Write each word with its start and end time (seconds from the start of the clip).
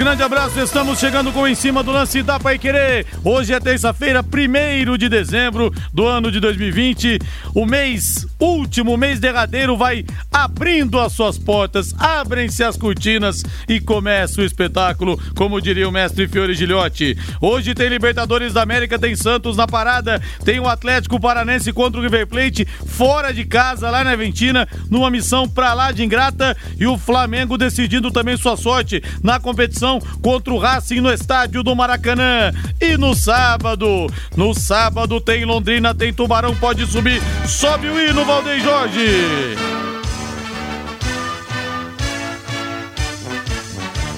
Grande 0.00 0.22
abraço, 0.22 0.58
estamos 0.58 0.98
chegando 0.98 1.30
com 1.30 1.46
em 1.46 1.54
cima 1.54 1.82
do 1.82 1.90
lance 1.90 2.22
da 2.22 2.40
Pai 2.40 2.58
Querer. 2.58 3.04
Hoje 3.22 3.52
é 3.52 3.60
terça-feira, 3.60 4.24
1 4.24 4.96
de 4.96 5.10
dezembro 5.10 5.70
do 5.92 6.06
ano 6.06 6.32
de 6.32 6.40
2020. 6.40 7.18
O 7.54 7.66
mês, 7.66 8.26
último 8.40 8.96
mês 8.96 9.20
derradeiro, 9.20 9.76
vai 9.76 10.06
abrindo 10.32 10.98
as 10.98 11.12
suas 11.12 11.36
portas, 11.36 11.94
abrem-se 11.98 12.64
as 12.64 12.78
cortinas 12.78 13.44
e 13.68 13.78
começa 13.78 14.40
o 14.40 14.44
espetáculo, 14.44 15.20
como 15.36 15.60
diria 15.60 15.86
o 15.86 15.92
mestre 15.92 16.26
Fiore 16.26 16.54
Gilhote. 16.54 17.14
Hoje 17.38 17.74
tem 17.74 17.90
Libertadores 17.90 18.54
da 18.54 18.62
América, 18.62 18.98
tem 18.98 19.14
Santos 19.14 19.54
na 19.54 19.66
parada, 19.66 20.18
tem 20.46 20.58
o 20.58 20.66
Atlético 20.66 21.20
Paranense 21.20 21.74
contra 21.74 22.00
o 22.00 22.02
River 22.02 22.26
Plate, 22.26 22.64
fora 22.86 23.34
de 23.34 23.44
casa, 23.44 23.90
lá 23.90 24.02
na 24.02 24.12
Aventina, 24.12 24.66
numa 24.88 25.10
missão 25.10 25.46
pra 25.46 25.74
lá 25.74 25.92
de 25.92 26.02
ingrata, 26.02 26.56
e 26.78 26.86
o 26.86 26.96
Flamengo 26.96 27.58
decidindo 27.58 28.10
também 28.10 28.38
sua 28.38 28.56
sorte 28.56 29.02
na 29.22 29.38
competição 29.38 29.89
contra 30.22 30.52
o 30.52 30.58
Racing 30.58 31.00
no 31.00 31.10
estádio 31.10 31.62
do 31.62 31.74
Maracanã. 31.74 32.52
E 32.80 32.96
no 32.96 33.14
sábado, 33.14 34.06
no 34.36 34.54
sábado 34.54 35.20
tem 35.20 35.44
Londrina, 35.44 35.94
tem 35.94 36.12
Tubarão, 36.12 36.54
pode 36.54 36.86
subir. 36.86 37.20
Sobe 37.46 37.88
o 37.88 37.98
hino, 37.98 38.24
Valdeir 38.24 38.62
Jorge. 38.62 39.56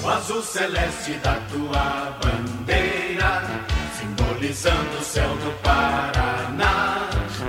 O 0.03 0.09
azul 0.09 0.43
celeste 0.43 1.13
da 1.23 1.35
tua 1.49 2.19
bandeira, 2.21 3.41
simbolizando 3.97 4.97
o 4.99 5.03
céu 5.03 5.29
do. 5.37 5.62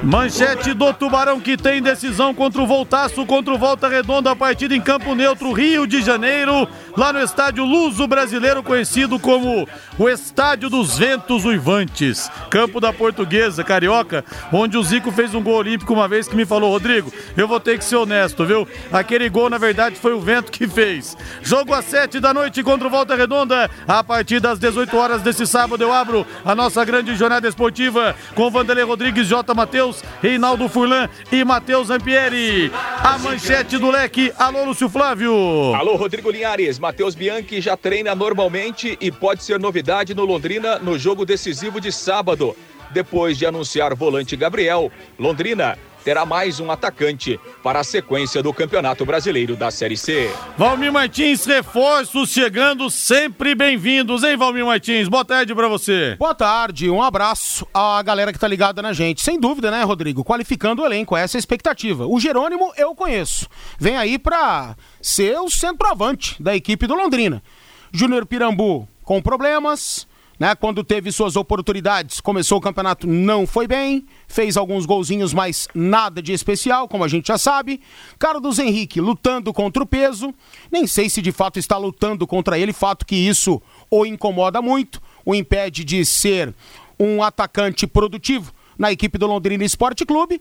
Manchete 0.05 0.75
do 0.75 0.93
Tubarão 0.93 1.41
que 1.41 1.57
tem 1.57 1.81
decisão 1.81 2.35
contra 2.35 2.61
o 2.61 2.67
Voltaço, 2.67 3.25
contra 3.25 3.55
o 3.55 3.59
Volta 3.59 3.89
Redonda, 3.89 4.31
a 4.31 4.37
partida 4.37 4.77
em 4.77 4.81
Campo 4.81 5.15
Neutro, 5.15 5.51
Rio 5.51 5.87
de 5.87 6.03
Janeiro, 6.03 6.69
lá 6.95 7.11
no 7.11 7.21
estádio 7.21 7.65
Luso 7.65 8.07
Brasileiro, 8.07 8.63
conhecido 8.63 9.19
como 9.19 9.67
o 9.99 10.09
Estádio 10.09 10.69
dos 10.69 10.99
Ventos 10.99 11.47
Uivantes, 11.47 12.31
campo 12.51 12.81
da 12.81 12.93
Portuguesa, 12.93 13.65
Carioca, 13.65 14.25
onde 14.53 14.77
o 14.77 14.83
Zico 14.83 15.11
fez 15.11 15.35
um 15.35 15.43
gol 15.43 15.57
olímpico 15.57 15.95
uma 15.95 16.07
vez 16.07 16.29
que 16.29 16.37
me 16.37 16.45
falou, 16.45 16.71
Rodrigo, 16.71 17.11
eu 17.35 17.49
vou 17.49 17.59
ter 17.59 17.79
que 17.79 17.85
ser 17.85 17.97
honesto, 17.97 18.45
viu? 18.45 18.69
Aquele 18.93 19.31
gol, 19.31 19.49
na 19.49 19.57
verdade, 19.57 19.97
foi 19.97 20.13
o 20.13 20.21
vento 20.21 20.53
que 20.53 20.69
fez. 20.69 21.17
Jogo 21.43 21.73
às 21.73 21.87
7 21.87 22.21
da 22.21 22.35
noite 22.35 22.63
contra 22.63 22.87
o 22.87 22.91
Volta 22.91 23.15
Redonda, 23.15 23.71
a 23.89 24.05
partir 24.05 24.39
das 24.39 24.59
18 24.59 24.95
horas 24.97 25.23
desse 25.23 25.47
sábado 25.47 25.83
eu 25.83 25.93
abro 25.93 26.27
a 26.45 26.55
nossa 26.55 26.85
grande 26.85 27.15
jornada 27.17 27.49
esportiva 27.49 28.15
com 28.35 28.51
Vanderlei 28.51 28.85
Rodrigues, 28.85 29.27
J. 29.27 29.55
Matheus, 29.55 29.94
Reinaldo 30.23 30.69
Furlan 30.69 31.09
e 31.31 31.45
Matheus 31.45 31.91
Ampieri. 31.91 32.71
A 33.03 33.19
manchete 33.19 33.79
do 33.79 33.91
leque. 33.91 34.33
Alô, 34.39 34.65
Lúcio 34.65 34.89
Flávio. 34.89 35.75
Alô, 35.75 35.97
Rodrigo 35.97 36.31
Linhares. 36.31 36.79
Matheus 36.79 37.15
Bianchi 37.15 37.61
já 37.61 37.77
treina 37.77 38.15
normalmente 38.15 38.97
e 39.01 39.11
pode 39.11 39.43
ser 39.43 39.61
novidade 39.61 40.15
no 40.15 40.25
Londrina 40.25 40.79
no 40.79 40.99
jogo 40.99 41.25
decisivo 41.25 41.81
de 41.81 41.93
sábado. 41.93 42.57
Depois 42.91 43.37
de 43.37 43.45
anunciar 43.45 43.95
volante 43.95 44.37
Gabriel, 44.37 44.91
Londrina 45.19 45.77
terá 46.05 46.27
mais 46.27 46.61
um 46.61 46.71
atacante 46.71 47.41
para 47.63 47.81
a 47.81 47.85
sequência 47.85 48.43
do 48.43 48.53
Campeonato 48.53 49.07
Brasileiro 49.07 49.57
da 49.57 49.71
Série 49.71 49.97
C. 49.97 50.31
Valmir 50.57 50.93
Martins, 50.93 51.47
reforços 51.47 52.29
chegando, 52.29 52.91
sempre 52.91 53.55
bem-vindos, 53.55 54.23
hein, 54.23 54.37
Valmir 54.37 54.67
Martins? 54.67 55.09
Boa 55.09 55.25
tarde 55.25 55.55
para 55.55 55.67
você. 55.67 56.15
Boa 56.19 56.35
tarde, 56.35 56.91
um 56.91 57.03
abraço 57.03 57.67
à 57.73 58.03
galera 58.03 58.33
que 58.33 58.39
tá 58.39 58.47
ligada 58.47 58.83
na 58.83 58.93
gente. 58.93 59.23
Sem 59.23 59.41
dúvida, 59.41 59.71
né, 59.71 59.83
Rodrigo? 59.83 60.23
Qualificando 60.23 60.83
o 60.83 60.87
elenco, 60.87 61.17
essa 61.17 61.37
é 61.37 61.39
a 61.39 61.41
expectativa. 61.41 62.07
O 62.07 62.21
Jerônimo 62.21 62.71
eu 62.77 62.95
conheço. 62.95 63.49
Vem 63.79 63.97
aí 63.97 64.19
para 64.19 64.77
ser 65.01 65.39
o 65.39 65.49
centroavante 65.49 66.41
da 66.43 66.55
equipe 66.55 66.87
do 66.87 66.95
Londrina. 66.95 67.43
Júnior 67.91 68.27
Pirambu 68.27 68.87
com 69.03 69.23
problemas, 69.23 70.07
né? 70.39 70.55
Quando 70.55 70.83
teve 70.83 71.13
suas 71.13 71.37
oportunidades, 71.37 72.21
começou 72.21 72.59
o 72.59 72.61
campeonato, 72.61 73.07
não 73.07 73.47
foi 73.47 73.67
bem, 73.67 74.07
fez 74.27 74.57
alguns 74.57 74.85
golzinhos, 74.87 75.33
mas 75.33 75.69
nada 75.75 76.21
de 76.21 76.33
especial, 76.33 76.89
como 76.89 77.05
a 77.05 77.09
gente 77.09 77.29
já 77.29 77.39
sabe. 77.39 77.81
Carlos 78.19 78.59
Henrique 78.59 79.01
lutando 79.01 79.53
contra 79.53 79.83
o 79.83 79.87
peso, 79.87 80.35
nem 80.71 80.87
sei 80.87 81.09
se 81.09 81.23
de 81.23 81.33
fato 81.33 81.59
está 81.59 81.77
lutando 81.77 82.27
contra 82.27 82.59
ele, 82.59 82.73
fato 82.73 83.07
que 83.07 83.17
isso 83.17 83.63
o 83.91 84.05
incomoda 84.05 84.61
muito, 84.61 85.01
o 85.25 85.35
impede 85.35 85.85
de 85.85 86.05
ser 86.05 86.55
um 86.99 87.23
atacante 87.23 87.87
produtivo 87.87 88.53
na 88.79 88.91
equipe 88.93 89.19
do 89.19 89.27
Londrina 89.27 89.65
Esporte 89.65 90.05
Clube. 90.05 90.41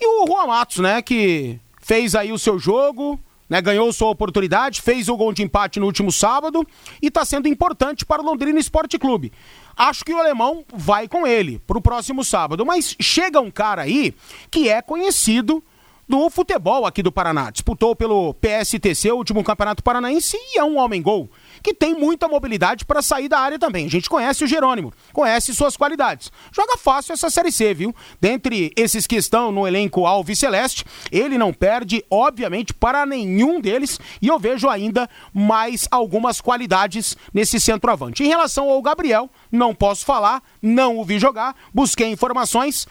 E 0.00 0.06
o 0.06 0.26
Juan 0.26 0.46
Matos, 0.46 0.78
né, 0.78 1.00
que 1.00 1.58
fez 1.80 2.14
aí 2.14 2.32
o 2.32 2.38
seu 2.38 2.58
jogo, 2.58 3.18
né, 3.52 3.60
ganhou 3.60 3.92
sua 3.92 4.08
oportunidade, 4.08 4.80
fez 4.80 5.10
o 5.10 5.16
gol 5.16 5.30
de 5.30 5.42
empate 5.42 5.78
no 5.78 5.84
último 5.84 6.10
sábado 6.10 6.66
e 7.02 7.08
está 7.08 7.22
sendo 7.22 7.46
importante 7.46 8.02
para 8.02 8.22
o 8.22 8.24
Londrina 8.24 8.58
Esporte 8.58 8.98
Clube. 8.98 9.30
Acho 9.76 10.02
que 10.06 10.14
o 10.14 10.18
alemão 10.18 10.64
vai 10.72 11.06
com 11.06 11.26
ele 11.26 11.58
para 11.66 11.76
o 11.76 11.82
próximo 11.82 12.24
sábado, 12.24 12.64
mas 12.64 12.96
chega 12.98 13.42
um 13.42 13.50
cara 13.50 13.82
aí 13.82 14.14
que 14.50 14.70
é 14.70 14.80
conhecido 14.80 15.62
do 16.08 16.30
futebol 16.30 16.86
aqui 16.86 17.02
do 17.02 17.12
Paraná. 17.12 17.50
Disputou 17.50 17.94
pelo 17.94 18.32
PSTC, 18.32 19.12
o 19.12 19.16
último 19.16 19.44
campeonato 19.44 19.82
paranaense, 19.82 20.34
e 20.34 20.58
é 20.58 20.64
um 20.64 20.78
homem-gol 20.78 21.28
que 21.62 21.72
tem 21.72 21.94
muita 21.94 22.28
mobilidade 22.28 22.84
para 22.84 23.02
sair 23.02 23.28
da 23.28 23.38
área 23.38 23.58
também. 23.58 23.86
A 23.86 23.90
gente 23.90 24.08
conhece 24.08 24.44
o 24.44 24.46
Jerônimo, 24.46 24.92
conhece 25.12 25.54
suas 25.54 25.76
qualidades. 25.76 26.30
Joga 26.50 26.76
fácil 26.76 27.12
essa 27.12 27.30
Série 27.30 27.52
C, 27.52 27.72
viu? 27.72 27.94
Dentre 28.20 28.72
esses 28.76 29.06
que 29.06 29.16
estão 29.16 29.52
no 29.52 29.66
elenco 29.66 30.06
Alves 30.06 30.38
Celeste, 30.38 30.84
ele 31.10 31.38
não 31.38 31.52
perde, 31.52 32.04
obviamente, 32.10 32.74
para 32.74 33.06
nenhum 33.06 33.60
deles, 33.60 33.98
e 34.20 34.28
eu 34.28 34.38
vejo 34.38 34.68
ainda 34.68 35.08
mais 35.32 35.86
algumas 35.90 36.40
qualidades 36.40 37.16
nesse 37.32 37.60
centroavante. 37.60 38.22
Em 38.22 38.28
relação 38.28 38.68
ao 38.68 38.82
Gabriel, 38.82 39.30
não 39.50 39.74
posso 39.74 40.04
falar, 40.04 40.42
não 40.60 40.98
o 40.98 41.04
vi 41.04 41.18
jogar, 41.18 41.54
busquei 41.72 42.08
informações 42.08 42.86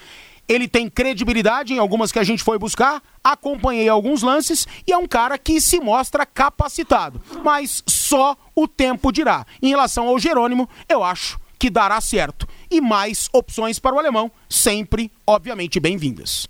ele 0.51 0.67
tem 0.67 0.89
credibilidade 0.89 1.73
em 1.73 1.79
algumas 1.79 2.11
que 2.11 2.19
a 2.19 2.23
gente 2.23 2.43
foi 2.43 2.59
buscar, 2.59 3.01
acompanhei 3.23 3.87
alguns 3.87 4.21
lances 4.21 4.67
e 4.85 4.91
é 4.91 4.97
um 4.97 5.07
cara 5.07 5.37
que 5.37 5.61
se 5.61 5.79
mostra 5.79 6.25
capacitado. 6.25 7.21
Mas 7.41 7.81
só 7.87 8.35
o 8.53 8.67
tempo 8.67 9.13
dirá. 9.13 9.45
Em 9.61 9.69
relação 9.69 10.09
ao 10.09 10.19
Jerônimo, 10.19 10.67
eu 10.89 11.03
acho 11.03 11.39
que 11.57 11.69
dará 11.69 12.01
certo. 12.01 12.47
E 12.69 12.81
mais 12.81 13.29
opções 13.31 13.79
para 13.79 13.95
o 13.95 13.99
alemão, 13.99 14.29
sempre, 14.49 15.09
obviamente, 15.25 15.79
bem-vindas. 15.79 16.49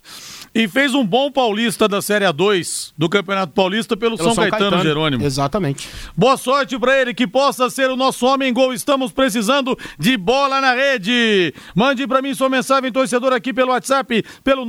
E 0.54 0.68
fez 0.68 0.94
um 0.94 1.06
bom 1.06 1.32
paulista 1.32 1.88
da 1.88 2.02
Série 2.02 2.26
A2 2.26 2.92
do 2.98 3.08
Campeonato 3.08 3.54
Paulista 3.54 3.96
pelo, 3.96 4.18
pelo 4.18 4.28
São, 4.28 4.36
São 4.36 4.44
Caetano, 4.44 4.72
Caetano, 4.72 4.84
Jerônimo. 4.84 5.24
Exatamente. 5.24 5.88
Boa 6.16 6.36
sorte 6.36 6.78
para 6.78 7.00
ele, 7.00 7.14
que 7.14 7.26
possa 7.26 7.70
ser 7.70 7.90
o 7.90 7.96
nosso 7.96 8.26
homem 8.26 8.52
gol. 8.54 8.74
Estamos 8.74 9.14
precisando 9.14 9.80
de 9.98 10.18
bola 10.18 10.60
na 10.60 10.74
rede. 10.74 11.54
Mande 11.74 12.06
para 12.06 12.22
mim 12.22 12.34
sua 12.34 12.50
mensagem, 12.50 12.92
torcedor, 12.92 13.32
aqui 13.32 13.54
pelo 13.54 13.72
WhatsApp, 13.72 14.26
pelo 14.44 14.66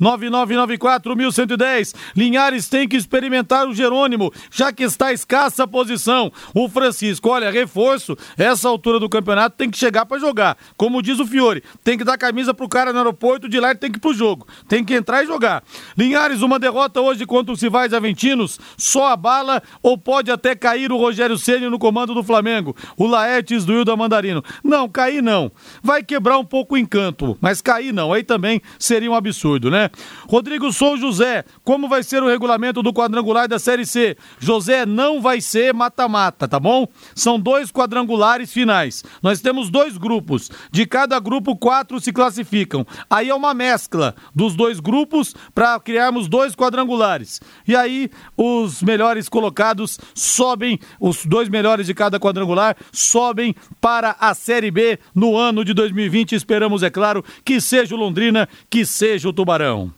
999941110. 0.00 1.94
Linhares 2.16 2.66
tem 2.70 2.88
que 2.88 2.96
experimentar 2.96 3.68
o 3.68 3.74
Jerônimo, 3.74 4.32
já 4.50 4.72
que 4.72 4.82
está 4.82 5.12
escassa 5.12 5.64
a 5.64 5.68
posição. 5.68 6.32
O 6.54 6.70
Francisco, 6.70 7.28
olha, 7.28 7.50
reforço, 7.50 8.16
essa 8.38 8.66
altura 8.66 8.98
do 8.98 9.10
campeonato 9.10 9.58
tem 9.58 9.68
que 9.68 9.76
chegar 9.76 10.06
para 10.06 10.18
jogar. 10.18 10.56
Como 10.74 11.02
diz 11.02 11.20
o 11.20 11.26
Fiore, 11.26 11.62
tem 11.84 11.98
que 11.98 12.04
dar 12.04 12.16
camisa 12.16 12.54
pro 12.54 12.66
cara 12.66 12.94
no 12.94 12.98
aeroporto, 12.98 13.46
de 13.46 13.60
lá 13.60 13.68
ele 13.68 13.78
tem 13.78 13.92
que 13.92 13.98
ir 13.98 14.00
pro 14.00 14.14
jogo. 14.14 14.48
Tem 14.66 14.82
que 14.82 14.94
entrar 14.94 15.17
jogar. 15.26 15.62
Linhares, 15.96 16.42
uma 16.42 16.58
derrota 16.58 17.00
hoje 17.00 17.26
contra 17.26 17.52
os 17.52 17.60
rivais 17.60 17.92
Aventinos, 17.92 18.58
só 18.76 19.08
a 19.08 19.16
bala 19.16 19.62
ou 19.82 19.96
pode 19.96 20.30
até 20.30 20.54
cair 20.54 20.92
o 20.92 20.96
Rogério 20.96 21.38
Ceni 21.38 21.68
no 21.68 21.78
comando 21.78 22.14
do 22.14 22.22
Flamengo. 22.22 22.74
O 22.96 23.06
Laertes 23.06 23.64
do 23.64 23.72
Hilda 23.72 23.96
Mandarino. 23.96 24.42
Não, 24.62 24.88
cair 24.88 25.22
não. 25.22 25.50
Vai 25.82 26.02
quebrar 26.02 26.38
um 26.38 26.44
pouco 26.44 26.74
o 26.74 26.78
encanto, 26.78 27.36
mas 27.40 27.60
cair 27.60 27.92
não. 27.92 28.12
Aí 28.12 28.22
também 28.22 28.60
seria 28.78 29.10
um 29.10 29.14
absurdo, 29.14 29.70
né? 29.70 29.90
Rodrigo 30.28 30.72
Sou 30.72 30.96
José, 30.96 31.44
como 31.64 31.88
vai 31.88 32.02
ser 32.02 32.22
o 32.22 32.28
regulamento 32.28 32.82
do 32.82 32.92
quadrangular 32.92 33.48
da 33.48 33.58
Série 33.58 33.86
C? 33.86 34.16
José, 34.38 34.84
não 34.84 35.20
vai 35.20 35.40
ser 35.40 35.72
mata-mata, 35.74 36.46
tá 36.46 36.60
bom? 36.60 36.86
São 37.14 37.38
dois 37.38 37.70
quadrangulares 37.70 38.52
finais. 38.52 39.04
Nós 39.22 39.40
temos 39.40 39.70
dois 39.70 39.96
grupos. 39.96 40.50
De 40.70 40.86
cada 40.86 41.18
grupo, 41.18 41.56
quatro 41.56 42.00
se 42.00 42.12
classificam. 42.12 42.86
Aí 43.08 43.28
é 43.28 43.34
uma 43.34 43.54
mescla 43.54 44.14
dos 44.34 44.54
dois 44.54 44.80
grupos 44.80 45.07
grupos 45.08 45.34
para 45.54 45.80
criarmos 45.80 46.28
dois 46.28 46.54
quadrangulares. 46.54 47.40
E 47.66 47.74
aí 47.74 48.10
os 48.36 48.82
melhores 48.82 49.28
colocados 49.28 49.98
sobem, 50.14 50.78
os 51.00 51.24
dois 51.24 51.48
melhores 51.48 51.86
de 51.86 51.94
cada 51.94 52.20
quadrangular 52.20 52.76
sobem 52.92 53.54
para 53.80 54.14
a 54.20 54.34
Série 54.34 54.70
B 54.70 54.98
no 55.14 55.36
ano 55.36 55.64
de 55.64 55.72
2020. 55.72 56.34
Esperamos, 56.34 56.82
é 56.82 56.90
claro, 56.90 57.24
que 57.44 57.60
seja 57.60 57.94
o 57.94 57.98
Londrina, 57.98 58.48
que 58.68 58.84
seja 58.84 59.28
o 59.28 59.32
Tubarão. 59.32 59.92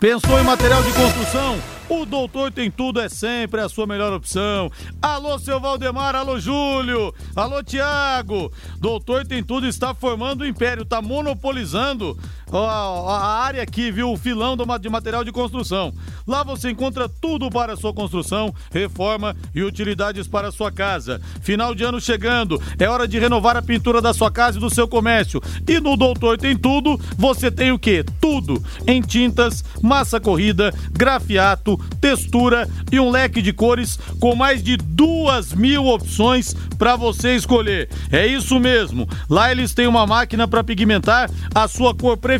Pensou 0.00 0.38
em 0.40 0.42
material 0.42 0.82
de 0.82 0.92
construção? 0.92 1.58
O 1.88 2.06
Doutor 2.06 2.52
Tem 2.52 2.70
Tudo 2.70 3.00
é 3.00 3.08
sempre 3.08 3.60
a 3.60 3.68
sua 3.68 3.84
melhor 3.84 4.12
opção. 4.12 4.70
Alô, 5.02 5.38
seu 5.40 5.58
Valdemar, 5.58 6.14
alô, 6.14 6.38
Júlio, 6.38 7.12
alô, 7.34 7.62
Tiago. 7.64 8.52
Doutor 8.78 9.26
Tem 9.26 9.42
Tudo 9.42 9.66
está 9.66 9.92
formando 9.92 10.42
o 10.42 10.46
império, 10.46 10.84
está 10.84 11.02
monopolizando 11.02 12.16
a, 12.52 13.14
a 13.14 13.44
área 13.44 13.62
aqui, 13.62 13.90
viu? 13.90 14.10
O 14.10 14.16
filão 14.16 14.56
de 14.56 14.88
material 14.88 15.22
de 15.24 15.30
construção. 15.30 15.92
Lá 16.26 16.42
você 16.42 16.70
encontra 16.70 17.08
tudo 17.08 17.48
para 17.50 17.76
sua 17.76 17.92
construção, 17.92 18.54
reforma 18.72 19.36
e 19.54 19.62
utilidades 19.62 20.26
para 20.26 20.50
sua 20.50 20.72
casa. 20.72 21.20
Final 21.40 21.74
de 21.74 21.84
ano 21.84 22.00
chegando, 22.00 22.60
é 22.78 22.88
hora 22.88 23.06
de 23.06 23.18
renovar 23.18 23.56
a 23.56 23.62
pintura 23.62 24.00
da 24.00 24.12
sua 24.12 24.30
casa 24.30 24.58
e 24.58 24.60
do 24.60 24.70
seu 24.70 24.88
comércio. 24.88 25.40
E 25.68 25.80
no 25.80 25.96
Doutor 25.96 26.38
Tem 26.38 26.56
Tudo, 26.56 27.00
você 27.16 27.50
tem 27.50 27.72
o 27.72 27.78
quê? 27.78 28.04
Tudo 28.20 28.62
em 28.86 29.00
tintas, 29.00 29.64
massa 29.82 30.20
corrida, 30.20 30.72
grafiato, 30.90 31.78
textura 32.00 32.68
e 32.90 32.98
um 32.98 33.10
leque 33.10 33.40
de 33.40 33.52
cores 33.52 33.98
com 34.20 34.34
mais 34.34 34.62
de 34.62 34.76
duas 34.76 35.52
mil 35.52 35.86
opções 35.86 36.54
para 36.78 36.96
você 36.96 37.36
escolher. 37.36 37.88
É 38.10 38.26
isso 38.26 38.58
mesmo. 38.58 39.08
Lá 39.28 39.50
eles 39.50 39.74
têm 39.74 39.86
uma 39.86 40.06
máquina 40.06 40.48
para 40.48 40.64
pigmentar 40.64 41.30
a 41.54 41.68
sua 41.68 41.94
cor 41.94 42.16
preferida 42.16 42.39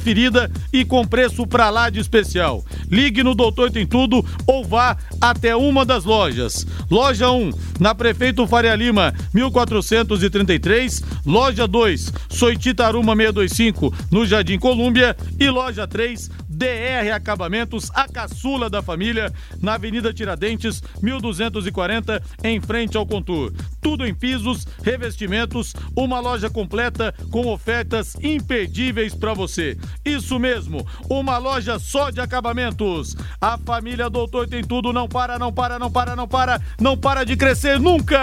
e 0.72 0.84
com 0.84 1.06
preço 1.06 1.46
para 1.46 1.70
lá 1.70 1.90
de 1.90 2.00
especial. 2.00 2.64
Ligue 2.90 3.22
no 3.22 3.34
Doutor 3.34 3.70
Tem 3.70 3.86
Tudo 3.86 4.24
ou 4.46 4.64
vá 4.64 4.96
até 5.20 5.54
uma 5.54 5.84
das 5.84 6.04
lojas. 6.04 6.66
Loja 6.90 7.30
1, 7.30 7.50
na 7.78 7.94
Prefeito 7.94 8.46
Faria 8.46 8.74
Lima, 8.74 9.14
1433. 9.32 11.02
Loja 11.24 11.66
2, 11.66 12.12
Soititaruma 12.28 13.14
625, 13.14 13.94
no 14.10 14.26
Jardim 14.26 14.58
Colúmbia. 14.58 15.16
E 15.38 15.48
loja 15.50 15.86
3, 15.86 16.30
DR 16.60 17.10
Acabamentos, 17.14 17.90
a 17.94 18.06
caçula 18.06 18.68
da 18.68 18.82
família, 18.82 19.32
na 19.62 19.74
Avenida 19.74 20.12
Tiradentes, 20.12 20.82
1240, 21.00 22.22
em 22.44 22.60
frente 22.60 22.98
ao 22.98 23.06
Contour. 23.06 23.50
Tudo 23.80 24.06
em 24.06 24.14
pisos, 24.14 24.66
revestimentos, 24.84 25.74
uma 25.96 26.20
loja 26.20 26.50
completa 26.50 27.14
com 27.30 27.46
ofertas 27.46 28.14
imperdíveis 28.22 29.14
para 29.14 29.32
você. 29.32 29.78
Isso 30.04 30.38
mesmo, 30.38 30.86
uma 31.08 31.38
loja 31.38 31.78
só 31.78 32.10
de 32.10 32.20
acabamentos. 32.20 33.16
A 33.40 33.56
família 33.56 34.10
Doutor 34.10 34.46
tem 34.46 34.62
tudo, 34.62 34.92
não 34.92 35.08
para, 35.08 35.38
não 35.38 35.50
para, 35.50 35.78
não 35.78 35.90
para, 35.90 36.14
não 36.14 36.28
para, 36.28 36.60
não 36.78 36.94
para 36.94 37.24
de 37.24 37.36
crescer 37.38 37.80
nunca! 37.80 38.20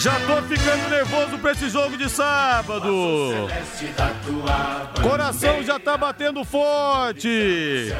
Já 0.00 0.18
tô 0.20 0.40
ficando 0.44 0.88
nervoso 0.88 1.38
pra 1.38 1.52
esse 1.52 1.68
jogo 1.68 1.94
de 1.94 2.08
sábado. 2.08 2.90
Coração 5.02 5.62
já 5.62 5.78
tá 5.78 5.94
batendo 5.94 6.42
forte. 6.42 7.94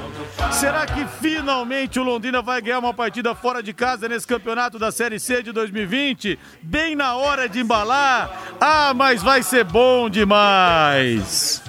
Será 0.51 0.87
que 0.87 1.07
finalmente 1.21 2.01
o 2.01 2.03
Londrina 2.03 2.41
vai 2.41 2.63
ganhar 2.63 2.79
uma 2.79 2.95
partida 2.95 3.35
fora 3.35 3.63
de 3.63 3.75
casa 3.75 4.09
nesse 4.09 4.27
campeonato 4.27 4.79
da 4.79 4.91
Série 4.91 5.21
C 5.21 5.43
de 5.43 5.53
2020? 5.53 6.39
Bem 6.63 6.97
na 6.97 7.17
hora 7.17 7.47
de 7.47 7.61
embalar. 7.61 8.55
Ah, 8.59 8.95
mas 8.95 9.23
vai 9.23 9.43
ser 9.43 9.65
bom 9.65 10.09
demais. 10.09 11.63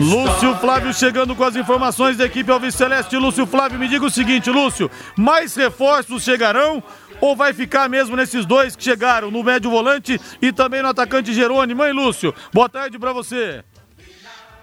Lúcio 0.00 0.56
Flávio 0.56 0.92
chegando 0.92 1.36
com 1.36 1.44
as 1.44 1.54
informações 1.54 2.16
da 2.16 2.24
equipe 2.24 2.50
Alves 2.50 2.74
Celeste. 2.74 3.16
Lúcio 3.16 3.46
Flávio, 3.46 3.78
me 3.78 3.86
diga 3.86 4.04
o 4.04 4.10
seguinte, 4.10 4.50
Lúcio: 4.50 4.90
mais 5.16 5.54
reforços 5.54 6.24
chegarão? 6.24 6.82
Ou 7.20 7.34
vai 7.36 7.52
ficar 7.52 7.88
mesmo 7.88 8.16
nesses 8.16 8.46
dois 8.46 8.76
que 8.76 8.82
chegaram, 8.82 9.30
no 9.30 9.42
médio 9.42 9.70
volante 9.70 10.20
e 10.40 10.52
também 10.52 10.82
no 10.82 10.88
atacante 10.88 11.32
Jerônimo? 11.32 11.78
Mãe 11.78 11.92
Lúcio, 11.92 12.34
boa 12.52 12.68
tarde 12.68 12.98
para 12.98 13.12
você. 13.12 13.64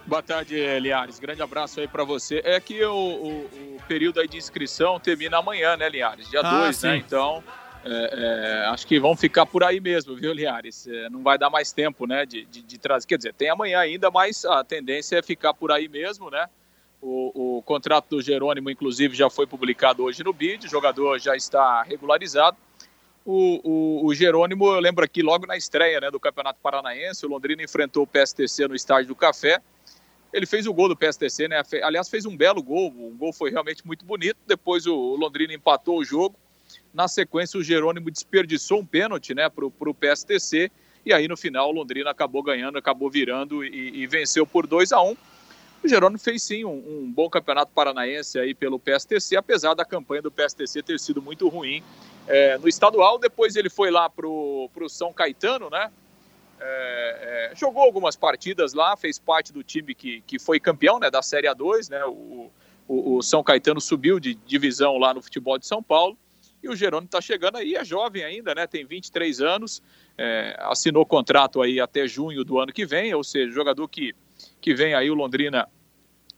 Boa 0.06 0.21
tarde, 0.21 0.56
Liares. 0.80 1.19
Grande 1.19 1.42
abraço 1.42 1.80
aí 1.80 1.88
para 1.88 2.03
você. 2.03 2.42
É 2.44 2.59
que 2.59 2.83
o, 2.83 2.94
o, 2.94 3.75
o, 3.75 3.77
período 3.88 4.19
aí 4.19 4.27
de 4.27 4.38
inscrição 4.38 5.00
termina 5.00 5.38
amanhã, 5.38 5.77
né, 5.77 5.88
Liares? 5.88 6.30
Dia 6.30 6.42
2, 6.42 6.83
ah, 6.83 6.88
né? 6.88 6.98
Então, 6.98 7.44
é, 7.86 8.63
é, 8.63 8.68
acho 8.68 8.86
que 8.86 9.00
vão 9.00 9.15
ficar 9.15 9.45
por 9.45 9.63
aí 9.63 9.80
mesmo, 9.80 10.15
viu, 10.15 10.33
Liares? 10.33 10.88
É, 10.88 11.09
não 11.09 11.24
vai 11.24 11.38
dar 11.38 11.50
mais 11.50 11.71
tempo, 11.71 12.06
né, 12.06 12.25
de, 12.25 12.45
de, 12.45 12.62
de 12.62 12.77
trazer. 12.77 13.07
Quer 13.07 13.18
dizer, 13.18 13.33
tem 13.33 13.50
amanhã 13.50 13.80
ainda, 13.80 14.12
mas 14.12 14.44
a 14.44 14.63
tendência 14.63 15.18
é 15.18 15.21
ficar 15.21 15.53
por 15.53 15.71
aí 15.71 15.88
mesmo, 15.88 16.30
né? 16.30 16.48
O, 17.01 17.57
o, 17.57 17.62
contrato 17.63 18.09
do 18.09 18.21
Jerônimo, 18.21 18.69
inclusive, 18.69 19.15
já 19.15 19.30
foi 19.30 19.48
publicado 19.48 20.03
hoje 20.03 20.24
no 20.24 20.31
BID, 20.31 20.68
o 20.68 20.69
jogador 20.69 21.18
já 21.19 21.36
está 21.36 21.81
regularizado. 21.81 22.56
O, 23.25 23.59
o, 23.63 24.06
o, 24.06 24.13
Jerônimo, 24.13 24.68
eu 24.68 24.80
lembro 24.80 25.03
aqui 25.03 25.24
logo 25.24 25.48
na 25.48 25.57
estreia 25.57 26.00
né, 26.00 26.12
do 26.12 26.19
Campeonato 26.19 26.59
Paranaense, 26.62 27.25
o 27.25 27.30
Londrina 27.30 27.63
enfrentou 27.63 28.03
o 28.03 28.07
PSTC 28.07 28.68
no 28.68 28.75
estádio 28.75 29.07
do 29.07 29.15
Café. 29.15 29.59
Ele 30.31 30.45
fez 30.45 30.65
o 30.68 30.74
gol 30.74 30.88
do 30.88 30.95
PSTC, 30.95 31.48
né? 31.48 31.62
Aliás, 31.83 32.07
fez 32.07 32.25
um 32.25 32.38
belo 32.38 32.63
gol, 32.63 32.88
o 32.88 33.15
gol 33.18 33.33
foi 33.33 33.51
realmente 33.51 33.86
muito 33.86 34.06
bonito. 34.06 34.38
Depois 34.48 34.88
o 34.88 35.15
Londrina 35.15 35.53
empatou 35.53 35.98
o 35.98 36.06
jogo. 36.06 36.36
Na 36.94 37.07
sequência, 37.07 37.59
o 37.59 37.63
Jerônimo 37.63 38.09
desperdiçou 38.09 38.80
um 38.80 38.86
pênalti 38.86 39.33
né, 39.33 39.50
para 39.50 39.65
o 39.65 39.94
PSTC. 39.94 40.71
E 41.06 41.12
aí, 41.12 41.27
no 41.27 41.36
final, 41.36 41.69
o 41.69 41.71
Londrina 41.74 42.12
acabou 42.12 42.42
ganhando, 42.42 42.77
acabou 42.77 43.09
virando 43.09 43.65
e, 43.65 44.01
e 44.01 44.07
venceu 44.07 44.45
por 44.45 44.65
2 44.65 44.94
a 44.94 45.01
1 45.01 45.09
um. 45.09 45.18
O 45.83 45.88
Jerônimo 45.88 46.19
fez 46.19 46.44
sim 46.44 46.63
um, 46.63 46.74
um, 46.74 47.12
bom 47.12 47.28
campeonato 47.28 47.72
paranaense 47.74 48.38
aí 48.38 48.54
pelo 48.54 48.78
PSTC, 48.78 49.36
apesar 49.36 49.74
da 49.74 49.83
campanha 49.83 50.22
do 50.22 50.31
PSTC 50.31 50.83
ter 50.83 51.00
sido 51.00 51.22
muito 51.22 51.48
ruim 51.48 51.83
é, 52.28 52.57
no 52.60 52.68
estadual. 52.68 53.18
Depois 53.18 53.56
ele 53.56 53.69
foi 53.69 53.89
lá 53.89 54.07
pro, 54.07 54.69
pro 54.74 54.88
São 54.88 55.12
Caetano, 55.12 55.69
né? 55.69 55.92
É, 56.60 57.50
é, 57.51 57.56
jogou 57.56 57.81
algumas 57.81 58.16
partidas 58.16 58.74
lá, 58.75 58.95
fez 58.95 59.18
parte 59.18 59.51
do 59.51 59.63
time 59.63 59.95
que, 59.95 60.22
que 60.28 60.38
foi 60.38 60.60
campeão 60.60 61.00
né, 61.00 61.10
da 61.10 61.24
Série 61.24 61.48
A2, 61.48 61.89
né? 61.89 62.06
O, 62.06 62.51
o, 62.88 63.18
o 63.18 63.22
São 63.24 63.44
Caetano 63.44 63.81
subiu 63.81 64.19
de 64.19 64.36
divisão 64.36 65.00
lá 65.00 65.16
no 65.16 65.22
futebol 65.22 65.57
de 65.57 65.66
São 65.66 65.81
Paulo. 65.81 66.16
E 66.62 66.69
o 66.69 66.75
Jerônimo 66.75 67.07
está 67.07 67.19
chegando 67.19 67.57
aí, 67.57 67.74
é 67.74 67.84
jovem 67.84 68.24
ainda, 68.24 68.54
né? 68.54 68.68
Tem 68.68 68.86
23 68.86 69.42
anos, 69.42 69.81
é, 70.16 70.56
assinou 70.60 71.04
contrato 71.07 71.60
aí 71.60 71.80
até 71.80 72.07
junho 72.07 72.44
do 72.44 72.60
ano 72.60 72.72
que 72.72 72.86
vem, 72.86 73.12
ou 73.16 73.24
seja, 73.24 73.51
jogador 73.51 73.88
que 73.88 74.13
que 74.62 74.74
vem 74.74 74.94
aí 74.94 75.10
o 75.10 75.16
Londrina 75.16 75.68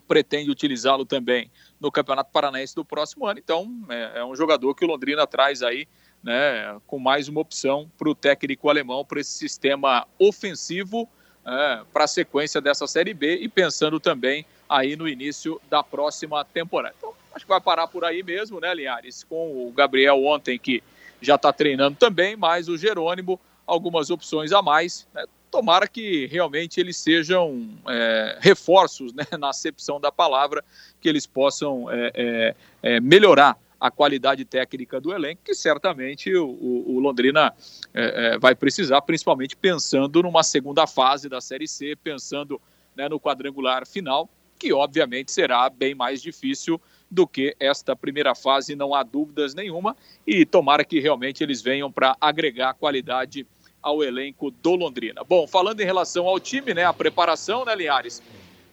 pretende 0.08 0.50
utilizá-lo 0.50 1.06
também 1.06 1.52
no 1.80 1.92
Campeonato 1.92 2.32
Paranaense 2.32 2.76
do 2.76 2.86
próximo 2.86 3.26
ano. 3.26 3.40
Então, 3.40 3.86
é, 3.90 4.20
é 4.20 4.26
um 4.26 4.36
jogador 4.36 4.74
que 4.76 4.86
o 4.86 4.88
Londrina 4.88 5.26
traz 5.28 5.62
aí, 5.62 5.88
né, 6.24 6.80
com 6.88 7.00
mais 7.00 7.28
uma 7.28 7.42
opção 7.42 7.90
para 7.98 8.10
o 8.10 8.16
técnico 8.16 8.70
alemão, 8.70 9.04
para 9.04 9.20
esse 9.20 9.32
sistema 9.32 10.08
ofensivo, 10.18 11.10
é, 11.46 11.82
para 11.92 12.06
a 12.06 12.08
sequência 12.08 12.62
dessa 12.62 12.88
Série 12.88 13.14
B 13.14 13.38
e 13.38 13.50
pensando 13.50 14.00
também 14.00 14.46
aí 14.70 14.96
no 14.96 15.08
início 15.08 15.60
da 15.70 15.84
próxima 15.84 16.44
temporada. 16.46 16.96
Então, 16.98 17.14
acho 17.34 17.46
que 17.46 17.50
vai 17.50 17.60
parar 17.60 17.88
por 17.88 18.06
aí 18.06 18.24
mesmo, 18.24 18.60
né, 18.60 18.74
Linhares? 18.74 19.24
Com 19.24 19.68
o 19.68 19.72
Gabriel 19.72 20.24
ontem, 20.24 20.58
que 20.58 20.82
já 21.22 21.36
está 21.36 21.52
treinando 21.52 21.98
também, 21.98 22.36
mas 22.36 22.70
o 22.70 22.78
Jerônimo, 22.78 23.40
algumas 23.66 24.10
opções 24.10 24.52
a 24.52 24.62
mais, 24.62 25.08
né? 25.14 25.26
Tomara 25.54 25.88
que 25.88 26.26
realmente 26.26 26.80
eles 26.80 26.98
sejam 26.98 27.70
é, 27.88 28.40
reforços, 28.42 29.14
né, 29.14 29.24
na 29.40 29.50
acepção 29.50 30.02
da 30.02 30.12
palavra, 30.12 30.66
que 31.00 31.08
eles 31.08 31.28
possam 31.28 31.92
é, 31.92 32.12
é, 32.16 32.56
é 32.82 33.00
melhorar 33.00 33.56
a 33.80 33.92
qualidade 33.92 34.44
técnica 34.46 35.00
do 35.00 35.14
elenco, 35.14 35.44
que 35.46 35.54
certamente 35.54 36.34
o, 36.36 36.48
o, 36.50 37.00
Londrina 37.00 37.54
é, 37.94 38.34
é, 38.34 38.40
vai 38.40 38.56
precisar, 38.56 39.00
principalmente 39.02 39.56
pensando 39.56 40.24
numa 40.24 40.42
segunda 40.42 40.88
fase 40.88 41.30
da 41.30 41.40
Série 41.40 41.68
C, 41.68 41.96
pensando 42.02 42.60
né, 42.96 43.08
no 43.08 43.20
quadrangular 43.20 43.86
final, 43.86 44.28
que 44.58 44.74
obviamente 44.74 45.32
será 45.32 45.70
bem 45.70 45.94
mais 45.94 46.20
difícil 46.20 46.82
do 47.12 47.28
que 47.28 47.56
esta 47.60 47.96
primeira 47.96 48.34
fase, 48.34 48.76
não 48.76 48.96
há 48.96 49.04
dúvidas 49.04 49.54
nenhuma, 49.54 49.96
e 50.26 50.46
tomara 50.46 50.84
que 50.84 51.00
realmente 51.00 51.44
eles 51.44 51.62
venham 51.62 51.92
para 51.92 52.18
agregar 52.20 52.74
qualidade 52.74 53.46
ao 53.84 54.02
elenco 54.02 54.50
do 54.50 54.76
Londrina. 54.76 55.24
Bom, 55.26 55.46
falando 55.46 55.82
em 55.82 55.86
relação 55.86 56.26
ao 56.26 56.40
time, 56.40 56.74
né, 56.74 56.86
a 56.86 56.94
preparação, 56.94 57.66
né, 57.66 57.76
Linhares? 57.76 58.24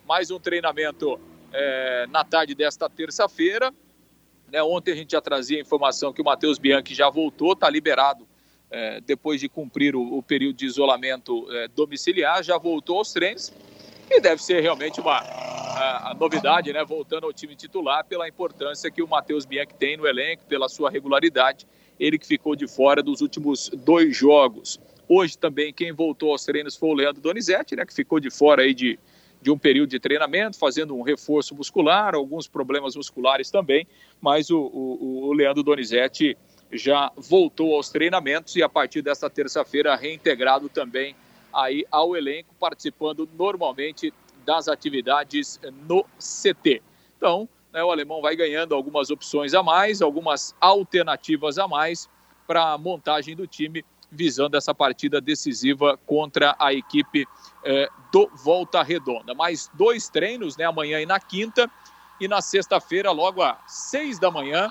Mais 0.06 0.30
um 0.30 0.38
treinamento 0.38 1.20
é, 1.52 2.06
na 2.08 2.24
tarde 2.24 2.54
desta 2.54 2.88
terça-feira. 2.88 3.74
Né, 4.50 4.62
ontem 4.62 4.92
a 4.92 4.94
gente 4.94 5.10
já 5.10 5.20
trazia 5.20 5.58
a 5.58 5.60
informação 5.60 6.12
que 6.12 6.22
o 6.22 6.24
Matheus 6.24 6.58
Bianchi 6.58 6.94
já 6.94 7.10
voltou, 7.10 7.52
está 7.52 7.68
liberado 7.68 8.26
é, 8.70 9.00
depois 9.00 9.40
de 9.40 9.48
cumprir 9.48 9.96
o, 9.96 10.18
o 10.18 10.22
período 10.22 10.56
de 10.56 10.66
isolamento 10.66 11.46
é, 11.50 11.68
domiciliar, 11.68 12.42
já 12.42 12.56
voltou 12.56 12.98
aos 12.98 13.12
treinos 13.12 13.52
e 14.08 14.20
deve 14.20 14.42
ser 14.42 14.60
realmente 14.60 15.00
uma 15.00 15.18
a, 15.18 16.10
a 16.10 16.14
novidade, 16.14 16.72
né, 16.72 16.84
voltando 16.84 17.24
ao 17.24 17.32
time 17.32 17.56
titular 17.56 18.04
pela 18.04 18.28
importância 18.28 18.90
que 18.90 19.02
o 19.02 19.08
Matheus 19.08 19.44
Bianchi 19.44 19.74
tem 19.74 19.96
no 19.96 20.06
elenco, 20.06 20.44
pela 20.44 20.68
sua 20.68 20.90
regularidade, 20.90 21.66
ele 21.98 22.18
que 22.18 22.26
ficou 22.26 22.54
de 22.54 22.66
fora 22.66 23.02
dos 23.02 23.20
últimos 23.20 23.70
dois 23.70 24.16
jogos. 24.16 24.80
Hoje 25.12 25.36
também 25.36 25.72
quem 25.72 25.90
voltou 25.90 26.30
aos 26.30 26.44
treinos 26.44 26.76
foi 26.76 26.90
o 26.90 26.94
Leandro 26.94 27.20
Donizete, 27.20 27.74
né, 27.74 27.84
que 27.84 27.92
ficou 27.92 28.20
de 28.20 28.30
fora 28.30 28.62
aí 28.62 28.72
de, 28.72 28.96
de 29.42 29.50
um 29.50 29.58
período 29.58 29.90
de 29.90 29.98
treinamento, 29.98 30.56
fazendo 30.56 30.94
um 30.94 31.02
reforço 31.02 31.52
muscular, 31.52 32.14
alguns 32.14 32.46
problemas 32.46 32.94
musculares 32.94 33.50
também, 33.50 33.84
mas 34.20 34.50
o, 34.50 34.60
o, 34.60 35.26
o 35.26 35.32
Leandro 35.32 35.64
Donizete 35.64 36.38
já 36.70 37.10
voltou 37.16 37.74
aos 37.74 37.88
treinamentos 37.90 38.54
e 38.54 38.62
a 38.62 38.68
partir 38.68 39.02
desta 39.02 39.28
terça-feira 39.28 39.96
reintegrado 39.96 40.68
também 40.68 41.16
aí 41.52 41.84
ao 41.90 42.16
elenco, 42.16 42.54
participando 42.60 43.28
normalmente 43.36 44.14
das 44.46 44.68
atividades 44.68 45.58
no 45.88 46.04
CT. 46.20 46.80
Então, 47.16 47.48
né, 47.72 47.82
o 47.82 47.90
alemão 47.90 48.22
vai 48.22 48.36
ganhando 48.36 48.76
algumas 48.76 49.10
opções 49.10 49.54
a 49.54 49.62
mais, 49.62 50.00
algumas 50.00 50.54
alternativas 50.60 51.58
a 51.58 51.66
mais 51.66 52.08
para 52.46 52.74
a 52.74 52.78
montagem 52.78 53.34
do 53.34 53.48
time 53.48 53.84
visando 54.10 54.56
essa 54.56 54.74
partida 54.74 55.20
decisiva 55.20 55.98
contra 56.06 56.56
a 56.58 56.72
equipe 56.72 57.26
eh, 57.64 57.88
do 58.12 58.28
Volta 58.34 58.82
Redonda. 58.82 59.34
Mais 59.34 59.70
dois 59.74 60.08
treinos, 60.08 60.56
né, 60.56 60.64
amanhã 60.64 61.00
e 61.00 61.06
na 61.06 61.20
quinta, 61.20 61.70
e 62.20 62.28
na 62.28 62.40
sexta-feira, 62.40 63.10
logo 63.10 63.42
às 63.42 63.56
seis 63.66 64.18
da 64.18 64.30
manhã, 64.30 64.70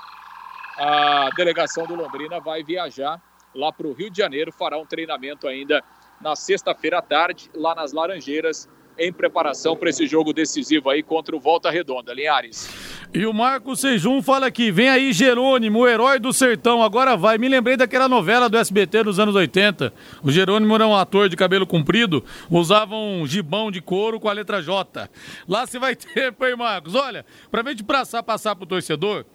a 0.77 1.29
delegação 1.35 1.85
do 1.85 1.95
Londrina 1.95 2.39
vai 2.39 2.63
viajar 2.63 3.21
lá 3.55 3.71
para 3.71 3.87
o 3.87 3.93
Rio 3.93 4.09
de 4.09 4.17
Janeiro, 4.17 4.51
fará 4.51 4.77
um 4.77 4.85
treinamento 4.85 5.47
ainda 5.47 5.83
na 6.21 6.35
sexta-feira 6.35 6.99
à 6.99 7.01
tarde, 7.01 7.49
lá 7.55 7.73
nas 7.73 7.91
Laranjeiras, 7.91 8.69
em 8.99 9.11
preparação 9.13 9.75
para 9.75 9.89
esse 9.89 10.05
jogo 10.05 10.33
decisivo 10.33 10.89
aí 10.89 11.01
contra 11.01 11.35
o 11.35 11.39
Volta 11.39 11.71
Redonda. 11.71 12.13
Linhares. 12.13 12.69
E 13.13 13.25
o 13.25 13.33
Marco 13.33 13.75
Sejum 13.75 14.21
fala 14.21 14.47
aqui: 14.47 14.71
vem 14.71 14.89
aí 14.89 15.13
Jerônimo, 15.13 15.79
o 15.79 15.87
herói 15.87 16.19
do 16.19 16.33
sertão, 16.33 16.83
agora 16.83 17.15
vai. 17.15 17.37
Me 17.37 17.47
lembrei 17.47 17.77
daquela 17.77 18.07
novela 18.07 18.49
do 18.49 18.57
SBT 18.57 19.03
dos 19.03 19.19
anos 19.19 19.33
80. 19.35 19.93
O 20.21 20.31
Jerônimo 20.31 20.75
era 20.75 20.85
um 20.85 20.95
ator 20.95 21.29
de 21.29 21.35
cabelo 21.35 21.65
comprido, 21.65 22.23
usava 22.49 22.95
um 22.95 23.25
gibão 23.25 23.71
de 23.71 23.81
couro 23.81 24.19
com 24.19 24.29
a 24.29 24.33
letra 24.33 24.61
J. 24.61 25.09
Lá 25.47 25.65
você 25.65 25.79
vai 25.79 25.95
ter, 25.97 26.33
pai 26.33 26.55
Marcos. 26.55 26.93
Olha, 26.93 27.25
pra 27.49 27.63
gente 27.63 27.83
passar, 27.83 28.21
passar 28.21 28.55
pro 28.55 28.65
torcedor. 28.65 29.25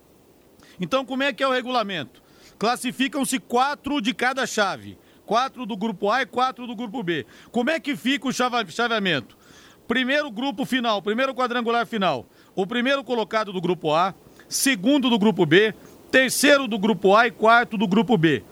Então, 0.80 1.04
como 1.04 1.22
é 1.22 1.32
que 1.32 1.42
é 1.42 1.48
o 1.48 1.52
regulamento? 1.52 2.22
Classificam-se 2.58 3.38
quatro 3.38 4.00
de 4.00 4.12
cada 4.14 4.46
chave. 4.46 4.98
Quatro 5.26 5.64
do 5.64 5.76
grupo 5.76 6.10
A 6.10 6.22
e 6.22 6.26
quatro 6.26 6.66
do 6.66 6.76
grupo 6.76 7.02
B. 7.02 7.24
Como 7.50 7.70
é 7.70 7.80
que 7.80 7.96
fica 7.96 8.28
o 8.28 8.32
chaveamento? 8.32 9.36
Primeiro 9.86 10.30
grupo 10.30 10.64
final, 10.64 11.02
primeiro 11.02 11.34
quadrangular 11.34 11.86
final. 11.86 12.26
O 12.54 12.66
primeiro 12.66 13.04
colocado 13.04 13.52
do 13.52 13.60
grupo 13.60 13.92
A, 13.92 14.14
segundo 14.48 15.10
do 15.10 15.18
grupo 15.18 15.44
B, 15.44 15.74
terceiro 16.10 16.66
do 16.66 16.78
grupo 16.78 17.14
A 17.14 17.26
e 17.26 17.30
quarto 17.30 17.76
do 17.76 17.86
grupo 17.86 18.16
B. 18.16 18.42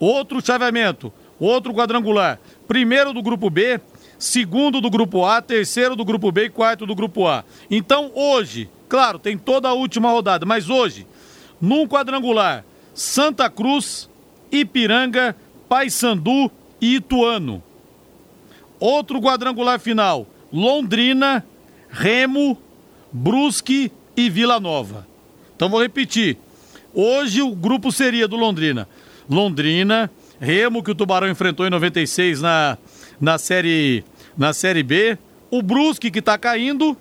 Outro 0.00 0.44
chaveamento, 0.44 1.12
outro 1.38 1.72
quadrangular. 1.72 2.40
Primeiro 2.66 3.12
do 3.12 3.22
grupo 3.22 3.48
B, 3.50 3.80
segundo 4.18 4.80
do 4.80 4.90
grupo 4.90 5.24
A, 5.24 5.40
terceiro 5.40 5.94
do 5.94 6.04
grupo 6.04 6.32
B 6.32 6.46
e 6.46 6.50
quarto 6.50 6.86
do 6.86 6.94
grupo 6.94 7.26
A. 7.26 7.44
Então 7.70 8.10
hoje, 8.14 8.68
claro, 8.88 9.18
tem 9.18 9.38
toda 9.38 9.68
a 9.68 9.74
última 9.74 10.10
rodada, 10.10 10.44
mas 10.44 10.68
hoje, 10.68 11.06
num 11.60 11.86
quadrangular, 11.86 12.64
Santa 12.94 13.48
Cruz, 13.48 14.10
Ipiranga, 14.50 15.36
Paysandu 15.68 16.50
e 16.80 16.96
Ituano. 16.96 17.62
Outro 18.80 19.20
quadrangular 19.20 19.78
final, 19.78 20.26
Londrina, 20.52 21.44
Remo, 21.90 22.58
Brusque 23.12 23.92
e 24.16 24.30
Vila 24.30 24.58
Nova. 24.60 25.06
Então 25.54 25.68
vou 25.68 25.82
repetir. 25.82 26.36
Hoje 26.92 27.42
o 27.42 27.54
grupo 27.54 27.92
seria 27.92 28.26
do 28.26 28.36
Londrina. 28.36 28.88
Londrina, 29.28 30.10
Remo, 30.40 30.82
que 30.82 30.90
o 30.90 30.94
Tubarão 30.94 31.28
enfrentou 31.28 31.66
em 31.66 31.70
96 31.70 32.40
na, 32.40 32.78
na, 33.20 33.38
série, 33.38 34.04
na 34.36 34.52
série 34.52 34.82
B, 34.82 35.16
o 35.50 35.62
Brusque, 35.62 36.10
que 36.10 36.18
está 36.18 36.36
caindo, 36.36 36.96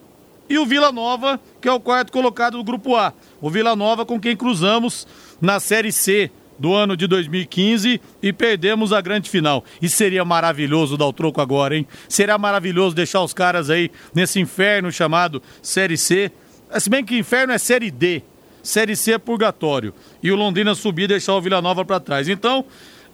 e 0.49 0.57
o 0.57 0.65
Vila 0.65 0.91
Nova, 0.91 1.39
que 1.61 1.67
é 1.67 1.71
o 1.71 1.79
quarto 1.79 2.11
colocado 2.11 2.57
do 2.57 2.63
grupo 2.63 2.95
A. 2.95 3.13
O 3.39 3.49
Vila 3.49 3.75
Nova 3.75 4.05
com 4.05 4.19
quem 4.19 4.35
cruzamos 4.35 5.07
na 5.39 5.59
série 5.59 5.91
C 5.91 6.31
do 6.59 6.73
ano 6.73 6.97
de 6.97 7.07
2015 7.07 8.01
e 8.21 8.33
perdemos 8.33 8.91
a 8.91 8.99
grande 9.01 9.29
final. 9.29 9.63
E 9.81 9.87
seria 9.87 10.25
maravilhoso 10.25 10.97
dar 10.97 11.07
o 11.07 11.13
troco 11.13 11.39
agora, 11.41 11.75
hein? 11.75 11.87
Seria 12.07 12.37
maravilhoso 12.37 12.95
deixar 12.95 13.21
os 13.21 13.33
caras 13.33 13.69
aí 13.69 13.89
nesse 14.13 14.39
inferno 14.39 14.91
chamado 14.91 15.41
Série 15.61 15.97
C. 15.97 16.31
Se 16.77 16.89
bem 16.89 17.03
que 17.03 17.17
inferno 17.17 17.53
é 17.53 17.57
Série 17.57 17.89
D. 17.89 18.21
Série 18.61 18.95
C 18.95 19.13
é 19.13 19.17
purgatório. 19.17 19.93
E 20.21 20.31
o 20.31 20.35
Londrina 20.35 20.75
subir 20.75 21.03
e 21.03 21.07
deixar 21.07 21.33
o 21.35 21.41
Vila 21.41 21.61
Nova 21.61 21.85
para 21.85 21.99
trás. 21.99 22.27
Então, 22.27 22.65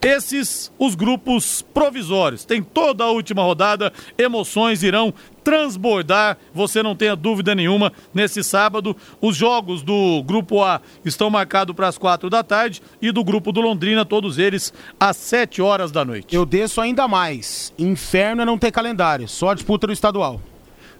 esses 0.02 0.72
os 0.78 0.96
grupos 0.96 1.62
provisórios. 1.74 2.46
Tem 2.46 2.62
toda 2.62 3.04
a 3.04 3.10
última 3.10 3.42
rodada, 3.42 3.92
emoções 4.18 4.84
irão 4.84 5.14
transbordar, 5.46 6.38
você 6.54 6.82
não 6.82 6.96
tenha 6.96 7.16
dúvida 7.16 7.54
nenhuma. 7.54 7.94
Nesse 8.14 8.44
sábado, 8.44 8.98
os 9.22 9.38
jogos 9.38 9.84
do 9.84 10.22
grupo 10.24 10.62
A 10.64 10.82
estão 11.06 11.30
marcados 11.30 11.76
para 11.76 11.88
as 11.88 11.98
quatro 11.98 12.30
da 12.30 12.44
tarde 12.44 12.82
e 13.00 13.12
do 13.12 13.24
grupo 13.24 13.52
do 13.52 13.62
Londrina, 13.62 14.04
todos 14.04 14.40
eles 14.40 14.74
às 15.00 15.16
sete 15.16 15.62
horas 15.62 15.92
da 15.92 16.04
noite. 16.04 16.36
Eu 16.36 16.46
desço 16.46 16.82
ainda 16.82 17.08
mais. 17.08 17.72
Inferno 17.78 18.42
é 18.42 18.46
não 18.46 18.58
ter 18.58 18.72
calendário, 18.72 19.28
só 19.28 19.50
a 19.50 19.54
disputa 19.54 19.86
do 19.88 19.94
estadual. 19.94 20.42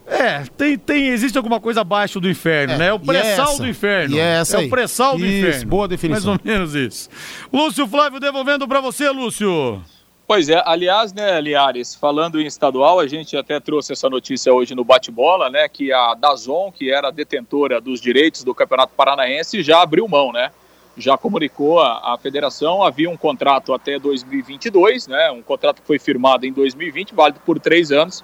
É, 0.08 0.44
tem, 0.56 0.78
tem, 0.78 1.08
existe 1.08 1.36
alguma 1.36 1.60
coisa 1.60 1.82
abaixo 1.82 2.20
do 2.20 2.30
inferno, 2.30 2.74
É, 2.76 2.78
né? 2.78 2.88
É 2.90 2.94
o 2.94 3.00
pré-sal 3.00 3.58
do 3.58 3.68
inferno. 3.68 4.16
E 4.16 4.20
essa 4.20 4.58
é 4.58 4.60
aí? 4.60 4.68
o 4.68 4.70
pré-sal 4.70 5.18
do 5.18 5.26
Isso, 5.26 5.48
inferno. 5.48 5.66
boa 5.68 5.88
definição. 5.88 6.34
Mais 6.36 6.40
ou 6.46 6.52
menos 6.52 6.76
isso. 6.76 7.10
Lúcio 7.52 7.88
Flávio 7.88 8.20
devolvendo 8.20 8.68
para 8.68 8.80
você, 8.82 9.10
Lúcio. 9.10 9.82
Pois 10.28 10.50
é, 10.50 10.60
aliás, 10.66 11.14
né, 11.14 11.40
Liares, 11.40 11.94
falando 11.94 12.42
em 12.42 12.48
estadual, 12.48 13.00
a 13.00 13.06
gente 13.06 13.38
até 13.38 13.60
trouxe 13.60 13.94
essa 13.94 14.10
notícia 14.10 14.52
hoje 14.52 14.74
no 14.74 14.84
bate-bola, 14.84 15.52
né, 15.52 15.70
que 15.70 15.94
a 15.94 16.16
Dazon, 16.16 16.72
que 16.72 16.92
era 16.92 17.12
detentora 17.12 17.80
dos 17.80 18.02
direitos 18.02 18.44
do 18.44 18.56
Campeonato 18.56 18.92
Paranaense, 18.98 19.62
já 19.62 19.84
abriu 19.84 20.08
mão, 20.08 20.32
né? 20.32 20.52
Já 20.98 21.16
comunicou 21.16 21.80
a 21.80 22.18
federação, 22.20 22.82
havia 22.82 23.08
um 23.08 23.18
contrato 23.18 23.72
até 23.72 24.00
2022, 24.00 25.08
né, 25.08 25.30
um 25.30 25.44
contrato 25.44 25.82
que 25.82 25.88
foi 25.88 26.00
firmado 26.00 26.44
em 26.48 26.52
2020, 26.52 27.14
válido 27.14 27.40
por 27.46 27.60
três 27.60 27.92
anos. 27.92 28.24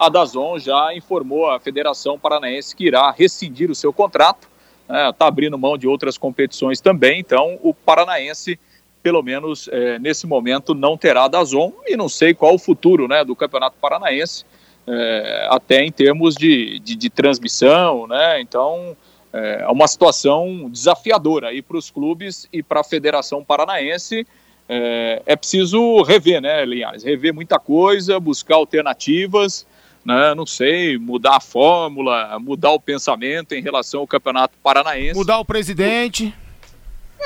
A 0.00 0.08
Dazon 0.08 0.58
já 0.58 0.92
informou 0.96 1.48
a 1.48 1.60
Federação 1.60 2.18
Paranaense 2.18 2.74
que 2.74 2.86
irá 2.86 3.08
rescindir 3.12 3.70
o 3.70 3.74
seu 3.74 3.92
contrato, 3.92 4.48
está 4.88 5.28
abrindo 5.28 5.56
mão 5.56 5.78
de 5.78 5.86
outras 5.86 6.18
competições 6.18 6.80
também, 6.80 7.20
então 7.20 7.56
o 7.62 7.72
Paranaense 7.72 8.58
pelo 9.06 9.22
menos 9.22 9.68
eh, 9.70 10.00
nesse 10.00 10.26
momento, 10.26 10.74
não 10.74 10.98
terá 10.98 11.28
Dazon 11.28 11.72
e 11.86 11.96
não 11.96 12.08
sei 12.08 12.34
qual 12.34 12.56
o 12.56 12.58
futuro 12.58 13.06
né, 13.06 13.24
do 13.24 13.36
Campeonato 13.36 13.76
Paranaense, 13.80 14.44
eh, 14.84 15.46
até 15.48 15.84
em 15.84 15.92
termos 15.92 16.34
de, 16.34 16.80
de, 16.80 16.96
de 16.96 17.08
transmissão, 17.08 18.08
né? 18.08 18.40
Então 18.40 18.96
eh, 19.32 19.60
é 19.60 19.68
uma 19.68 19.86
situação 19.86 20.68
desafiadora 20.68 21.50
aí 21.50 21.62
para 21.62 21.76
os 21.76 21.88
clubes 21.88 22.48
e 22.52 22.64
para 22.64 22.80
a 22.80 22.82
Federação 22.82 23.44
Paranaense. 23.44 24.26
É, 24.68 25.22
é 25.24 25.36
preciso 25.36 26.02
rever, 26.02 26.40
né, 26.40 26.64
Linhares? 26.64 27.04
Rever 27.04 27.32
muita 27.32 27.60
coisa, 27.60 28.18
buscar 28.18 28.56
alternativas, 28.56 29.64
né? 30.04 30.34
Não 30.34 30.44
sei, 30.44 30.98
mudar 30.98 31.36
a 31.36 31.40
fórmula, 31.40 32.36
mudar 32.40 32.72
o 32.72 32.80
pensamento 32.80 33.54
em 33.54 33.62
relação 33.62 34.00
ao 34.00 34.06
Campeonato 34.08 34.58
Paranaense. 34.60 35.14
Mudar 35.14 35.38
o 35.38 35.44
presidente. 35.44 36.34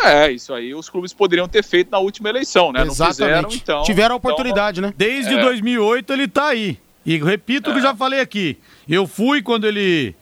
É, 0.03 0.31
isso 0.31 0.55
aí 0.55 0.75
os 0.75 0.89
clubes 0.89 1.13
poderiam 1.13 1.49
ter 1.49 1.63
feito 1.63 1.91
na 1.91 1.99
última 1.99 2.29
eleição, 2.29 2.73
né? 2.73 2.85
Não 2.85 2.93
fizeram, 2.95 3.11
Exatamente. 3.11 3.57
então. 3.57 3.83
Tiveram 3.83 4.15
a 4.15 4.19
então, 4.19 4.31
oportunidade, 4.31 4.81
né? 4.81 4.95
Desde 4.97 5.35
É. 5.35 5.41
2008 5.41 6.13
ele 6.13 6.29
tá 6.29 6.49
aí. 6.49 6.79
E 7.05 7.17
repito 7.19 7.71
o 7.71 7.75
que 7.75 7.81
já 7.81 7.95
falei 7.95 8.21
aqui. 8.21 8.59
Eu 8.89 9.07
fui 9.07 9.43
quando 9.43 9.67
ele 9.67 10.15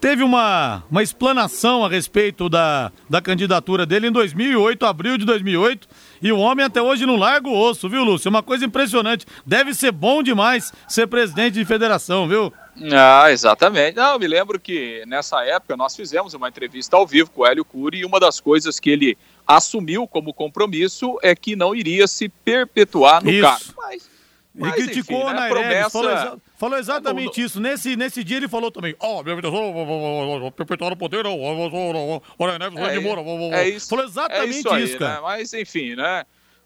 teve 0.00 0.22
uma, 0.22 0.82
uma 0.90 1.02
explanação 1.02 1.84
a 1.84 1.88
respeito 1.88 2.48
da, 2.48 2.92
da 3.08 3.22
candidatura 3.22 3.86
dele 3.86 4.08
em 4.08 4.12
2008, 4.12 4.84
abril 4.84 5.16
de 5.16 5.24
2008. 5.24 5.88
E 6.20 6.30
o 6.30 6.38
homem 6.38 6.64
até 6.64 6.82
hoje 6.82 7.06
não 7.06 7.16
larga 7.16 7.48
o 7.48 7.58
osso, 7.58 7.88
viu, 7.88 8.04
Lúcio? 8.04 8.28
É 8.28 8.30
uma 8.30 8.42
coisa 8.42 8.66
impressionante. 8.66 9.24
Deve 9.46 9.72
ser 9.74 9.92
bom 9.92 10.22
demais 10.22 10.72
ser 10.88 11.06
presidente 11.06 11.54
de 11.54 11.64
federação, 11.64 12.28
viu? 12.28 12.52
Ah, 12.92 13.30
exatamente. 13.30 13.96
Não, 13.96 14.18
me 14.18 14.26
lembro 14.26 14.58
que 14.58 15.04
nessa 15.06 15.44
época 15.44 15.76
nós 15.76 15.94
fizemos 15.94 16.34
uma 16.34 16.48
entrevista 16.48 16.96
ao 16.96 17.06
vivo 17.06 17.30
com 17.30 17.42
o 17.42 17.46
Hélio 17.46 17.64
Cury 17.64 17.98
e 17.98 18.04
uma 18.04 18.18
das 18.18 18.40
coisas 18.40 18.80
que 18.80 18.90
ele 18.90 19.16
assumiu 19.46 20.06
como 20.08 20.34
compromisso 20.34 21.18
é 21.22 21.34
que 21.36 21.54
não 21.54 21.74
iria 21.74 22.06
se 22.08 22.28
perpetuar 22.28 23.22
no 23.22 23.30
Isso. 23.30 23.42
cargo. 23.42 23.64
Mas, 23.76 24.10
Ele 24.56 24.64
mas, 24.66 24.74
criticou 24.74 25.16
enfim, 25.18 25.26
né, 25.26 25.32
Nairelles, 25.34 25.62
promessa... 25.62 25.90
falou, 25.90 26.12
exa- 26.12 26.38
falou 26.56 26.78
exatamente 26.78 27.38
Não, 27.40 27.46
isso. 27.46 27.60
Nesse, 27.60 27.96
nesse 27.96 28.22
dia 28.24 28.36
ele 28.36 28.48
falou 28.48 28.70
também, 28.70 28.94
ó, 29.00 29.22
minha 29.22 29.36
intenção, 29.36 30.52
perpetuar 30.56 30.92
o 30.92 30.96
poder, 30.96 31.24
olha, 31.26 32.58
Neves, 32.58 32.78
É, 32.78 32.92
de 32.92 33.00
Moura, 33.00 33.22
é 33.56 33.68
isso, 33.68 33.88
falou 33.88 34.04
exatamente 34.04 34.68
é 34.68 34.80
isso, 34.80 34.94
aí, 34.94 34.98
cara. 34.98 35.14
Né? 35.14 35.20
Mas, 35.22 35.52
enfim, 35.54 35.94
né? 35.96 36.24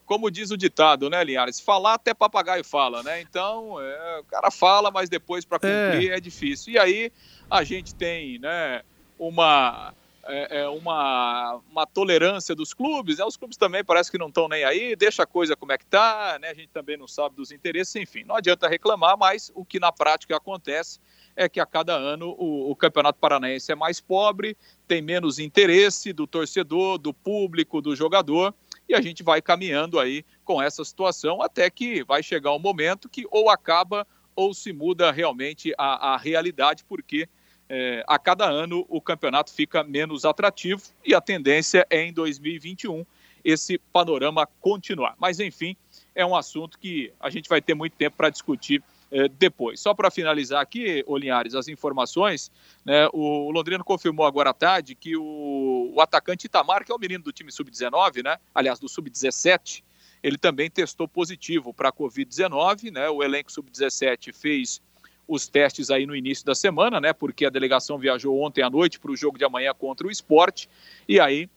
Como 0.08 0.30
diz 0.30 0.50
o 0.50 0.56
ditado, 0.56 1.10
né, 1.10 1.22
Linhares? 1.22 1.60
Falar 1.60 1.92
até 1.92 2.14
papagaio 2.14 2.64
fala, 2.64 3.02
né? 3.02 3.20
Então, 3.20 3.78
é, 3.78 4.20
o 4.20 4.24
cara 4.24 4.50
fala, 4.50 4.90
mas 4.90 5.10
depois 5.10 5.44
para 5.44 5.58
cumprir 5.58 6.12
é. 6.12 6.18
difícil. 6.18 6.72
E 6.72 6.78
aí 6.78 7.12
a 7.50 7.62
gente 7.62 7.94
tem, 7.94 8.38
né, 8.38 8.80
uma, 9.18 9.92
é, 10.24 10.60
é, 10.60 10.68
uma, 10.68 11.60
uma 11.70 11.86
tolerância 11.86 12.54
dos 12.54 12.72
clubes, 12.72 13.18
né? 13.18 13.24
Os 13.26 13.36
clubes 13.36 13.58
também 13.58 13.84
parece 13.84 14.10
que 14.10 14.16
não 14.16 14.28
estão 14.28 14.48
nem 14.48 14.64
aí, 14.64 14.96
deixa 14.96 15.24
a 15.24 15.26
coisa 15.26 15.54
como 15.54 15.72
é 15.72 15.76
que 15.76 15.84
tá, 15.84 16.38
né? 16.40 16.48
A 16.48 16.54
gente 16.54 16.70
também 16.70 16.96
não 16.96 17.06
sabe 17.06 17.36
dos 17.36 17.52
interesses, 17.52 17.94
enfim. 17.94 18.24
Não 18.24 18.34
adianta 18.34 18.66
reclamar, 18.66 19.14
mas 19.18 19.52
o 19.54 19.62
que 19.62 19.78
na 19.78 19.92
prática 19.92 20.34
acontece 20.34 20.98
é 21.36 21.50
que 21.50 21.60
a 21.60 21.66
cada 21.66 21.94
ano 21.94 22.34
o, 22.38 22.70
o 22.70 22.74
Campeonato 22.74 23.18
Paranaense 23.18 23.70
é 23.70 23.74
mais 23.74 24.00
pobre, 24.00 24.56
tem 24.86 25.02
menos 25.02 25.38
interesse 25.38 26.14
do 26.14 26.26
torcedor, 26.26 26.96
do 26.96 27.12
público, 27.12 27.82
do 27.82 27.94
jogador, 27.94 28.54
e 28.88 28.94
a 28.94 29.00
gente 29.00 29.22
vai 29.22 29.42
caminhando 29.42 30.00
aí 30.00 30.24
com 30.44 30.62
essa 30.62 30.84
situação 30.84 31.42
até 31.42 31.68
que 31.68 32.02
vai 32.04 32.22
chegar 32.22 32.54
um 32.54 32.58
momento 32.58 33.08
que 33.08 33.26
ou 33.30 33.50
acaba 33.50 34.06
ou 34.34 34.54
se 34.54 34.72
muda 34.72 35.10
realmente 35.10 35.74
a, 35.76 36.14
a 36.14 36.16
realidade, 36.16 36.84
porque 36.84 37.28
é, 37.68 38.02
a 38.06 38.18
cada 38.18 38.48
ano 38.48 38.86
o 38.88 39.00
campeonato 39.00 39.52
fica 39.52 39.84
menos 39.84 40.24
atrativo 40.24 40.82
e 41.04 41.14
a 41.14 41.20
tendência 41.20 41.86
é 41.90 42.02
em 42.02 42.12
2021 42.12 43.04
esse 43.44 43.78
panorama 43.92 44.48
continuar. 44.60 45.14
Mas 45.18 45.38
enfim, 45.40 45.76
é 46.14 46.24
um 46.24 46.34
assunto 46.34 46.78
que 46.78 47.12
a 47.20 47.28
gente 47.30 47.48
vai 47.48 47.60
ter 47.60 47.74
muito 47.74 47.94
tempo 47.94 48.16
para 48.16 48.30
discutir 48.30 48.82
eh, 49.10 49.28
depois. 49.28 49.80
Só 49.80 49.94
para 49.94 50.10
finalizar 50.10 50.60
aqui, 50.60 51.02
Olinhares, 51.06 51.54
as 51.54 51.68
informações, 51.68 52.50
né, 52.84 53.08
o 53.12 53.50
Londrino 53.50 53.84
confirmou 53.84 54.26
agora 54.26 54.50
à 54.50 54.54
tarde 54.54 54.94
que 54.94 55.16
o, 55.16 55.92
o 55.94 56.00
atacante 56.00 56.46
Itamar, 56.46 56.84
que 56.84 56.92
é 56.92 56.94
o 56.94 56.98
menino 56.98 57.24
do 57.24 57.32
time 57.32 57.50
sub-19, 57.50 58.22
né, 58.24 58.36
aliás, 58.54 58.78
do 58.78 58.88
sub-17, 58.88 59.82
ele 60.22 60.36
também 60.36 60.70
testou 60.70 61.06
positivo 61.08 61.72
para 61.72 61.88
a 61.90 61.92
Covid-19, 61.92 62.92
né, 62.92 63.08
o 63.08 63.22
elenco 63.22 63.50
sub-17 63.52 64.32
fez 64.34 64.80
os 65.28 65.46
testes 65.46 65.90
aí 65.90 66.06
no 66.06 66.16
início 66.16 66.44
da 66.44 66.54
semana, 66.54 66.98
né? 66.98 67.12
Porque 67.12 67.44
a 67.44 67.50
delegação 67.50 67.98
viajou 67.98 68.40
ontem 68.40 68.62
à 68.62 68.70
noite 68.70 68.98
para 68.98 69.10
o 69.10 69.16
jogo 69.16 69.36
de 69.36 69.44
amanhã 69.44 69.74
contra 69.74 70.06
o 70.06 70.10
esporte. 70.10 70.70
E 71.06 71.20
aí 71.20 71.50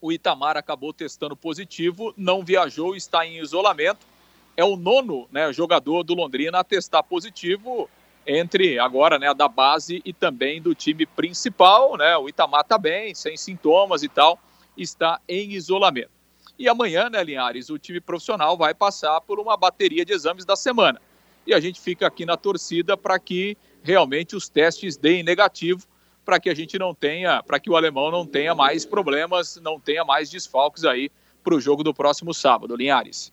o 0.00 0.12
Itamar 0.12 0.56
acabou 0.56 0.92
testando 0.92 1.36
positivo, 1.36 2.14
não 2.16 2.44
viajou, 2.44 2.94
está 2.94 3.26
em 3.26 3.40
isolamento. 3.40 4.06
É 4.56 4.64
o 4.64 4.76
nono 4.76 5.26
né, 5.30 5.52
jogador 5.52 6.02
do 6.02 6.14
Londrina 6.14 6.60
a 6.60 6.64
testar 6.64 7.02
positivo 7.02 7.88
entre 8.26 8.78
agora 8.78 9.18
né, 9.18 9.32
da 9.34 9.48
base 9.48 10.00
e 10.04 10.12
também 10.12 10.60
do 10.60 10.74
time 10.74 11.06
principal. 11.06 11.96
Né? 11.96 12.16
O 12.16 12.28
Itamar 12.28 12.60
está 12.62 12.78
bem, 12.78 13.14
sem 13.14 13.36
sintomas 13.36 14.02
e 14.02 14.08
tal, 14.08 14.38
está 14.76 15.20
em 15.28 15.52
isolamento. 15.52 16.10
E 16.58 16.68
amanhã, 16.68 17.08
né, 17.08 17.24
Linhares, 17.24 17.70
o 17.70 17.78
time 17.78 18.00
profissional 18.00 18.56
vai 18.56 18.74
passar 18.74 19.20
por 19.22 19.40
uma 19.40 19.56
bateria 19.56 20.04
de 20.04 20.12
exames 20.12 20.44
da 20.44 20.54
semana 20.54 21.00
e 21.46 21.52
a 21.52 21.60
gente 21.60 21.80
fica 21.80 22.06
aqui 22.06 22.24
na 22.24 22.36
torcida 22.36 22.96
para 22.96 23.18
que 23.18 23.56
realmente 23.82 24.36
os 24.36 24.48
testes 24.48 24.96
deem 24.96 25.22
negativo, 25.22 25.86
para 26.24 26.38
que 26.38 26.48
a 26.48 26.54
gente 26.54 26.78
não 26.78 26.94
tenha, 26.94 27.42
para 27.42 27.58
que 27.58 27.68
o 27.68 27.76
alemão 27.76 28.10
não 28.10 28.24
tenha 28.24 28.54
mais 28.54 28.84
problemas, 28.84 29.56
não 29.56 29.80
tenha 29.80 30.04
mais 30.04 30.30
desfalques 30.30 30.84
aí 30.84 31.10
para 31.42 31.54
o 31.54 31.60
jogo 31.60 31.82
do 31.82 31.92
próximo 31.92 32.32
sábado, 32.32 32.76
Linhares. 32.76 33.32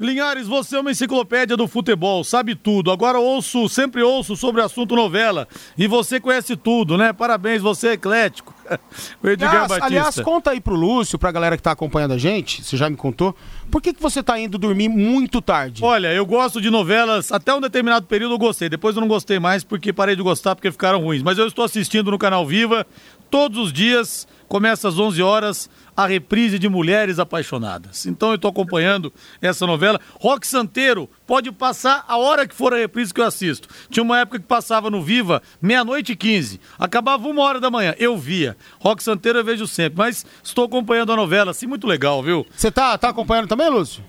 Linhares, 0.00 0.46
você 0.46 0.76
é 0.76 0.80
uma 0.80 0.92
enciclopédia 0.92 1.56
do 1.56 1.66
futebol, 1.66 2.22
sabe 2.22 2.54
tudo. 2.54 2.90
Agora 2.92 3.18
ouço, 3.18 3.68
sempre 3.68 4.02
ouço 4.02 4.36
sobre 4.36 4.60
o 4.60 4.64
assunto 4.64 4.94
novela. 4.94 5.48
E 5.76 5.88
você 5.88 6.20
conhece 6.20 6.56
tudo, 6.56 6.96
né? 6.96 7.12
Parabéns, 7.12 7.60
você 7.60 7.88
é 7.88 7.92
eclético. 7.94 8.54
o 9.22 9.28
Edgar 9.28 9.50
aliás, 9.50 9.68
Batista. 9.68 9.86
Aliás, 9.86 10.20
conta 10.20 10.50
aí 10.52 10.60
pro 10.60 10.74
Lúcio, 10.74 11.18
pra 11.18 11.32
galera 11.32 11.56
que 11.56 11.62
tá 11.62 11.72
acompanhando 11.72 12.14
a 12.14 12.18
gente, 12.18 12.62
você 12.62 12.76
já 12.76 12.88
me 12.88 12.96
contou, 12.96 13.34
por 13.70 13.82
que, 13.82 13.92
que 13.92 14.00
você 14.00 14.22
tá 14.22 14.38
indo 14.38 14.56
dormir 14.58 14.88
muito 14.88 15.40
tarde? 15.40 15.82
Olha, 15.84 16.12
eu 16.12 16.24
gosto 16.24 16.60
de 16.60 16.70
novelas, 16.70 17.32
até 17.32 17.52
um 17.52 17.60
determinado 17.60 18.06
período 18.06 18.34
eu 18.34 18.38
gostei. 18.38 18.68
Depois 18.68 18.94
eu 18.94 19.00
não 19.00 19.08
gostei 19.08 19.38
mais 19.38 19.64
porque 19.64 19.92
parei 19.92 20.14
de 20.14 20.22
gostar 20.22 20.54
porque 20.54 20.70
ficaram 20.70 21.00
ruins. 21.00 21.22
Mas 21.22 21.38
eu 21.38 21.46
estou 21.46 21.64
assistindo 21.64 22.10
no 22.10 22.18
canal 22.18 22.46
Viva 22.46 22.86
todos 23.30 23.58
os 23.58 23.72
dias 23.72 24.26
começa 24.48 24.88
às 24.88 24.98
11 24.98 25.22
horas 25.22 25.70
a 25.96 26.06
reprise 26.06 26.58
de 26.58 26.68
Mulheres 26.68 27.18
Apaixonadas. 27.18 28.06
Então 28.06 28.30
eu 28.30 28.36
estou 28.36 28.50
acompanhando 28.50 29.12
essa 29.42 29.66
novela. 29.66 30.00
Rock 30.20 30.46
Santeiro 30.46 31.08
pode 31.26 31.52
passar 31.52 32.04
a 32.08 32.16
hora 32.16 32.46
que 32.46 32.54
for 32.54 32.72
a 32.72 32.78
reprise 32.78 33.12
que 33.12 33.20
eu 33.20 33.24
assisto. 33.24 33.68
Tinha 33.90 34.02
uma 34.02 34.20
época 34.20 34.38
que 34.38 34.46
passava 34.46 34.90
no 34.90 35.02
Viva, 35.02 35.42
meia-noite 35.60 36.12
e 36.12 36.16
15. 36.16 36.60
Acabava 36.78 37.28
uma 37.28 37.42
hora 37.42 37.60
da 37.60 37.70
manhã. 37.70 37.94
Eu 37.98 38.16
via. 38.16 38.56
Rock 38.80 39.02
Santeiro 39.02 39.38
eu 39.40 39.44
vejo 39.44 39.66
sempre. 39.66 39.98
Mas 39.98 40.24
estou 40.42 40.64
acompanhando 40.64 41.12
a 41.12 41.16
novela, 41.16 41.50
assim, 41.50 41.66
muito 41.66 41.86
legal, 41.86 42.22
viu? 42.22 42.46
Você 42.54 42.70
tá, 42.70 42.96
tá 42.96 43.08
acompanhando 43.08 43.48
também, 43.48 43.68
Lúcio? 43.68 44.02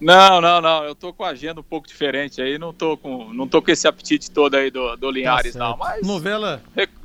Não, 0.00 0.40
não, 0.40 0.60
não. 0.60 0.84
Eu 0.84 0.94
tô 0.94 1.14
com 1.14 1.24
a 1.24 1.28
agenda 1.28 1.60
um 1.60 1.64
pouco 1.64 1.88
diferente 1.88 2.42
aí. 2.42 2.58
Não 2.58 2.74
tô 2.74 2.96
com, 2.96 3.32
não 3.32 3.48
tô 3.48 3.62
com 3.62 3.70
esse 3.70 3.88
apetite 3.88 4.30
todo 4.30 4.54
aí 4.54 4.70
do, 4.70 4.96
do 4.96 5.10
Linhares, 5.10 5.54
tá 5.54 5.58
não. 5.60 5.76
Mas. 5.78 6.06
Novela 6.06 6.62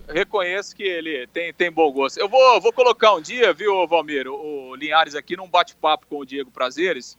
reconheço 0.10 0.76
que 0.76 0.84
ele 0.84 1.28
tem, 1.28 1.54
tem 1.54 1.72
bom 1.72 1.92
gosto. 1.92 2.20
Eu 2.20 2.28
vou, 2.28 2.60
vou 2.60 2.74
colocar 2.74 3.14
um 3.14 3.22
dia, 3.22 3.54
viu, 3.54 3.88
Valmir, 3.88 4.28
o, 4.28 4.70
o 4.70 4.76
Linhares 4.76 5.16
aqui 5.16 5.38
num 5.38 5.48
bate-papo 5.48 6.06
com 6.08 6.20
o 6.20 6.26
Diego 6.26 6.52
Prazeres, 6.52 7.18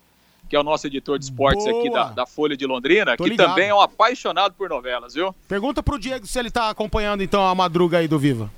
que 0.49 0.57
é 0.57 0.61
o 0.61 0.65
nosso 0.65 0.87
editor 0.87 1.19
de 1.19 1.25
esportes 1.27 1.65
Boa. 1.65 1.79
aqui 1.79 1.91
da, 1.91 2.05
da, 2.11 2.27
Folha 2.27 2.57
de 2.57 2.67
Londrina, 2.67 3.17
Tô 3.17 3.25
que 3.25 3.31
ligado. 3.31 3.51
também 3.51 3.69
é 3.69 3.75
um 3.75 3.81
apaixonado 3.81 4.55
por 4.55 4.69
novelas, 4.69 5.15
viu? 5.15 5.35
Pergunta 5.47 5.83
pro 5.83 5.99
Diego 5.99 6.26
se 6.26 6.39
ele 6.39 6.50
tá 6.50 6.69
acompanhando 6.69 7.23
então 7.23 7.47
a 7.47 7.55
madruga 7.55 7.99
aí 7.99 8.09
do 8.09 8.19
Viva. 8.19 8.50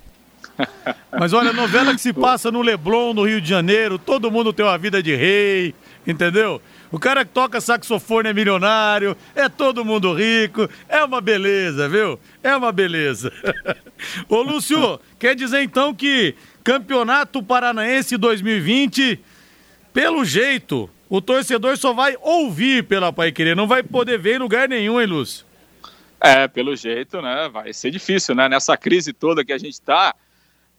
Mas 1.19 1.33
olha, 1.33 1.53
novela 1.53 1.95
que 1.95 2.01
se 2.01 2.13
passa 2.13 2.51
no 2.51 2.63
Leblon, 2.63 3.15
no 3.15 3.25
Rio 3.25 3.41
de 3.41 3.49
Janeiro, 3.49 3.99
todo 3.99 4.31
mundo 4.31 4.53
tem 4.53 4.65
uma 4.65 4.79
vida 4.79 5.03
de 5.03 5.15
rei, 5.15 5.75
entendeu? 6.07 6.61
O 6.93 6.99
cara 6.99 7.25
que 7.25 7.33
toca 7.33 7.59
saxofone 7.59 8.29
é 8.29 8.35
milionário, 8.35 9.17
é 9.35 9.49
todo 9.49 9.83
mundo 9.83 10.13
rico, 10.13 10.69
é 10.87 11.03
uma 11.03 11.23
beleza, 11.23 11.89
viu? 11.89 12.21
É 12.43 12.55
uma 12.55 12.71
beleza. 12.71 13.33
Ô 14.29 14.43
Lúcio, 14.43 15.01
quer 15.19 15.35
dizer 15.35 15.63
então 15.63 15.95
que 15.95 16.35
Campeonato 16.63 17.43
Paranaense 17.43 18.19
2020, 18.19 19.19
pelo 19.91 20.23
jeito, 20.23 20.91
o 21.09 21.23
torcedor 21.23 21.79
só 21.79 21.95
vai 21.95 22.15
ouvir 22.21 22.85
pela 22.85 23.11
Pai 23.11 23.33
Querer, 23.33 23.57
não 23.57 23.67
vai 23.67 23.83
poder 23.83 24.19
ver 24.19 24.37
em 24.37 24.41
lugar 24.41 24.69
nenhum, 24.69 25.01
hein, 25.01 25.07
Lúcio? 25.07 25.47
É, 26.21 26.47
pelo 26.47 26.77
jeito, 26.77 27.23
né? 27.23 27.49
Vai 27.51 27.73
ser 27.73 27.91
difícil, 27.91 28.35
né? 28.35 28.51
Nessa 28.51 28.77
crise 28.77 29.15
toda 29.15 29.45
que 29.45 29.53
a 29.53 29.59
gente 29.59 29.81
tá, 29.81 30.15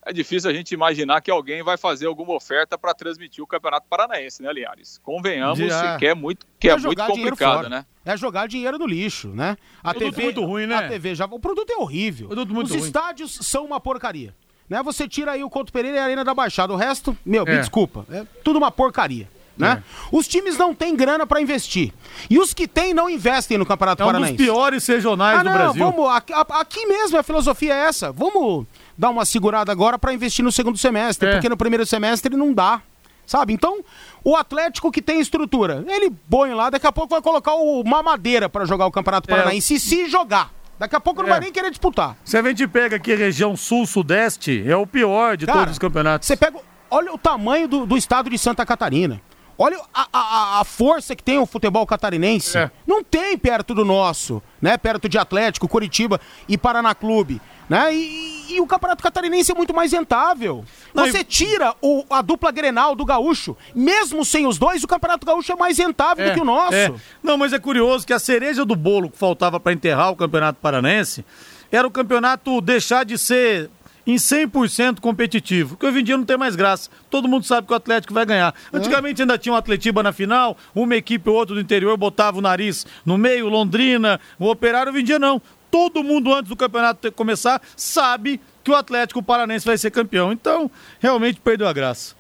é 0.05 0.13
difícil 0.13 0.49
a 0.49 0.53
gente 0.53 0.73
imaginar 0.73 1.21
que 1.21 1.31
alguém 1.31 1.63
vai 1.63 1.77
fazer 1.77 2.07
alguma 2.07 2.33
oferta 2.33 2.77
para 2.77 2.93
transmitir 2.93 3.43
o 3.43 3.47
Campeonato 3.47 3.87
Paranaense, 3.89 4.41
né, 4.41 4.51
Liares? 4.51 4.99
Convenhamos 5.03 5.59
Já. 5.59 5.97
que 5.97 6.05
é 6.05 6.13
muito, 6.13 6.45
que 6.59 6.69
é, 6.69 6.73
é 6.73 6.77
muito 6.77 7.05
complicado, 7.05 7.69
né? 7.69 7.85
É 8.05 8.17
jogar 8.17 8.47
dinheiro 8.47 8.77
no 8.77 8.85
lixo, 8.85 9.29
né? 9.29 9.57
A 9.81 9.91
o 9.91 9.93
TV 9.93 10.21
é 10.21 10.25
muito 10.25 10.43
ruim, 10.43 10.67
né? 10.67 10.75
A 10.75 10.87
TV 10.89 11.15
já, 11.15 11.25
o 11.25 11.39
produto 11.39 11.71
é 11.71 11.77
horrível. 11.77 12.27
Produto 12.27 12.53
muito 12.53 12.67
Os 12.67 12.73
ruim. 12.73 12.83
estádios 12.83 13.39
são 13.41 13.65
uma 13.65 13.79
porcaria. 13.79 14.35
Né? 14.67 14.81
Você 14.83 15.07
tira 15.07 15.31
aí 15.33 15.43
o 15.43 15.49
Couto 15.49 15.71
Pereira 15.71 15.97
e 15.97 15.99
a 15.99 16.03
Arena 16.03 16.23
da 16.23 16.33
Baixada, 16.33 16.73
o 16.73 16.75
resto, 16.75 17.15
meu, 17.25 17.43
é. 17.47 17.51
me 17.51 17.59
desculpa, 17.59 18.05
é 18.09 18.25
tudo 18.43 18.57
uma 18.57 18.71
porcaria. 18.71 19.29
Né? 19.57 19.83
É. 19.83 20.07
Os 20.11 20.27
times 20.27 20.57
não 20.57 20.73
têm 20.73 20.95
grana 20.95 21.27
para 21.27 21.39
investir. 21.39 21.93
E 22.29 22.39
os 22.39 22.53
que 22.53 22.67
têm 22.67 22.93
não 22.93 23.09
investem 23.09 23.57
no 23.57 23.65
Campeonato 23.65 24.01
é 24.01 24.05
um 24.05 24.07
Paranaense. 24.07 24.31
É 24.31 24.33
um 24.33 24.37
dos 24.37 24.45
piores 24.45 24.87
regionais 24.87 25.39
ah, 25.39 25.43
do 25.43 25.49
não, 25.49 25.53
Brasil. 25.53 25.91
Vamos, 25.91 26.11
aqui, 26.11 26.33
aqui 26.33 26.85
mesmo 26.85 27.17
a 27.17 27.23
filosofia 27.23 27.73
é 27.73 27.85
essa. 27.85 28.11
Vamos 28.11 28.65
dar 28.97 29.09
uma 29.09 29.25
segurada 29.25 29.71
agora 29.71 29.99
para 29.99 30.13
investir 30.13 30.43
no 30.43 30.51
segundo 30.51 30.77
semestre, 30.77 31.29
é. 31.29 31.33
porque 31.33 31.49
no 31.49 31.57
primeiro 31.57 31.85
semestre 31.85 32.35
não 32.35 32.53
dá. 32.53 32.81
Sabe? 33.25 33.53
Então, 33.53 33.79
o 34.21 34.35
Atlético 34.35 34.91
que 34.91 35.01
tem 35.01 35.21
estrutura, 35.21 35.83
ele 35.87 36.11
põe 36.29 36.53
lá, 36.53 36.69
daqui 36.69 36.85
a 36.85 36.91
pouco 36.91 37.11
vai 37.11 37.21
colocar 37.21 37.53
uma 37.55 38.03
madeira 38.03 38.49
para 38.49 38.65
jogar 38.65 38.85
o 38.85 38.91
Campeonato 38.91 39.29
é. 39.29 39.33
Paranaense, 39.33 39.75
é. 39.75 39.79
se 39.79 40.09
jogar. 40.09 40.51
Daqui 40.77 40.95
a 40.95 40.99
pouco 40.99 41.21
não 41.21 41.29
vai 41.29 41.37
é. 41.37 41.41
nem 41.41 41.51
querer 41.51 41.69
disputar. 41.69 42.17
Se 42.25 42.37
a 42.37 42.41
gente 42.41 42.67
pega 42.67 42.97
aqui 42.97 43.13
a 43.13 43.15
região 43.15 43.55
sul-sudeste, 43.55 44.63
é 44.67 44.75
o 44.75 44.85
pior 44.85 45.37
de 45.37 45.45
Cara, 45.45 45.59
todos 45.59 45.73
os 45.73 45.79
campeonatos. 45.79 46.27
Você 46.27 46.35
pega. 46.35 46.59
Olha 46.91 47.13
o 47.13 47.17
tamanho 47.17 47.67
do, 47.67 47.85
do 47.85 47.95
estado 47.95 48.29
de 48.29 48.37
Santa 48.37 48.65
Catarina. 48.65 49.21
Olha 49.57 49.79
a, 49.93 50.07
a, 50.11 50.59
a, 50.61 50.63
força 50.63 51.15
que 51.15 51.23
tem 51.23 51.37
o 51.37 51.45
futebol 51.45 51.85
catarinense. 51.85 52.57
É. 52.57 52.71
Não 52.87 53.03
tem 53.03 53.37
perto 53.37 53.73
do 53.73 53.85
nosso, 53.85 54.41
né? 54.61 54.77
Perto 54.77 55.07
de 55.07 55.17
Atlético, 55.17 55.67
Curitiba 55.67 56.19
e 56.47 56.57
Paraná 56.57 56.95
Clube. 56.95 57.41
Né? 57.69 57.95
E, 57.95 58.55
e, 58.55 58.61
o 58.61 58.67
Campeonato 58.67 59.01
Catarinense 59.01 59.51
é 59.51 59.55
muito 59.55 59.73
mais 59.73 59.91
rentável. 59.91 60.65
Não, 60.93 61.05
Você 61.05 61.19
e... 61.19 61.23
tira 61.23 61.73
o, 61.81 62.03
a 62.09 62.21
dupla 62.21 62.51
Grenal 62.51 62.93
do 62.93 63.05
Gaúcho, 63.05 63.55
mesmo 63.73 64.25
sem 64.25 64.45
os 64.45 64.57
dois, 64.57 64.83
o 64.83 64.87
Campeonato 64.87 65.25
Gaúcho 65.25 65.53
é 65.53 65.55
mais 65.55 65.77
rentável 65.77 66.25
é, 66.25 66.29
do 66.29 66.35
que 66.35 66.41
o 66.41 66.45
nosso. 66.45 66.75
É. 66.75 66.91
Não, 67.21 67.37
mas 67.37 67.53
é 67.53 67.59
curioso 67.59 68.05
que 68.05 68.13
a 68.13 68.19
cereja 68.19 68.65
do 68.65 68.75
bolo 68.75 69.09
que 69.09 69.17
faltava 69.17 69.59
para 69.59 69.71
enterrar 69.71 70.11
o 70.11 70.15
Campeonato 70.15 70.59
Paranense 70.61 71.25
era 71.71 71.87
o 71.87 71.91
campeonato 71.91 72.61
deixar 72.61 73.03
de 73.03 73.17
ser 73.17 73.69
em 74.05 74.15
100% 74.15 74.99
competitivo, 74.99 75.77
que 75.77 75.85
hoje 75.85 75.99
em 75.99 76.03
dia 76.03 76.17
não 76.17 76.25
tem 76.25 76.37
mais 76.37 76.55
graça. 76.55 76.89
Todo 77.09 77.27
mundo 77.27 77.45
sabe 77.45 77.67
que 77.67 77.73
o 77.73 77.75
Atlético 77.75 78.13
vai 78.13 78.25
ganhar. 78.25 78.53
Antigamente 78.71 79.21
ainda 79.21 79.37
tinha 79.37 79.53
um 79.53 79.55
Atletiba 79.55 80.03
na 80.03 80.11
final, 80.11 80.57
uma 80.75 80.95
equipe 80.95 81.29
ou 81.29 81.35
outra 81.35 81.55
do 81.55 81.61
interior 81.61 81.95
botava 81.97 82.37
o 82.37 82.41
nariz 82.41 82.85
no 83.05 83.17
meio, 83.17 83.47
Londrina, 83.49 84.19
o 84.37 84.49
Operário, 84.49 84.91
hoje 84.91 85.01
em 85.01 85.05
dia 85.05 85.19
não. 85.19 85.41
Todo 85.71 86.03
mundo 86.03 86.33
antes 86.33 86.49
do 86.49 86.55
campeonato 86.55 87.11
começar 87.11 87.61
sabe 87.75 88.39
que 88.63 88.71
o 88.71 88.75
Atlético 88.75 89.23
Paranense 89.23 89.65
vai 89.65 89.77
ser 89.77 89.89
campeão. 89.91 90.31
Então, 90.31 90.69
realmente 90.99 91.39
perdeu 91.39 91.67
a 91.67 91.73
graça. 91.73 92.15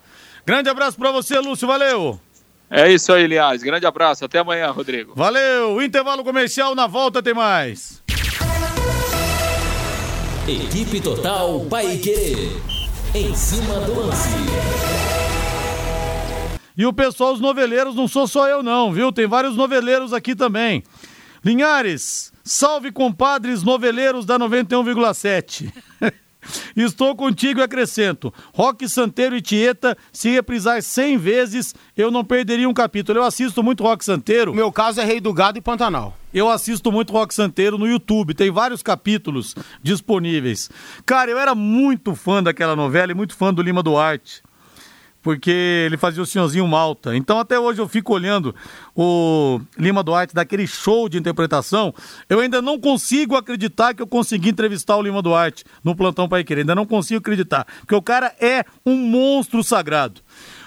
Grande 0.45 0.69
abraço 0.69 0.97
para 0.97 1.11
você, 1.11 1.39
Lúcio, 1.39 1.67
valeu. 1.67 2.19
É 2.69 2.91
isso 2.91 3.13
aí, 3.13 3.25
Aliás. 3.25 3.61
Grande 3.61 3.85
abraço. 3.85 4.25
Até 4.25 4.39
amanhã, 4.39 4.71
Rodrigo. 4.71 5.13
Valeu. 5.15 5.79
Intervalo 5.81 6.23
comercial. 6.23 6.73
Na 6.73 6.87
volta 6.87 7.21
tem 7.21 7.33
mais. 7.33 8.02
Equipe 10.45 10.99
Total 10.99 11.57
Paique. 11.69 12.51
Em 13.15 13.33
cima 13.33 13.79
do 13.79 13.97
lance. 13.97 14.27
E 16.75 16.85
o 16.85 16.91
pessoal, 16.91 17.33
os 17.33 17.39
noveleiros, 17.39 17.95
não 17.95 18.09
sou 18.09 18.27
só 18.27 18.49
eu 18.49 18.61
não, 18.61 18.91
viu? 18.91 19.09
Tem 19.13 19.25
vários 19.25 19.55
noveleiros 19.55 20.11
aqui 20.11 20.35
também. 20.35 20.83
Linhares, 21.45 22.33
salve 22.43 22.91
compadres 22.91 23.63
noveleiros 23.63 24.25
da 24.25 24.37
91,7. 24.37 25.71
Estou 26.75 27.15
contigo 27.15 27.59
e 27.59 27.63
acrescento. 27.63 28.33
Rock 28.53 28.87
Santeiro 28.87 29.35
e 29.35 29.41
Tieta, 29.41 29.97
se 30.11 30.29
reprisar 30.29 30.81
100 30.81 31.17
vezes, 31.17 31.75
eu 31.95 32.09
não 32.11 32.23
perderia 32.23 32.67
um 32.67 32.73
capítulo. 32.73 33.19
Eu 33.19 33.23
assisto 33.23 33.61
muito 33.63 33.83
Rock 33.83 34.03
Santeiro. 34.03 34.53
Meu 34.53 34.71
caso 34.71 35.01
é 35.01 35.03
Rei 35.03 35.19
do 35.19 35.33
Gado 35.33 35.57
e 35.57 35.61
Pantanal. 35.61 36.17
Eu 36.33 36.49
assisto 36.49 36.91
muito 36.91 37.13
Rock 37.13 37.33
Santeiro 37.33 37.77
no 37.77 37.87
YouTube, 37.87 38.33
tem 38.33 38.49
vários 38.49 38.81
capítulos 38.81 39.55
disponíveis. 39.83 40.69
Cara, 41.05 41.29
eu 41.29 41.37
era 41.37 41.53
muito 41.53 42.15
fã 42.15 42.41
daquela 42.41 42.75
novela 42.75 43.11
e 43.11 43.15
muito 43.15 43.35
fã 43.35 43.53
do 43.53 43.61
Lima 43.61 43.83
Duarte. 43.83 44.41
Porque 45.23 45.49
ele 45.87 45.97
fazia 45.97 46.21
o 46.21 46.25
senhorzinho 46.25 46.67
Malta. 46.67 47.15
Então 47.15 47.39
até 47.39 47.57
hoje 47.57 47.79
eu 47.81 47.87
fico 47.87 48.13
olhando 48.13 48.53
o 48.95 49.59
Lima 49.77 50.03
Duarte 50.03 50.35
daquele 50.35 50.67
show 50.67 51.09
de 51.09 51.17
interpretação. 51.17 51.93
Eu 52.29 52.41
ainda 52.41 52.61
não 52.61 52.77
consigo 52.79 53.35
acreditar 53.35 53.93
que 53.95 54.01
eu 54.01 54.07
consegui 54.07 54.49
entrevistar 54.49 54.97
o 54.97 55.01
Lima 55.01 55.21
Duarte 55.21 55.63
no 55.83 55.95
Plantão 55.95 56.27
Pai 56.29 56.43
Querer. 56.43 56.61
Ainda 56.61 56.75
não 56.75 56.85
consigo 56.85 57.19
acreditar, 57.19 57.65
porque 57.79 57.95
o 57.95 58.01
cara 58.01 58.35
é 58.39 58.65
um 58.85 58.95
monstro 58.97 59.63
sagrado. 59.63 60.21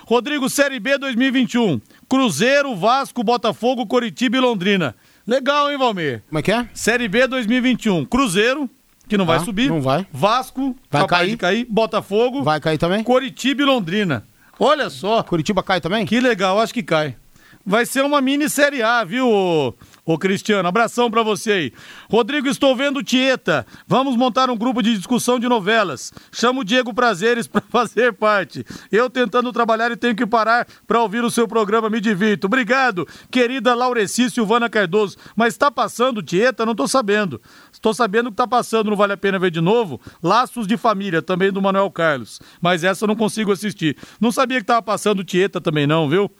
Rodrigo, 0.07 0.49
Série 0.49 0.81
B 0.81 0.97
2021. 0.99 1.81
Cruzeiro, 2.09 2.75
Vasco, 2.77 3.23
Botafogo, 3.23 3.87
Coritiba 3.87 4.37
e 4.37 4.41
Londrina. 4.41 4.95
Legal, 5.27 5.71
hein, 5.71 5.77
Valmir? 5.77 6.23
Como 6.29 6.39
é 6.39 6.43
que 6.43 6.53
é? 6.53 6.69
Série 6.73 7.09
B 7.09 7.27
2021. 7.27 8.05
Cruzeiro, 8.05 8.71
que 9.09 9.19
não 9.19 9.27
vai 9.27 9.39
Ah, 9.39 9.41
subir. 9.41 9.69
não 9.69 9.81
vai. 9.83 10.07
Vasco, 10.13 10.77
Vai 10.89 11.07
cair. 11.09 11.37
cair. 11.37 11.67
Botafogo, 11.69 12.45
Vai 12.45 12.61
cair 12.61 12.79
também? 12.79 13.03
Coritiba 13.03 13.63
e 13.63 13.65
Londrina. 13.65 14.25
Olha 14.59 14.89
só, 14.89 15.23
Curitiba 15.23 15.63
cai 15.63 15.81
também? 15.81 16.07
que 16.07 16.21
legal, 16.21 16.59
acho 16.61 16.73
que 16.73 16.83
cai. 16.83 17.17
Vai 17.65 17.85
ser 17.85 18.05
uma 18.05 18.21
mini 18.21 18.49
Série 18.49 18.83
A, 18.83 19.05
viu, 19.05 19.75
ô, 20.07 20.17
Cristiano? 20.17 20.69
Abração 20.69 21.11
pra 21.11 21.23
você 21.25 21.53
aí. 21.53 21.73
Rodrigo, 22.09 22.49
estou 22.49 22.75
vendo 22.77 23.03
Tieta. 23.03 23.67
Vamos 23.89 24.17
montar 24.17 24.49
um 24.49 24.57
grupo 24.57 24.81
de 24.81 24.97
discussão 24.97 25.39
de 25.41 25.49
novelas. 25.49 26.13
Chamo 26.33 26.61
o 26.61 26.65
Diego 26.65 26.95
Prazeres 26.95 27.47
pra 27.49 27.61
fazer 27.61 28.13
parte. 28.13 28.65
Eu 28.93 29.11
tentando 29.11 29.53
trabalhar 29.53 29.91
e 29.91 29.97
tenho 29.97 30.15
que 30.15 30.25
parar 30.25 30.67
pra 30.87 31.03
ouvir 31.03 31.25
o 31.25 31.31
seu 31.31 31.49
programa, 31.49 31.91
me 31.91 32.01
divirto. 32.01 32.47
Obrigado, 32.47 33.07
querida 33.31 33.75
Laureci 33.75 34.31
Silvana 34.31 34.71
Cardoso. 34.71 35.17
Mas 35.35 35.57
tá 35.57 35.71
passando 35.71 36.23
Tieta? 36.23 36.65
Não 36.65 36.75
tô 36.75 36.87
sabendo. 36.87 37.43
Estou 37.73 37.93
sabendo 37.93 38.31
que 38.31 38.37
tá 38.37 38.47
passando, 38.47 38.91
não 38.91 38.97
vale 38.97 39.13
a 39.13 39.17
pena 39.17 39.39
ver 39.39 39.51
de 39.51 39.61
novo. 39.61 40.01
Laços 40.23 40.67
de 40.67 40.77
Família, 40.77 41.21
também 41.21 41.51
do 41.51 41.61
Manuel 41.61 41.91
Carlos. 41.91 42.41
Mas 42.61 42.85
essa 42.85 43.05
eu 43.05 43.09
não 43.09 43.17
consigo 43.17 43.51
assistir. 43.51 43.97
Não 44.21 44.31
sabia 44.31 44.61
que 44.61 44.67
tava 44.67 44.83
passando 44.83 45.25
Tieta 45.25 45.61
também 45.61 45.87
não, 45.87 46.09
viu? 46.09 46.31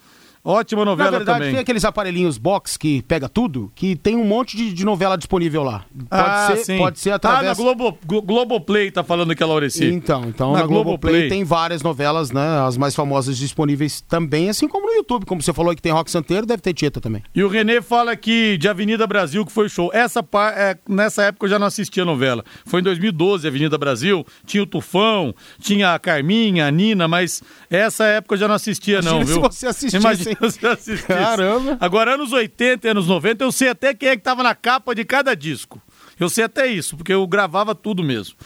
Ótima 0.49 0.85
Na 0.85 0.93
novela 0.93 1.11
verdade, 1.11 1.39
também. 1.39 1.53
tem 1.55 1.61
aqueles 1.61 1.85
aparelhinhos 1.85 2.39
box 2.39 2.77
que 2.77 3.03
pega 3.03 3.29
tudo, 3.29 3.73
que 3.75 3.97
tem 3.97 4.15
um 4.17 4.25
monte 4.25 4.57
de, 4.57 4.73
de 4.73 4.85
novela 4.85 5.17
disponível 5.19 5.63
lá. 5.65 5.85
Pode, 6.09 6.23
ah, 6.23 6.47
ser, 6.53 6.65
sim. 6.65 6.79
pode 6.79 6.99
ser 7.01 7.11
Ah, 7.11 7.13
na 7.13 7.17
através. 7.17 7.57
Globo, 7.57 7.99
Glo- 8.07 8.23
Globoplay 8.23 8.91
tá 8.91 9.03
falando 9.03 9.35
que 9.35 9.43
é 9.43 9.47
Laureci. 9.47 9.85
Então, 9.87 10.25
então 10.29 10.53
Na 10.53 10.61
na, 10.61 10.67
Globoplay, 10.67 11.13
Globoplay. 11.13 11.29
tem 11.29 11.43
várias 11.43 11.83
novelas, 11.83 12.31
né? 12.31 12.61
As 12.67 12.77
mais 12.77 12.95
famosas 12.95 13.37
disponíveis 13.37 14.01
também, 14.01 14.49
assim 14.49 14.69
como 14.69 14.87
no 14.87 14.93
YouTube. 14.93 15.27
Como 15.27 15.43
você 15.43 15.53
falou 15.53 15.75
que 15.75 15.83
tem 15.83 15.91
Rock 15.91 16.11
Santeiro, 16.11 16.47
deve 16.47 16.63
ter 16.63 16.73
Tieta 16.73 17.01
também. 17.01 17.23
E 17.35 17.43
o 17.43 17.49
Renê 17.49 17.83
fala 17.83 18.15
que 18.15 18.57
de 18.57 18.69
Avenida 18.69 19.07
Brasil 19.07 19.45
que 19.45 19.51
foi 19.51 19.69
show. 19.69 19.91
Essa 19.93 20.25
é, 20.57 20.77
nessa 20.89 21.25
época 21.25 21.47
eu 21.47 21.51
já 21.51 21.59
não 21.59 21.67
assistia 21.67 22.05
novela. 22.05 22.45
Foi 22.65 22.81
em 22.81 22.85
2012, 22.85 23.49
Avenida 23.49 23.77
Brasil. 23.77 24.25
Tinha 24.45 24.63
o 24.63 24.67
Tufão, 24.67 25.35
tinha 25.59 25.95
a 25.95 25.99
Carminha, 25.99 26.67
a 26.67 26.71
Nina, 26.71 27.09
mas 27.09 27.43
essa 27.69 28.05
época 28.05 28.35
eu 28.35 28.39
já 28.39 28.47
não 28.49 28.55
assistia, 28.55 29.03
não, 29.03 29.17
Imagina 29.23 29.25
viu? 29.41 29.51
se 29.53 29.59
você 29.61 29.67
assistisse, 29.67 29.97
Imagina 29.97 30.36
assistisse. 30.41 31.07
Caramba. 31.07 31.77
Agora, 31.81 32.15
anos 32.15 32.33
80 32.33 32.87
e 32.87 32.91
anos 32.91 33.07
90, 33.07 33.45
eu 33.45 33.53
sei 33.53 33.69
até 33.69 33.95
quem 33.95 34.11
é 34.11 34.17
que 34.17 34.23
tava 34.23 34.43
na 34.43 34.55
capa 34.55 34.95
de 34.95 35.05
cada 35.05 35.35
disco. 35.35 35.81
Eu 36.19 36.31
sei 36.31 36.45
até 36.45 36.67
isso, 36.67 36.97
porque 36.97 37.13
eu 37.13 37.27
gravava 37.27 37.75
tudo 37.75 38.03
mesmo. 38.03 38.37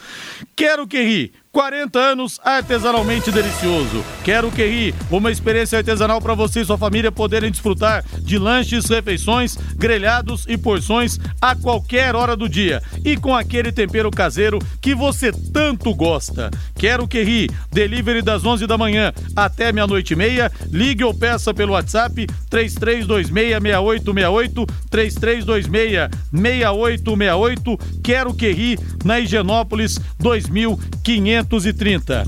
Quero 0.57 0.87
que 0.87 1.01
ri. 1.01 1.33
40 1.53 1.99
anos 1.99 2.39
artesanalmente 2.45 3.33
delicioso. 3.33 4.05
Quero 4.23 4.53
que 4.53 4.65
ri. 4.65 4.95
Uma 5.11 5.33
experiência 5.33 5.79
artesanal 5.79 6.21
para 6.21 6.35
você 6.35 6.61
e 6.61 6.65
sua 6.65 6.79
família 6.79 7.11
poderem 7.11 7.51
desfrutar 7.51 8.05
de 8.21 8.39
lanches, 8.39 8.87
refeições, 8.87 9.57
grelhados 9.75 10.45
e 10.49 10.57
porções 10.57 11.19
a 11.41 11.57
qualquer 11.57 12.15
hora 12.15 12.37
do 12.37 12.49
dia. 12.49 12.81
E 13.05 13.17
com 13.17 13.35
aquele 13.35 13.73
tempero 13.73 14.13
caseiro 14.13 14.61
que 14.81 14.95
você 14.95 15.33
tanto 15.53 15.93
gosta. 15.93 16.53
Quero 16.77 17.09
que 17.09 17.21
ri. 17.23 17.51
Delivery 17.73 18.23
das 18.23 18.45
11 18.45 18.69
da 18.69 18.79
manhã 18.79 19.13
até 19.35 19.73
meia-noite 19.73 20.13
e 20.13 20.17
meia. 20.17 20.53
Ligue 20.71 21.03
ou 21.03 21.13
peça 21.13 21.53
pelo 21.53 21.73
WhatsApp 21.73 22.29
33266868 22.49 24.69
33266868. 26.33 27.81
Quero 28.05 28.33
que 28.35 28.53
ri 28.53 28.79
na 29.05 29.19
Higienópolis 29.19 29.99
2530. 31.43 32.25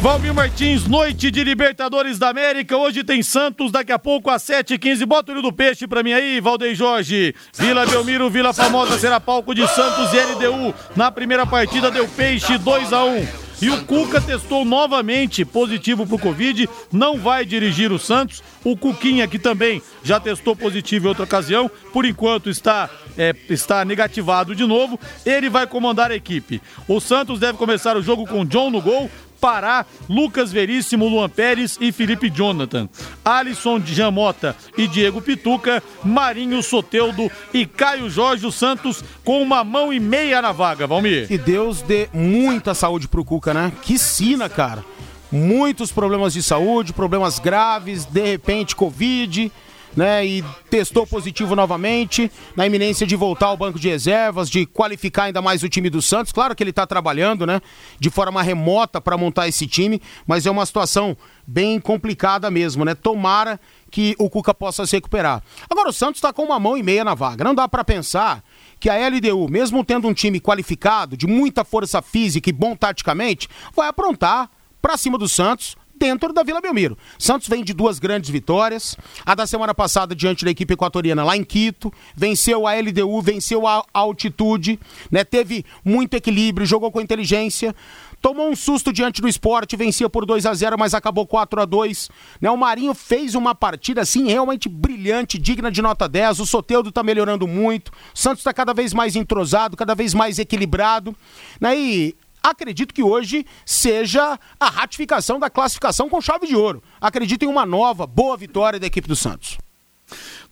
Valmir 0.00 0.32
Martins, 0.34 0.86
noite 0.86 1.30
de 1.30 1.42
Libertadores 1.42 2.18
da 2.18 2.28
América. 2.28 2.76
Hoje 2.76 3.02
tem 3.02 3.22
Santos, 3.22 3.72
daqui 3.72 3.90
a 3.90 3.98
pouco 3.98 4.30
às 4.30 4.42
7h15. 4.42 5.04
Bota 5.06 5.32
o 5.32 5.34
olho 5.34 5.42
do 5.42 5.52
peixe 5.52 5.86
pra 5.86 6.02
mim 6.02 6.12
aí, 6.12 6.40
Valdeir 6.40 6.74
Jorge. 6.74 7.34
Vila 7.58 7.86
Belmiro, 7.86 8.30
Vila 8.30 8.52
Famosa 8.52 8.98
será 8.98 9.18
palco 9.18 9.54
de 9.54 9.66
Santos 9.66 10.12
e 10.12 10.20
LDU. 10.20 10.74
Na 10.94 11.10
primeira 11.10 11.46
partida 11.46 11.90
deu 11.90 12.06
peixe 12.06 12.58
2 12.58 12.92
a 12.92 13.04
1 13.04 13.45
e 13.60 13.70
o 13.70 13.84
Cuca 13.84 14.20
testou 14.20 14.64
novamente 14.64 15.44
positivo 15.44 16.06
pro 16.06 16.18
Covid, 16.18 16.68
não 16.92 17.18
vai 17.18 17.44
dirigir 17.44 17.90
o 17.90 17.98
Santos. 17.98 18.42
O 18.62 18.76
Cuquinha, 18.76 19.26
que 19.26 19.38
também 19.38 19.80
já 20.02 20.20
testou 20.20 20.54
positivo 20.54 21.06
em 21.06 21.08
outra 21.08 21.24
ocasião, 21.24 21.70
por 21.92 22.04
enquanto 22.04 22.50
está, 22.50 22.90
é, 23.16 23.34
está 23.48 23.84
negativado 23.84 24.54
de 24.54 24.66
novo. 24.66 25.00
Ele 25.24 25.48
vai 25.48 25.66
comandar 25.66 26.10
a 26.10 26.16
equipe. 26.16 26.60
O 26.86 27.00
Santos 27.00 27.38
deve 27.38 27.56
começar 27.56 27.96
o 27.96 28.02
jogo 28.02 28.26
com 28.26 28.44
John 28.44 28.70
no 28.70 28.82
gol, 28.82 29.10
Pará, 29.40 29.84
Lucas 30.08 30.52
Veríssimo, 30.52 31.08
Luan 31.08 31.28
Pérez 31.28 31.76
e 31.80 31.92
Felipe 31.92 32.30
Jonathan. 32.30 32.88
Alisson, 33.24 33.80
Jamota 33.84 34.56
e 34.76 34.86
Diego 34.86 35.20
Pituca, 35.20 35.82
Marinho 36.04 36.62
Soteudo 36.62 37.30
e 37.52 37.66
Caio 37.66 38.08
Jorge 38.08 38.46
os 38.46 38.54
Santos 38.54 39.02
com 39.24 39.42
uma 39.42 39.62
mão 39.64 39.92
e 39.92 40.00
meia 40.00 40.40
na 40.40 40.52
vaga, 40.52 40.86
Valmir. 40.86 41.28
Que 41.28 41.38
Deus 41.38 41.82
dê 41.82 42.08
muita 42.12 42.74
saúde 42.74 43.08
pro 43.08 43.24
Cuca, 43.24 43.52
né? 43.52 43.72
Que 43.82 43.98
sina, 43.98 44.48
cara. 44.48 44.84
Muitos 45.30 45.90
problemas 45.90 46.32
de 46.32 46.42
saúde, 46.42 46.92
problemas 46.92 47.38
graves, 47.38 48.04
de 48.04 48.24
repente 48.24 48.76
Covid, 48.76 49.50
né? 49.96 50.24
E 50.26 50.44
testou 50.68 51.06
positivo 51.06 51.56
novamente, 51.56 52.30
na 52.54 52.66
iminência 52.66 53.06
de 53.06 53.16
voltar 53.16 53.46
ao 53.46 53.56
banco 53.56 53.78
de 53.78 53.88
reservas, 53.88 54.50
de 54.50 54.66
qualificar 54.66 55.24
ainda 55.24 55.40
mais 55.40 55.62
o 55.62 55.68
time 55.68 55.88
do 55.88 56.02
Santos. 56.02 56.32
Claro 56.32 56.54
que 56.54 56.62
ele 56.62 56.72
tá 56.72 56.86
trabalhando, 56.86 57.46
né? 57.46 57.60
De 57.98 58.10
forma 58.10 58.42
remota 58.42 59.00
para 59.00 59.16
montar 59.16 59.48
esse 59.48 59.66
time, 59.66 60.00
mas 60.26 60.44
é 60.46 60.50
uma 60.50 60.66
situação 60.66 61.16
bem 61.46 61.80
complicada 61.80 62.50
mesmo, 62.50 62.84
né? 62.84 62.94
Tomara 62.94 63.58
que 63.90 64.14
o 64.18 64.28
Cuca 64.28 64.52
possa 64.52 64.84
se 64.84 64.96
recuperar. 64.96 65.42
Agora 65.70 65.88
o 65.88 65.92
Santos 65.92 66.20
tá 66.20 66.32
com 66.32 66.42
uma 66.42 66.60
mão 66.60 66.76
e 66.76 66.82
meia 66.82 67.04
na 67.04 67.14
vaga. 67.14 67.44
Não 67.44 67.54
dá 67.54 67.66
para 67.66 67.84
pensar 67.84 68.44
que 68.78 68.90
a 68.90 69.08
LDU, 69.08 69.48
mesmo 69.48 69.84
tendo 69.84 70.06
um 70.06 70.12
time 70.12 70.38
qualificado, 70.38 71.16
de 71.16 71.26
muita 71.26 71.64
força 71.64 72.02
física 72.02 72.50
e 72.50 72.52
bom 72.52 72.76
taticamente, 72.76 73.48
vai 73.74 73.88
aprontar 73.88 74.50
pra 74.82 74.96
cima 74.96 75.16
do 75.16 75.28
Santos 75.28 75.76
dentro 75.98 76.32
da 76.32 76.42
Vila 76.42 76.60
Belmiro. 76.60 76.96
Santos 77.18 77.48
vem 77.48 77.64
de 77.64 77.72
duas 77.72 77.98
grandes 77.98 78.30
vitórias. 78.30 78.96
A 79.24 79.34
da 79.34 79.46
semana 79.46 79.74
passada 79.74 80.14
diante 80.14 80.44
da 80.44 80.50
equipe 80.50 80.74
equatoriana 80.74 81.24
lá 81.24 81.36
em 81.36 81.44
Quito, 81.44 81.92
venceu 82.14 82.66
a 82.66 82.74
LDU, 82.74 83.20
venceu 83.22 83.66
a 83.66 83.84
altitude, 83.92 84.78
né? 85.10 85.24
Teve 85.24 85.64
muito 85.84 86.14
equilíbrio, 86.14 86.66
jogou 86.66 86.90
com 86.90 87.00
inteligência. 87.00 87.74
Tomou 88.20 88.48
um 88.50 88.56
susto 88.56 88.92
diante 88.92 89.20
do 89.20 89.28
esporte, 89.28 89.76
vencia 89.76 90.08
por 90.08 90.24
2 90.24 90.46
a 90.46 90.54
0 90.54 90.76
mas 90.78 90.94
acabou 90.94 91.26
4 91.26 91.60
a 91.60 91.64
2 91.64 92.08
né? 92.40 92.50
O 92.50 92.56
Marinho 92.56 92.94
fez 92.94 93.34
uma 93.34 93.54
partida 93.54 94.02
assim 94.02 94.28
realmente 94.28 94.68
brilhante, 94.68 95.38
digna 95.38 95.70
de 95.70 95.82
nota 95.82 96.08
10. 96.08 96.40
O 96.40 96.46
Soteudo 96.46 96.92
tá 96.92 97.02
melhorando 97.02 97.46
muito. 97.46 97.88
O 97.88 97.92
Santos 98.14 98.40
está 98.40 98.52
cada 98.52 98.72
vez 98.72 98.92
mais 98.92 99.16
entrosado, 99.16 99.76
cada 99.76 99.94
vez 99.94 100.14
mais 100.14 100.38
equilibrado. 100.38 101.14
Né? 101.60 101.78
E 101.78 102.16
acredito 102.50 102.94
que 102.94 103.02
hoje 103.02 103.46
seja 103.64 104.38
a 104.58 104.68
ratificação 104.68 105.38
da 105.38 105.50
classificação 105.50 106.08
com 106.08 106.20
chave 106.20 106.46
de 106.46 106.56
ouro. 106.56 106.82
Acredito 107.00 107.44
em 107.44 107.48
uma 107.48 107.66
nova, 107.66 108.06
boa 108.06 108.36
vitória 108.36 108.78
da 108.78 108.86
equipe 108.86 109.08
do 109.08 109.16
Santos. 109.16 109.58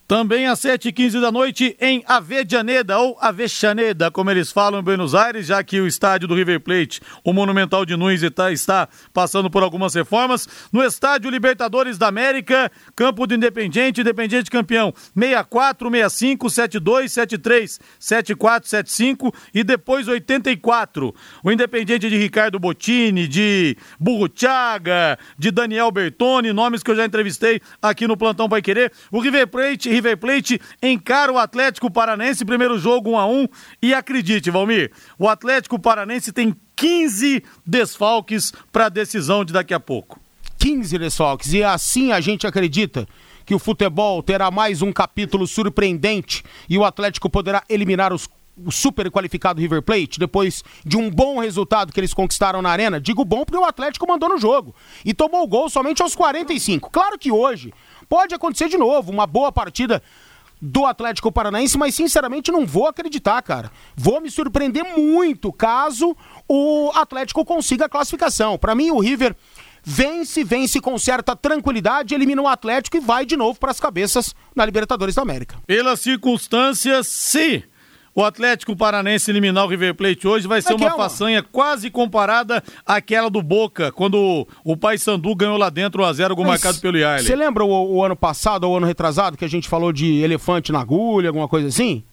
Também 0.06 0.46
às 0.46 0.60
7h15 0.60 1.18
da 1.18 1.32
noite 1.32 1.74
em 1.80 2.04
Avejaneda, 2.06 2.98
ou 2.98 3.16
Avechaneda, 3.18 4.10
como 4.10 4.30
eles 4.30 4.52
falam 4.52 4.80
em 4.80 4.82
Buenos 4.82 5.14
Aires, 5.14 5.46
já 5.46 5.64
que 5.64 5.80
o 5.80 5.86
estádio 5.86 6.28
do 6.28 6.34
River 6.34 6.60
Plate, 6.60 7.00
o 7.24 7.32
Monumental 7.32 7.86
de 7.86 7.96
Nunes, 7.96 8.22
está, 8.22 8.52
está 8.52 8.86
passando 9.14 9.48
por 9.50 9.62
algumas 9.62 9.94
reformas. 9.94 10.46
No 10.70 10.84
estádio 10.84 11.30
Libertadores 11.30 11.96
da 11.96 12.06
América, 12.06 12.70
campo 12.94 13.26
do 13.26 13.34
Independiente, 13.34 14.02
Independiente 14.02 14.50
campeão, 14.50 14.92
64, 15.16 15.90
65, 15.90 16.50
72, 16.50 17.12
73, 17.12 17.80
74, 17.98 18.68
75 18.68 19.34
e 19.54 19.64
depois 19.64 20.06
84. 20.06 21.14
O 21.42 21.50
Independiente 21.50 22.10
de 22.10 22.18
Ricardo 22.18 22.58
Bottini, 22.58 23.26
de 23.26 23.74
Burruchaga, 23.98 25.18
de 25.38 25.50
Daniel 25.50 25.90
Bertoni, 25.90 26.52
nomes 26.52 26.82
que 26.82 26.90
eu 26.90 26.96
já 26.96 27.06
entrevistei 27.06 27.58
aqui 27.80 28.06
no 28.06 28.18
Plantão 28.18 28.48
Vai 28.48 28.60
Querer. 28.60 28.92
O 29.10 29.18
River 29.18 29.46
Plate 29.46 29.93
River 29.94 30.16
Plate 30.16 30.60
encara 30.82 31.32
o 31.32 31.38
Atlético 31.38 31.88
Paranense, 31.88 32.44
primeiro 32.44 32.76
jogo 32.78 33.10
1 33.10 33.18
a 33.18 33.26
1 33.26 33.48
e 33.80 33.94
acredite, 33.94 34.50
Valmir, 34.50 34.90
o 35.16 35.28
Atlético 35.28 35.78
Paranense 35.78 36.32
tem 36.32 36.54
15 36.74 37.44
desfalques 37.64 38.52
para 38.72 38.86
a 38.86 38.88
decisão 38.88 39.44
de 39.44 39.52
daqui 39.52 39.72
a 39.72 39.78
pouco. 39.78 40.20
15 40.58 40.98
desfalques. 40.98 41.52
E 41.52 41.62
assim 41.62 42.10
a 42.10 42.20
gente 42.20 42.44
acredita 42.44 43.06
que 43.46 43.54
o 43.54 43.58
futebol 43.58 44.20
terá 44.20 44.50
mais 44.50 44.82
um 44.82 44.90
capítulo 44.90 45.46
surpreendente 45.46 46.42
e 46.68 46.76
o 46.76 46.84
Atlético 46.84 47.30
poderá 47.30 47.62
eliminar 47.68 48.12
os 48.12 48.28
o 48.56 48.70
super 48.70 49.10
qualificado 49.10 49.60
River 49.60 49.82
Plate, 49.82 50.18
depois 50.18 50.62
de 50.84 50.96
um 50.96 51.10
bom 51.10 51.40
resultado 51.40 51.92
que 51.92 51.98
eles 51.98 52.14
conquistaram 52.14 52.62
na 52.62 52.70
arena, 52.70 53.00
digo 53.00 53.24
bom 53.24 53.44
porque 53.44 53.58
o 53.58 53.64
Atlético 53.64 54.06
mandou 54.06 54.28
no 54.28 54.38
jogo 54.38 54.74
e 55.04 55.12
tomou 55.12 55.42
o 55.42 55.46
gol 55.46 55.68
somente 55.68 56.02
aos 56.02 56.14
45. 56.14 56.90
Claro 56.90 57.18
que 57.18 57.32
hoje 57.32 57.72
pode 58.08 58.34
acontecer 58.34 58.68
de 58.68 58.78
novo, 58.78 59.10
uma 59.10 59.26
boa 59.26 59.50
partida 59.50 60.02
do 60.60 60.86
Atlético 60.86 61.30
Paranaense, 61.30 61.76
mas 61.76 61.94
sinceramente 61.94 62.50
não 62.50 62.64
vou 62.64 62.86
acreditar, 62.86 63.40
cara. 63.42 63.70
Vou 63.94 64.20
me 64.20 64.30
surpreender 64.30 64.84
muito 64.96 65.52
caso 65.52 66.16
o 66.48 66.90
Atlético 66.94 67.44
consiga 67.44 67.84
a 67.84 67.88
classificação. 67.88 68.56
Para 68.56 68.74
mim, 68.74 68.90
o 68.90 68.98
River 68.98 69.36
vence, 69.82 70.42
vence 70.42 70.80
com 70.80 70.98
certa 70.98 71.36
tranquilidade, 71.36 72.14
elimina 72.14 72.40
o 72.40 72.48
Atlético 72.48 72.96
e 72.96 73.00
vai 73.00 73.26
de 73.26 73.36
novo 73.36 73.58
para 73.58 73.70
as 73.70 73.78
cabeças 73.78 74.34
na 74.56 74.64
Libertadores 74.64 75.14
da 75.14 75.22
América. 75.22 75.56
Pelas 75.66 76.00
circunstâncias, 76.00 77.06
se 77.06 77.64
o 78.14 78.24
Atlético 78.24 78.76
Paranense 78.76 79.30
eliminar 79.30 79.64
o 79.64 79.68
River 79.68 79.94
Plate 79.94 80.28
hoje 80.28 80.46
vai 80.46 80.62
ser 80.62 80.74
uma, 80.74 80.90
façanha 80.92 81.42
quase 81.42 81.90
comparada 81.90 82.62
àquela 82.86 83.28
do 83.28 83.42
Boca, 83.42 83.90
quando 83.90 84.46
o 84.62 84.76
Paysandu 84.76 85.34
ganhou 85.34 85.56
lá 85.56 85.68
dentro 85.68 86.02
1x0, 86.02 86.34
gol 86.34 86.44
marcado 86.44 86.78
pelo 86.80 86.96
Yarley. 86.96 87.26
Você 87.26 87.34
lembra 87.34 87.64
o, 87.64 87.96
o, 87.96 88.04
ano 88.04 88.14
passado 88.14 88.64
ou 88.64 88.74
o 88.74 88.76
ano 88.76 88.86
retrasado 88.86 89.36
que 89.36 89.44
a 89.44 89.48
gente 89.48 89.68
falou 89.68 89.92
de 89.92 90.22
elefante 90.22 90.70
na 90.70 90.80
agulha, 90.80 91.28
alguma 91.28 91.48
coisa 91.48 91.68
assim? 91.68 92.04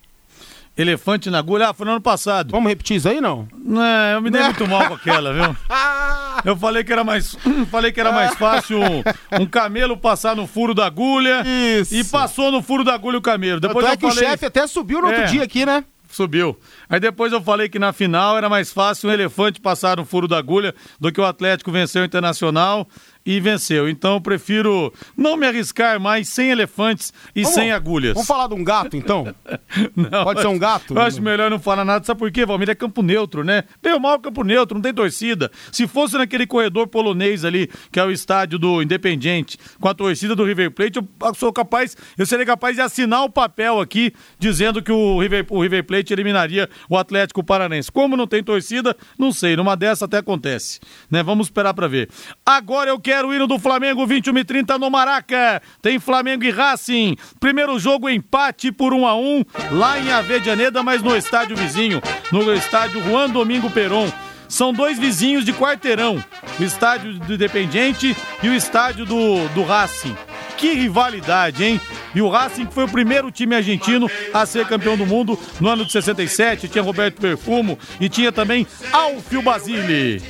Elefante 0.75 1.29
na 1.29 1.39
agulha? 1.39 1.69
Ah, 1.69 1.73
foi 1.73 1.85
no 1.85 1.91
ano 1.91 2.01
passado. 2.01 2.51
Vamos 2.51 2.69
repetir 2.69 2.97
isso 2.97 3.07
aí, 3.07 3.19
não? 3.19 3.47
Não, 3.53 3.81
eu 4.13 4.21
me 4.21 4.31
dei 4.31 4.41
muito 4.41 4.67
mal 4.67 4.87
com 4.87 4.93
aquela, 4.95 5.33
viu? 5.33 5.55
Eu 6.43 6.55
falei 6.55 6.83
que 6.83 6.91
era 6.91 7.03
mais, 7.03 7.37
falei 7.69 7.91
que 7.91 7.99
era 7.99 8.11
mais 8.11 8.33
fácil 8.35 8.79
um, 8.79 9.41
um, 9.41 9.45
camelo 9.45 9.95
passar 9.97 10.35
no 10.35 10.47
furo 10.47 10.73
da 10.73 10.87
agulha. 10.87 11.43
Isso. 11.45 11.93
E 11.93 12.03
passou 12.03 12.51
no 12.51 12.63
furo 12.63 12.83
da 12.83 12.95
agulha 12.95 13.17
o 13.17 13.21
camelo. 13.21 13.59
Depois 13.59 13.85
Tanto 13.85 13.93
é 13.93 13.97
que 13.97 14.15
falei... 14.15 14.27
o 14.27 14.31
chefe 14.31 14.45
até 14.45 14.65
subiu 14.65 15.01
no 15.01 15.11
é. 15.11 15.17
outro 15.17 15.31
dia 15.31 15.43
aqui, 15.43 15.65
né? 15.65 15.83
Subiu. 16.15 16.57
Aí 16.89 16.99
depois 16.99 17.31
eu 17.31 17.41
falei 17.41 17.69
que 17.69 17.79
na 17.79 17.93
final 17.93 18.37
era 18.37 18.49
mais 18.49 18.71
fácil 18.71 19.09
um 19.09 19.13
elefante 19.13 19.59
passar 19.59 19.97
no 19.97 20.05
furo 20.05 20.27
da 20.27 20.37
agulha 20.37 20.73
do 20.99 21.11
que 21.11 21.19
o 21.19 21.25
Atlético 21.25 21.71
vencer 21.71 22.01
o 22.01 22.05
Internacional 22.05 22.87
e 23.25 23.39
venceu. 23.39 23.87
Então 23.87 24.15
eu 24.15 24.21
prefiro 24.21 24.93
não 25.15 25.37
me 25.37 25.45
arriscar 25.45 25.99
mais 25.99 26.29
sem 26.29 26.49
elefantes 26.49 27.13
e 27.35 27.43
vamos, 27.43 27.55
sem 27.55 27.71
agulhas. 27.71 28.13
Vamos 28.13 28.27
falar 28.27 28.47
de 28.47 28.53
um 28.53 28.63
gato, 28.63 28.97
então? 28.97 29.33
não, 29.95 30.23
Pode 30.23 30.41
ser 30.41 30.47
um 30.47 30.57
gato? 30.57 30.93
Eu 30.93 31.01
acho 31.01 31.21
melhor 31.21 31.49
não 31.49 31.59
falar 31.59 31.85
nada. 31.85 32.03
Sabe 32.05 32.19
por 32.19 32.31
quê, 32.31 32.45
Valmir? 32.45 32.69
É 32.69 32.75
campo 32.75 33.01
neutro, 33.01 33.43
né? 33.43 33.63
Bem 33.81 33.93
ou 33.93 33.99
mal 33.99 34.19
campo 34.19 34.43
neutro, 34.43 34.75
não 34.75 34.81
tem 34.81 34.93
torcida. 34.93 35.51
Se 35.71 35.87
fosse 35.87 36.17
naquele 36.17 36.47
corredor 36.47 36.87
polonês 36.87 37.45
ali, 37.45 37.69
que 37.91 37.99
é 37.99 38.03
o 38.03 38.11
estádio 38.11 38.57
do 38.57 38.81
Independiente, 38.81 39.57
com 39.79 39.87
a 39.87 39.93
torcida 39.93 40.35
do 40.35 40.43
River 40.43 40.71
Plate, 40.71 40.97
eu 40.97 41.07
sou 41.35 41.53
capaz, 41.53 41.95
eu 42.17 42.25
seria 42.25 42.45
capaz 42.45 42.75
de 42.75 42.81
assinar 42.81 43.23
o 43.23 43.29
papel 43.29 43.79
aqui 43.79 44.13
dizendo 44.39 44.81
que 44.81 44.91
o 44.91 45.19
River, 45.19 45.45
o 45.49 45.61
River 45.61 45.83
Plate 45.83 46.13
eliminaria 46.13 46.69
o 46.89 46.97
Atlético 46.97 47.43
Paranense. 47.43 47.91
Como 47.91 48.17
não 48.17 48.27
tem 48.27 48.43
torcida, 48.43 48.95
não 49.17 49.31
sei. 49.31 49.55
Numa 49.55 49.75
dessa 49.75 50.05
até 50.05 50.17
acontece. 50.17 50.79
Né? 51.09 51.21
Vamos 51.21 51.47
esperar 51.47 51.73
para 51.73 51.87
ver. 51.87 52.09
Agora 52.45 52.89
eu 52.89 52.99
quero 52.99 53.10
quero 53.11 53.27
o 53.27 53.33
hino 53.33 53.45
do 53.45 53.59
Flamengo, 53.59 54.07
21 54.07 54.37
e 54.37 54.43
30 54.45 54.77
no 54.77 54.89
Maraca. 54.89 55.61
Tem 55.81 55.99
Flamengo 55.99 56.45
e 56.45 56.49
Racing. 56.49 57.17
Primeiro 57.41 57.77
jogo, 57.77 58.09
empate 58.09 58.71
por 58.71 58.93
1 58.93 59.05
a 59.05 59.17
1 59.17 59.45
lá 59.71 59.99
em 59.99 60.09
Avedianeda, 60.13 60.81
mas 60.81 61.03
no 61.03 61.13
estádio 61.13 61.57
vizinho, 61.57 62.01
no 62.31 62.53
estádio 62.53 63.03
Juan 63.03 63.29
Domingo 63.29 63.69
Peron. 63.69 64.09
São 64.47 64.71
dois 64.71 64.97
vizinhos 64.97 65.43
de 65.43 65.51
quarteirão, 65.51 66.23
o 66.57 66.63
estádio 66.63 67.15
do 67.15 67.33
Independiente 67.33 68.15
e 68.41 68.47
o 68.47 68.53
estádio 68.53 69.05
do, 69.05 69.45
do 69.49 69.63
Racing. 69.63 70.15
Que 70.55 70.71
rivalidade, 70.71 71.65
hein? 71.65 71.81
E 72.15 72.21
o 72.21 72.29
Racing 72.29 72.69
foi 72.71 72.85
o 72.85 72.89
primeiro 72.89 73.29
time 73.29 73.55
argentino 73.55 74.09
a 74.33 74.45
ser 74.45 74.65
campeão 74.67 74.95
do 74.95 75.05
mundo 75.05 75.37
no 75.59 75.67
ano 75.67 75.83
de 75.83 75.91
67. 75.91 76.69
Tinha 76.69 76.81
Roberto 76.81 77.19
Perfumo 77.19 77.77
e 77.99 78.07
tinha 78.07 78.31
também 78.31 78.65
Alfio 78.93 79.41
Basile. 79.41 80.21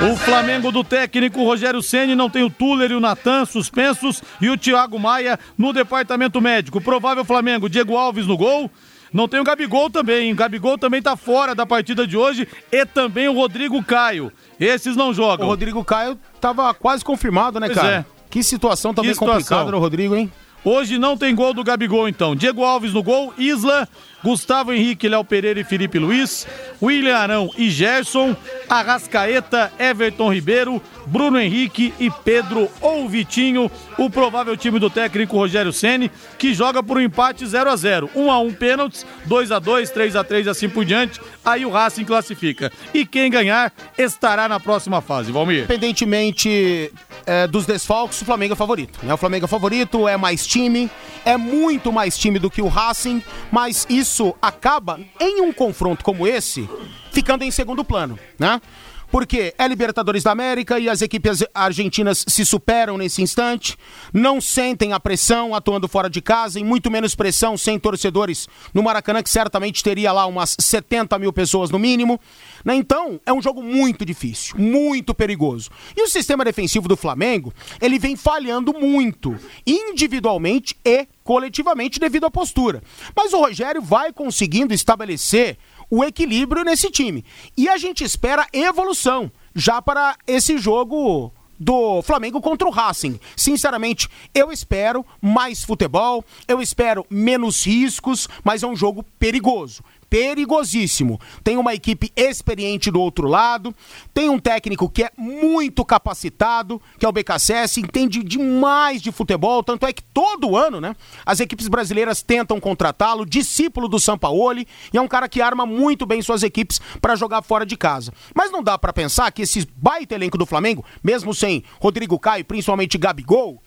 O 0.00 0.16
Flamengo 0.16 0.70
do 0.70 0.84
técnico 0.84 1.42
Rogério 1.42 1.82
Ceni 1.82 2.14
não 2.14 2.30
tem 2.30 2.44
o 2.44 2.50
Tuller 2.50 2.92
e 2.92 2.94
o 2.94 3.00
Natan 3.00 3.44
suspensos 3.44 4.22
e 4.40 4.48
o 4.48 4.56
Thiago 4.56 4.98
Maia 4.98 5.38
no 5.56 5.72
departamento 5.72 6.40
médico. 6.40 6.80
Provável 6.80 7.24
Flamengo, 7.24 7.68
Diego 7.68 7.96
Alves 7.96 8.26
no 8.26 8.36
gol. 8.36 8.70
Não 9.12 9.26
tem 9.26 9.40
o 9.40 9.44
Gabigol 9.44 9.90
também. 9.90 10.32
O 10.32 10.36
Gabigol 10.36 10.78
também 10.78 11.02
tá 11.02 11.16
fora 11.16 11.54
da 11.54 11.66
partida 11.66 12.06
de 12.06 12.16
hoje 12.16 12.46
e 12.70 12.86
também 12.86 13.28
o 13.28 13.32
Rodrigo 13.32 13.82
Caio. 13.82 14.32
Esses 14.60 14.94
não 14.94 15.12
jogam. 15.12 15.46
O 15.46 15.50
Rodrigo 15.50 15.84
Caio 15.84 16.18
tava 16.40 16.72
quase 16.72 17.04
confirmado, 17.04 17.58
né, 17.58 17.66
pois 17.66 17.78
cara? 17.78 17.96
É. 17.96 18.04
Que 18.30 18.42
situação 18.42 18.94
também 18.94 19.12
que 19.12 19.18
complicada 19.18 19.70
no 19.70 19.78
Rodrigo, 19.78 20.14
hein? 20.14 20.30
Hoje 20.64 20.98
não 20.98 21.16
tem 21.16 21.34
gol 21.34 21.54
do 21.54 21.64
Gabigol, 21.64 22.08
então. 22.08 22.36
Diego 22.36 22.62
Alves 22.64 22.92
no 22.92 23.02
gol, 23.02 23.32
Isla, 23.38 23.88
Gustavo 24.22 24.72
Henrique, 24.72 25.08
Léo 25.08 25.24
Pereira 25.24 25.60
e 25.60 25.64
Felipe 25.64 25.98
Luiz, 25.98 26.46
William 26.82 27.16
Arão 27.16 27.50
e 27.56 27.70
Gerson, 27.70 28.36
Arrascaeta, 28.68 29.72
Everton 29.78 30.32
Ribeiro, 30.32 30.82
Bruno 31.06 31.38
Henrique 31.38 31.94
e 31.98 32.10
Pedro 32.10 32.68
ou 32.80 33.08
Vitinho, 33.08 33.70
o 33.96 34.10
provável 34.10 34.56
time 34.56 34.78
do 34.78 34.90
técnico 34.90 35.36
Rogério 35.36 35.72
Ceni, 35.72 36.10
que 36.38 36.52
joga 36.52 36.82
por 36.82 36.98
um 36.98 37.00
empate 37.00 37.46
0 37.46 37.70
a 37.70 37.76
0 37.76 38.10
1 38.14 38.30
a 38.30 38.38
1 38.40 38.52
pênaltis, 38.54 39.06
2 39.26 39.52
a 39.52 39.58
2 39.58 39.90
3 39.90 40.16
a 40.16 40.24
3 40.24 40.48
assim 40.48 40.68
por 40.68 40.84
diante, 40.84 41.20
aí 41.44 41.64
o 41.64 41.70
Racing 41.70 42.04
classifica. 42.04 42.70
E 42.92 43.06
quem 43.06 43.30
ganhar 43.30 43.72
estará 43.96 44.48
na 44.48 44.60
próxima 44.60 45.00
fase, 45.00 45.32
Valmir. 45.32 45.64
Independentemente 45.64 46.92
é, 47.28 47.46
dos 47.46 47.66
desfalques, 47.66 48.22
o 48.22 48.24
Flamengo 48.24 48.54
é 48.54 48.56
favorito. 48.56 48.98
Né? 49.02 49.12
O 49.12 49.18
Flamengo 49.18 49.44
é 49.44 49.48
favorito, 49.48 50.08
é 50.08 50.16
mais 50.16 50.46
time, 50.46 50.90
é 51.26 51.36
muito 51.36 51.92
mais 51.92 52.16
time 52.16 52.38
do 52.38 52.50
que 52.50 52.62
o 52.62 52.68
Racing, 52.68 53.22
mas 53.52 53.86
isso 53.90 54.34
acaba, 54.40 54.98
em 55.20 55.42
um 55.42 55.52
confronto 55.52 56.02
como 56.02 56.26
esse, 56.26 56.66
ficando 57.12 57.44
em 57.44 57.50
segundo 57.50 57.84
plano, 57.84 58.18
né? 58.38 58.62
Porque 59.10 59.54
é 59.56 59.66
Libertadores 59.66 60.22
da 60.22 60.32
América 60.32 60.78
e 60.78 60.88
as 60.88 61.02
equipes 61.02 61.44
argentinas 61.54 62.24
se 62.26 62.44
superam 62.44 62.96
nesse 62.96 63.22
instante, 63.22 63.76
não 64.12 64.40
sentem 64.40 64.92
a 64.92 65.00
pressão 65.00 65.54
atuando 65.54 65.88
fora 65.88 66.08
de 66.08 66.20
casa 66.20 66.60
e 66.60 66.64
muito 66.64 66.90
menos 66.90 67.14
pressão 67.14 67.56
sem 67.56 67.78
torcedores 67.78 68.48
no 68.72 68.82
Maracanã, 68.82 69.22
que 69.22 69.30
certamente 69.30 69.82
teria 69.82 70.12
lá 70.12 70.26
umas 70.26 70.56
70 70.58 71.18
mil 71.18 71.32
pessoas 71.32 71.70
no 71.70 71.78
mínimo. 71.78 72.20
Né? 72.64 72.74
Então, 72.74 73.20
é 73.24 73.32
um 73.32 73.42
jogo 73.42 73.62
muito 73.62 74.04
difícil, 74.04 74.56
muito 74.58 75.14
perigoso. 75.14 75.70
E 75.96 76.02
o 76.02 76.08
sistema 76.08 76.44
defensivo 76.44 76.88
do 76.88 76.96
Flamengo, 76.96 77.52
ele 77.80 77.98
vem 77.98 78.16
falhando 78.16 78.72
muito, 78.72 79.36
individualmente 79.66 80.76
e 80.84 81.06
coletivamente 81.24 82.00
devido 82.00 82.24
à 82.24 82.30
postura. 82.30 82.82
Mas 83.14 83.32
o 83.32 83.38
Rogério 83.38 83.82
vai 83.82 84.12
conseguindo 84.12 84.72
estabelecer 84.72 85.58
o 85.90 86.04
equilíbrio 86.04 86.64
nesse 86.64 86.90
time. 86.90 87.24
E 87.56 87.68
a 87.68 87.76
gente 87.76 88.04
espera 88.04 88.46
evolução 88.52 89.30
já 89.54 89.80
para 89.80 90.16
esse 90.26 90.58
jogo 90.58 91.32
do 91.58 92.02
Flamengo 92.02 92.40
contra 92.40 92.68
o 92.68 92.70
Racing. 92.70 93.18
Sinceramente, 93.36 94.08
eu 94.34 94.52
espero 94.52 95.04
mais 95.20 95.64
futebol, 95.64 96.24
eu 96.46 96.62
espero 96.62 97.04
menos 97.10 97.66
riscos, 97.66 98.28
mas 98.44 98.62
é 98.62 98.66
um 98.66 98.76
jogo 98.76 99.04
perigoso 99.18 99.82
perigosíssimo. 100.08 101.20
Tem 101.42 101.56
uma 101.56 101.74
equipe 101.74 102.12
experiente 102.16 102.90
do 102.90 103.00
outro 103.00 103.28
lado, 103.28 103.74
tem 104.12 104.28
um 104.28 104.38
técnico 104.38 104.88
que 104.88 105.04
é 105.04 105.10
muito 105.16 105.84
capacitado, 105.84 106.80
que 106.98 107.04
é 107.04 107.08
o 107.08 107.12
BKSS, 107.12 107.80
entende 107.80 108.22
demais 108.22 109.00
de 109.02 109.12
futebol, 109.12 109.62
tanto 109.62 109.86
é 109.86 109.92
que 109.92 110.02
todo 110.02 110.56
ano, 110.56 110.80
né, 110.80 110.94
as 111.24 111.40
equipes 111.40 111.68
brasileiras 111.68 112.22
tentam 112.22 112.60
contratá-lo, 112.60 113.26
discípulo 113.26 113.88
do 113.88 114.00
Sampaoli, 114.00 114.66
e 114.92 114.96
é 114.96 115.00
um 115.00 115.08
cara 115.08 115.28
que 115.28 115.40
arma 115.40 115.66
muito 115.66 116.06
bem 116.06 116.22
suas 116.22 116.42
equipes 116.42 116.80
para 117.00 117.16
jogar 117.16 117.42
fora 117.42 117.66
de 117.66 117.76
casa. 117.76 118.12
Mas 118.34 118.50
não 118.50 118.62
dá 118.62 118.78
para 118.78 118.92
pensar 118.92 119.30
que 119.32 119.42
esse 119.42 119.68
baita 119.76 120.14
elenco 120.14 120.38
do 120.38 120.46
Flamengo, 120.46 120.84
mesmo 121.02 121.34
sem 121.34 121.62
Rodrigo 121.80 122.18
Caio, 122.18 122.44
principalmente 122.44 122.98
Gabigol, 122.98 123.62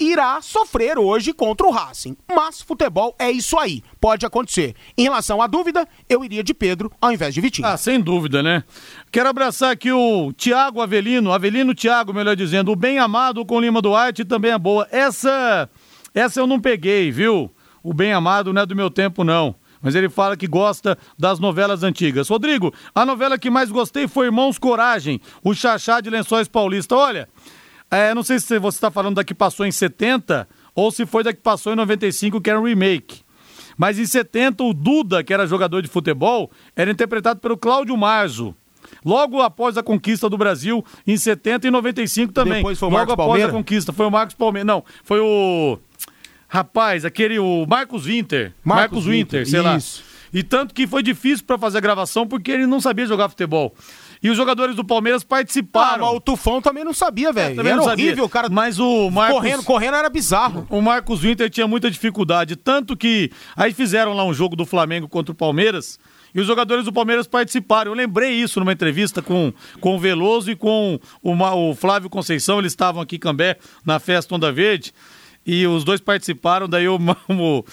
irá 0.00 0.40
sofrer 0.40 0.98
hoje 0.98 1.32
contra 1.32 1.66
o 1.66 1.70
Racing. 1.70 2.16
Mas 2.34 2.62
futebol 2.62 3.14
é 3.18 3.30
isso 3.30 3.58
aí, 3.58 3.82
pode 4.00 4.24
acontecer. 4.24 4.74
Em 4.96 5.02
relação 5.02 5.42
à 5.42 5.46
dúvida, 5.46 5.86
eu 6.08 6.24
iria 6.24 6.42
de 6.42 6.54
Pedro 6.54 6.90
ao 7.00 7.12
invés 7.12 7.34
de 7.34 7.40
Vitinho. 7.40 7.68
Ah, 7.68 7.76
sem 7.76 8.00
dúvida, 8.00 8.42
né? 8.42 8.64
Quero 9.12 9.28
abraçar 9.28 9.70
aqui 9.70 9.92
o 9.92 10.32
Tiago 10.32 10.80
Avelino, 10.80 11.32
Avelino 11.32 11.74
Tiago, 11.74 12.14
melhor 12.14 12.34
dizendo, 12.34 12.72
o 12.72 12.76
bem 12.76 12.98
amado 12.98 13.44
com 13.44 13.60
Lima 13.60 13.82
Duarte 13.82 14.24
também 14.24 14.52
é 14.52 14.58
boa. 14.58 14.88
Essa, 14.90 15.68
essa 16.14 16.40
eu 16.40 16.46
não 16.46 16.58
peguei, 16.58 17.12
viu? 17.12 17.50
O 17.82 17.92
bem 17.92 18.12
amado 18.12 18.52
não 18.52 18.62
é 18.62 18.66
do 18.66 18.74
meu 18.74 18.90
tempo, 18.90 19.22
não 19.22 19.54
mas 19.82 19.94
ele 19.94 20.08
fala 20.08 20.36
que 20.36 20.46
gosta 20.46 20.98
das 21.18 21.38
novelas 21.38 21.82
antigas. 21.82 22.28
Rodrigo, 22.28 22.72
a 22.94 23.06
novela 23.06 23.38
que 23.38 23.48
mais 23.48 23.70
gostei 23.70 24.06
foi 24.06 24.26
Irmãos 24.26 24.58
Coragem, 24.58 25.20
o 25.42 25.54
Chachá 25.54 26.00
de 26.00 26.10
Lençóis 26.10 26.48
Paulista. 26.48 26.94
Olha, 26.94 27.28
é, 27.90 28.14
não 28.14 28.22
sei 28.22 28.38
se 28.38 28.58
você 28.58 28.76
está 28.76 28.90
falando 28.90 29.16
da 29.16 29.24
que 29.24 29.34
passou 29.34 29.66
em 29.66 29.72
70 29.72 30.48
ou 30.74 30.90
se 30.90 31.04
foi 31.04 31.24
da 31.24 31.32
que 31.32 31.40
passou 31.40 31.72
em 31.72 31.76
95, 31.76 32.40
que 32.40 32.48
era 32.48 32.60
um 32.60 32.64
remake. 32.64 33.22
Mas 33.76 33.98
em 33.98 34.06
70, 34.06 34.62
o 34.62 34.74
Duda, 34.74 35.24
que 35.24 35.32
era 35.32 35.46
jogador 35.46 35.80
de 35.80 35.88
futebol, 35.88 36.50
era 36.76 36.90
interpretado 36.90 37.40
pelo 37.40 37.56
Cláudio 37.56 37.96
Marzo. 37.96 38.54
Logo 39.04 39.40
após 39.40 39.76
a 39.76 39.82
conquista 39.82 40.28
do 40.28 40.36
Brasil, 40.36 40.84
em 41.06 41.16
70 41.16 41.68
e 41.68 41.70
95 41.70 42.32
também. 42.32 42.54
Depois 42.54 42.78
foi 42.78 42.88
o 42.88 42.92
Marcos 42.92 43.16
Logo 43.16 43.22
após 43.22 43.44
a 43.44 43.48
conquista, 43.48 43.92
foi 43.92 44.06
o 44.06 44.10
Marcos 44.10 44.34
Palmeiras. 44.34 44.66
Não, 44.66 44.84
foi 45.02 45.20
o. 45.20 45.78
Rapaz, 46.48 47.04
aquele, 47.04 47.38
o 47.38 47.64
Marcos 47.66 48.06
Winter. 48.06 48.52
Marcos 48.64 49.04
Marcos, 49.04 49.06
Winter, 49.06 49.46
sei 49.46 49.60
isso. 49.60 50.02
lá. 50.02 50.10
E 50.32 50.42
tanto 50.42 50.74
que 50.74 50.86
foi 50.86 51.02
difícil 51.02 51.44
pra 51.44 51.56
fazer 51.58 51.78
a 51.78 51.80
gravação 51.80 52.26
porque 52.26 52.50
ele 52.50 52.66
não 52.66 52.80
sabia 52.80 53.06
jogar 53.06 53.28
futebol. 53.28 53.74
E 54.22 54.28
os 54.28 54.36
jogadores 54.36 54.76
do 54.76 54.84
Palmeiras 54.84 55.22
Ah, 55.22 55.26
participaram. 55.28 56.06
mas 56.06 56.16
o 56.16 56.20
Tufão 56.20 56.60
também 56.60 56.84
não 56.84 56.92
sabia, 56.92 57.32
velho. 57.32 57.56
Também 57.56 57.72
Era 57.72 57.80
não 57.80 57.88
sabia. 57.88 58.04
horrível, 58.04 58.24
o 58.24 58.28
cara 58.28 58.48
Mas 58.50 58.78
o 58.78 59.10
Marcos... 59.10 59.36
correndo, 59.36 59.62
correndo 59.64 59.96
era 59.96 60.10
bizarro. 60.10 60.66
O 60.68 60.82
Marcos 60.82 61.20
Winter 61.20 61.48
tinha 61.48 61.66
muita 61.66 61.90
dificuldade, 61.90 62.54
tanto 62.56 62.96
que 62.96 63.30
aí 63.56 63.72
fizeram 63.72 64.12
lá 64.12 64.24
um 64.24 64.34
jogo 64.34 64.54
do 64.56 64.66
Flamengo 64.66 65.08
contra 65.08 65.32
o 65.32 65.34
Palmeiras 65.34 65.98
e 66.34 66.40
os 66.40 66.46
jogadores 66.46 66.84
do 66.84 66.92
Palmeiras 66.92 67.26
participaram. 67.26 67.92
Eu 67.92 67.96
lembrei 67.96 68.32
isso 68.32 68.60
numa 68.60 68.72
entrevista 68.72 69.22
com, 69.22 69.52
com 69.80 69.96
o 69.96 69.98
Veloso 69.98 70.50
e 70.50 70.56
com 70.56 71.00
o, 71.22 71.32
o 71.32 71.74
Flávio 71.74 72.10
Conceição, 72.10 72.58
eles 72.58 72.72
estavam 72.72 73.00
aqui 73.02 73.16
em 73.16 73.18
Cambé 73.20 73.56
na 73.86 73.98
festa 73.98 74.34
Onda 74.34 74.52
Verde 74.52 74.92
e 75.46 75.66
os 75.66 75.82
dois 75.82 76.00
participaram. 76.00 76.68
Daí 76.68 76.86
o, 76.88 76.98
o, 77.28 77.64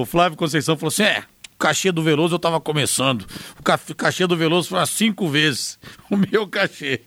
o 0.00 0.06
Flávio 0.06 0.38
Conceição 0.38 0.76
falou 0.76 0.88
assim: 0.88 1.02
é. 1.02 1.24
O 1.54 1.58
cachê 1.64 1.92
do 1.92 2.02
Veloso 2.02 2.34
eu 2.34 2.38
tava 2.38 2.60
começando. 2.60 3.24
O 3.58 3.62
ca- 3.62 3.78
cachê 3.96 4.26
do 4.26 4.36
Veloso 4.36 4.68
foi 4.70 4.84
cinco 4.86 5.28
vezes 5.28 5.78
o 6.10 6.16
meu 6.16 6.46
cachê. 6.48 7.02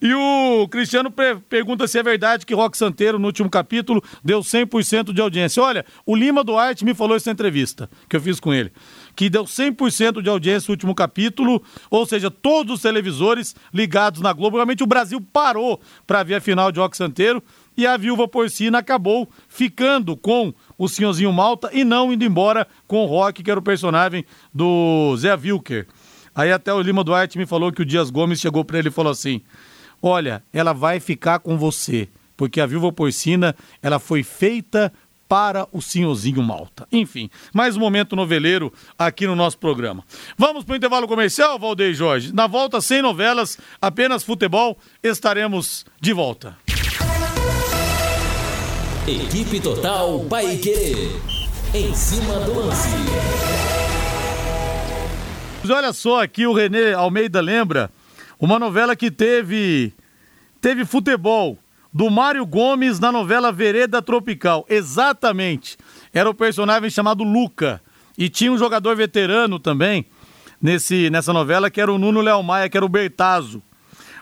E 0.00 0.12
o 0.14 0.66
Cristiano 0.68 1.12
pergunta 1.48 1.86
se 1.86 1.98
é 1.98 2.02
verdade 2.02 2.46
que 2.46 2.54
Roque 2.54 2.78
Santeiro, 2.78 3.18
no 3.18 3.26
último 3.26 3.48
capítulo, 3.50 4.02
deu 4.24 4.40
100% 4.40 5.12
de 5.12 5.20
audiência. 5.20 5.62
Olha, 5.62 5.84
o 6.06 6.16
Lima 6.16 6.42
Duarte 6.42 6.84
me 6.84 6.94
falou 6.94 7.16
isso 7.16 7.28
na 7.28 7.32
entrevista 7.34 7.90
que 8.08 8.16
eu 8.16 8.20
fiz 8.20 8.40
com 8.40 8.52
ele. 8.54 8.72
Que 9.14 9.28
deu 9.28 9.44
100% 9.44 10.22
de 10.22 10.30
audiência 10.30 10.68
no 10.68 10.72
último 10.72 10.94
capítulo, 10.94 11.62
ou 11.90 12.06
seja, 12.06 12.30
todos 12.30 12.76
os 12.76 12.80
televisores 12.82 13.54
ligados 13.72 14.22
na 14.22 14.32
Globo. 14.32 14.56
Realmente 14.56 14.82
o 14.82 14.86
Brasil 14.86 15.20
parou 15.20 15.78
para 16.06 16.22
ver 16.22 16.36
a 16.36 16.40
final 16.40 16.72
de 16.72 16.80
Roque 16.80 16.96
Santeiro 16.96 17.42
e 17.80 17.86
a 17.86 17.96
viúva 17.96 18.28
porcina 18.28 18.76
acabou 18.76 19.26
ficando 19.48 20.14
com 20.14 20.52
o 20.76 20.86
senhorzinho 20.86 21.32
Malta 21.32 21.70
e 21.72 21.82
não 21.82 22.12
indo 22.12 22.22
embora 22.22 22.66
com 22.86 23.02
o 23.02 23.06
Rock, 23.06 23.42
que 23.42 23.50
era 23.50 23.58
o 23.58 23.62
personagem 23.62 24.22
do 24.52 25.16
Zé 25.16 25.34
Wilker. 25.34 25.86
Aí 26.34 26.52
até 26.52 26.74
o 26.74 26.82
Lima 26.82 27.02
Duarte 27.02 27.38
me 27.38 27.46
falou 27.46 27.72
que 27.72 27.80
o 27.80 27.84
Dias 27.86 28.10
Gomes 28.10 28.38
chegou 28.38 28.66
para 28.66 28.78
ele 28.78 28.88
e 28.88 28.92
falou 28.92 29.10
assim: 29.10 29.40
Olha, 30.02 30.42
ela 30.52 30.74
vai 30.74 31.00
ficar 31.00 31.38
com 31.38 31.56
você, 31.56 32.06
porque 32.36 32.60
a 32.60 32.66
viúva 32.66 32.92
porcina 32.92 33.56
ela 33.82 33.98
foi 33.98 34.22
feita 34.22 34.92
para 35.26 35.66
o 35.72 35.80
senhorzinho 35.80 36.42
Malta. 36.42 36.86
Enfim, 36.92 37.30
mais 37.54 37.78
um 37.78 37.80
momento 37.80 38.14
noveleiro 38.14 38.70
aqui 38.98 39.26
no 39.26 39.34
nosso 39.34 39.56
programa. 39.56 40.04
Vamos 40.36 40.64
para 40.64 40.74
o 40.74 40.76
intervalo 40.76 41.08
comercial, 41.08 41.58
Valdeir 41.58 41.94
Jorge. 41.94 42.30
Na 42.34 42.46
volta, 42.46 42.78
sem 42.82 43.00
novelas, 43.00 43.56
apenas 43.80 44.22
futebol, 44.22 44.76
estaremos 45.02 45.86
de 45.98 46.12
volta. 46.12 46.58
Equipe 49.10 49.58
Total 49.58 50.20
Paique. 50.26 51.10
Em 51.74 51.92
cima 51.92 52.38
do 52.44 52.54
lance. 52.54 52.88
Olha 55.68 55.92
só 55.92 56.22
aqui 56.22 56.46
o 56.46 56.52
Renê 56.52 56.92
Almeida 56.92 57.40
lembra 57.40 57.90
uma 58.38 58.56
novela 58.56 58.94
que 58.94 59.10
teve 59.10 59.92
teve 60.60 60.84
futebol 60.84 61.58
do 61.92 62.08
Mário 62.08 62.46
Gomes 62.46 63.00
na 63.00 63.10
novela 63.10 63.50
Vereda 63.50 64.00
Tropical. 64.00 64.64
Exatamente. 64.68 65.76
Era 66.14 66.30
o 66.30 66.34
personagem 66.34 66.88
chamado 66.88 67.24
Luca 67.24 67.82
e 68.16 68.28
tinha 68.28 68.52
um 68.52 68.58
jogador 68.58 68.94
veterano 68.94 69.58
também 69.58 70.06
nesse 70.62 71.10
nessa 71.10 71.32
novela 71.32 71.68
que 71.68 71.80
era 71.80 71.92
o 71.92 71.98
Nuno 71.98 72.20
Léo 72.20 72.44
Maia, 72.44 72.68
que 72.68 72.76
era 72.76 72.86
o 72.86 72.88
Bertazzo. 72.88 73.60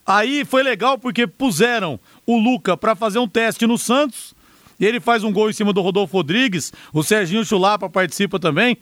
Aí 0.07 0.47
foi 0.47 0.63
legal 0.63 0.97
porque 0.97 1.27
puseram 1.27 2.01
o 2.25 2.39
Luca 2.39 2.75
para 2.75 2.97
fazer 2.97 3.19
um 3.19 3.29
teste 3.29 3.67
no 3.67 3.77
Santos 3.77 4.38
e 4.79 4.87
ele 4.87 5.01
faz 5.01 5.25
um 5.25 5.33
gol 5.33 5.51
em 5.51 5.53
cima 5.53 5.73
do 5.73 5.81
Rodolfo 5.81 6.17
Rodrigues, 6.17 6.73
o 6.93 7.03
Serginho 7.03 7.45
Chulapa 7.45 7.91
participa 7.91 8.39
também. 8.39 8.79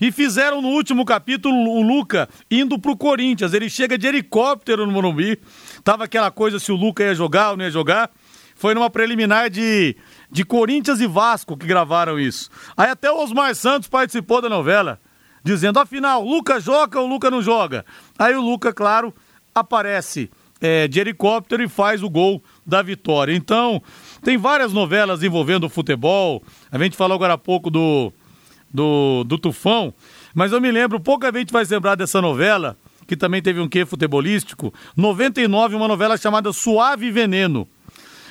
E 0.00 0.12
fizeram 0.12 0.60
no 0.60 0.68
último 0.68 1.04
capítulo 1.04 1.54
o 1.54 1.82
Luca 1.82 2.28
indo 2.50 2.78
pro 2.78 2.96
Corinthians. 2.96 3.54
Ele 3.54 3.70
chega 3.70 3.96
de 3.96 4.06
helicóptero 4.06 4.86
no 4.86 4.92
Morumbi. 4.92 5.40
Tava 5.82 6.04
aquela 6.04 6.30
coisa 6.30 6.58
se 6.58 6.70
o 6.70 6.76
Luca 6.76 7.02
ia 7.02 7.14
jogar 7.14 7.50
ou 7.50 7.56
não 7.56 7.64
ia 7.64 7.70
jogar. 7.70 8.10
Foi 8.54 8.74
numa 8.74 8.90
preliminar 8.90 9.48
de, 9.48 9.96
de 10.30 10.44
Corinthians 10.44 11.00
e 11.00 11.06
Vasco 11.06 11.56
que 11.56 11.66
gravaram 11.66 12.18
isso. 12.18 12.50
Aí 12.76 12.90
até 12.90 13.10
o 13.10 13.22
Osmar 13.22 13.54
Santos 13.54 13.88
participou 13.88 14.42
da 14.42 14.48
novela, 14.48 15.00
dizendo: 15.44 15.78
afinal, 15.78 16.24
Luca 16.24 16.60
joga 16.60 17.00
ou 17.00 17.06
Luca 17.06 17.30
não 17.30 17.40
joga? 17.40 17.86
Aí 18.18 18.34
o 18.34 18.42
Luca, 18.42 18.72
claro, 18.72 19.14
aparece 19.54 20.28
é, 20.60 20.88
de 20.88 21.00
helicóptero 21.00 21.62
e 21.62 21.68
faz 21.68 22.02
o 22.02 22.10
gol 22.10 22.42
da 22.66 22.82
vitória. 22.82 23.32
Então, 23.34 23.82
tem 24.22 24.36
várias 24.36 24.72
novelas 24.72 25.22
envolvendo 25.22 25.68
futebol. 25.68 26.42
A 26.70 26.78
gente 26.78 26.96
falou 26.96 27.14
agora 27.14 27.34
há 27.34 27.38
pouco 27.38 27.70
do, 27.70 28.12
do, 28.72 29.24
do 29.24 29.38
Tufão, 29.38 29.92
mas 30.34 30.52
eu 30.52 30.60
me 30.60 30.70
lembro, 30.70 31.00
pouca 31.00 31.32
gente 31.32 31.52
vai 31.52 31.64
lembrar 31.64 31.94
dessa 31.94 32.20
novela, 32.20 32.76
que 33.06 33.16
também 33.16 33.42
teve 33.42 33.60
um 33.60 33.68
quê 33.68 33.86
futebolístico. 33.86 34.72
99, 34.96 35.76
uma 35.76 35.88
novela 35.88 36.16
chamada 36.16 36.52
Suave 36.52 37.10
Veneno. 37.10 37.66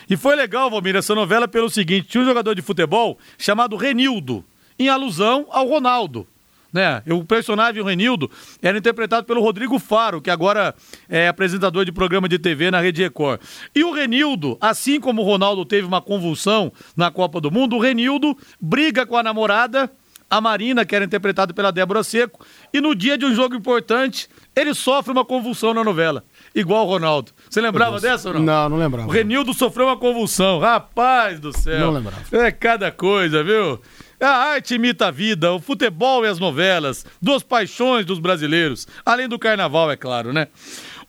E 0.09 0.15
foi 0.15 0.35
legal, 0.35 0.69
Valmir, 0.69 0.95
essa 0.95 1.13
novela 1.13 1.47
pelo 1.47 1.69
seguinte: 1.69 2.07
tinha 2.07 2.21
um 2.23 2.25
jogador 2.25 2.53
de 2.53 2.61
futebol 2.61 3.17
chamado 3.37 3.75
Renildo, 3.75 4.43
em 4.79 4.87
alusão 4.87 5.47
ao 5.49 5.67
Ronaldo. 5.67 6.25
Né? 6.71 7.01
O 7.09 7.23
personagem 7.23 7.81
o 7.81 7.85
Renildo 7.85 8.29
era 8.61 8.77
interpretado 8.77 9.25
pelo 9.25 9.41
Rodrigo 9.41 9.79
Faro, 9.79 10.21
que 10.21 10.29
agora 10.29 10.75
é 11.07 11.27
apresentador 11.27 11.85
de 11.85 11.91
programa 11.91 12.27
de 12.27 12.37
TV 12.37 12.69
na 12.69 12.79
Rede 12.79 13.01
Record. 13.01 13.39
E 13.73 13.83
o 13.83 13.91
Renildo, 13.91 14.57
assim 14.59 14.99
como 14.99 15.21
o 15.21 15.25
Ronaldo 15.25 15.65
teve 15.65 15.87
uma 15.87 16.01
convulsão 16.01 16.71
na 16.95 17.09
Copa 17.09 17.39
do 17.39 17.51
Mundo, 17.51 17.75
o 17.75 17.79
Renildo 17.79 18.37
briga 18.59 19.05
com 19.05 19.17
a 19.17 19.23
namorada, 19.23 19.89
a 20.29 20.41
Marina, 20.41 20.85
que 20.85 20.95
era 20.95 21.05
interpretada 21.05 21.53
pela 21.53 21.71
Débora 21.71 22.03
Seco, 22.03 22.45
e 22.73 22.81
no 22.81 22.93
dia 22.93 23.17
de 23.17 23.25
um 23.25 23.33
jogo 23.33 23.55
importante, 23.55 24.27
ele 24.55 24.73
sofre 24.73 25.11
uma 25.11 25.23
convulsão 25.23 25.73
na 25.73 25.83
novela, 25.83 26.23
igual 26.53 26.85
o 26.85 26.89
Ronaldo. 26.89 27.31
Você 27.49 27.61
lembrava 27.61 27.99
dessa 27.99 28.27
ou 28.27 28.33
não? 28.35 28.41
Não, 28.41 28.69
não 28.69 28.77
lembrava. 28.77 29.07
O 29.07 29.11
Renildo 29.11 29.53
sofreu 29.53 29.87
uma 29.87 29.97
convulsão. 29.97 30.59
Rapaz 30.59 31.39
do 31.39 31.57
céu. 31.57 31.79
Não 31.79 31.91
lembrava. 31.91 32.21
É 32.31 32.51
cada 32.51 32.91
coisa, 32.91 33.43
viu? 33.43 33.79
A 34.19 34.29
arte 34.29 34.73
imita 34.73 35.07
a 35.07 35.11
vida, 35.11 35.53
o 35.53 35.59
futebol 35.59 36.25
e 36.25 36.27
as 36.27 36.39
novelas, 36.39 37.05
duas 37.21 37.43
paixões 37.43 38.03
dos 38.03 38.17
brasileiros, 38.17 38.87
além 39.05 39.27
do 39.27 39.37
carnaval, 39.37 39.91
é 39.91 39.95
claro, 39.95 40.33
né? 40.33 40.47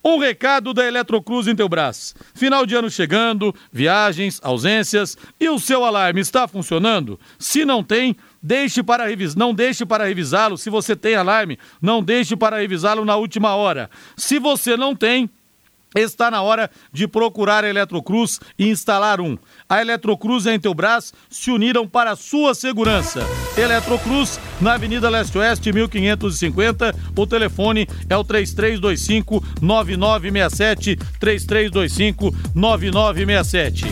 Um 0.04 0.18
recado 0.18 0.74
da 0.74 0.86
Eletrocruz 0.86 1.48
em 1.48 1.56
teu 1.56 1.68
braço. 1.68 2.14
Final 2.34 2.66
de 2.66 2.74
ano 2.74 2.90
chegando, 2.90 3.54
viagens, 3.72 4.38
ausências 4.44 5.16
e 5.40 5.48
o 5.48 5.58
seu 5.58 5.84
alarme 5.84 6.20
está 6.20 6.46
funcionando? 6.46 7.18
Se 7.38 7.64
não 7.64 7.82
tem, 7.82 8.14
deixe 8.42 8.82
para 8.82 9.06
revis... 9.06 9.34
não 9.34 9.54
deixe 9.54 9.86
para 9.86 10.04
revisá-lo. 10.04 10.58
Se 10.58 10.68
você 10.68 10.94
tem 10.94 11.14
alarme, 11.14 11.58
não 11.80 12.02
deixe 12.02 12.36
para 12.36 12.58
revisá-lo 12.58 13.04
na 13.06 13.16
última 13.16 13.56
hora. 13.56 13.90
Se 14.16 14.38
você 14.38 14.76
não 14.76 14.94
tem, 14.94 15.30
Está 15.94 16.30
na 16.30 16.42
hora 16.42 16.70
de 16.92 17.08
procurar 17.08 17.64
a 17.64 17.68
Eletrocruz 17.68 18.38
e 18.58 18.68
instalar 18.68 19.22
um. 19.22 19.38
A 19.68 19.82
Eletrocruz 19.82 20.46
e 20.46 20.50
a 20.50 20.54
Intelbras 20.54 21.12
se 21.28 21.50
uniram 21.50 21.86
para 21.86 22.16
sua 22.16 22.54
segurança. 22.54 23.20
Eletrocruz, 23.56 24.40
na 24.60 24.74
Avenida 24.74 25.08
Leste-Oeste, 25.10 25.72
1550. 25.72 26.94
O 27.14 27.26
telefone 27.26 27.86
é 28.08 28.16
o 28.16 28.24
3325-9967. 28.24 30.98
3325-9967. 31.20 33.84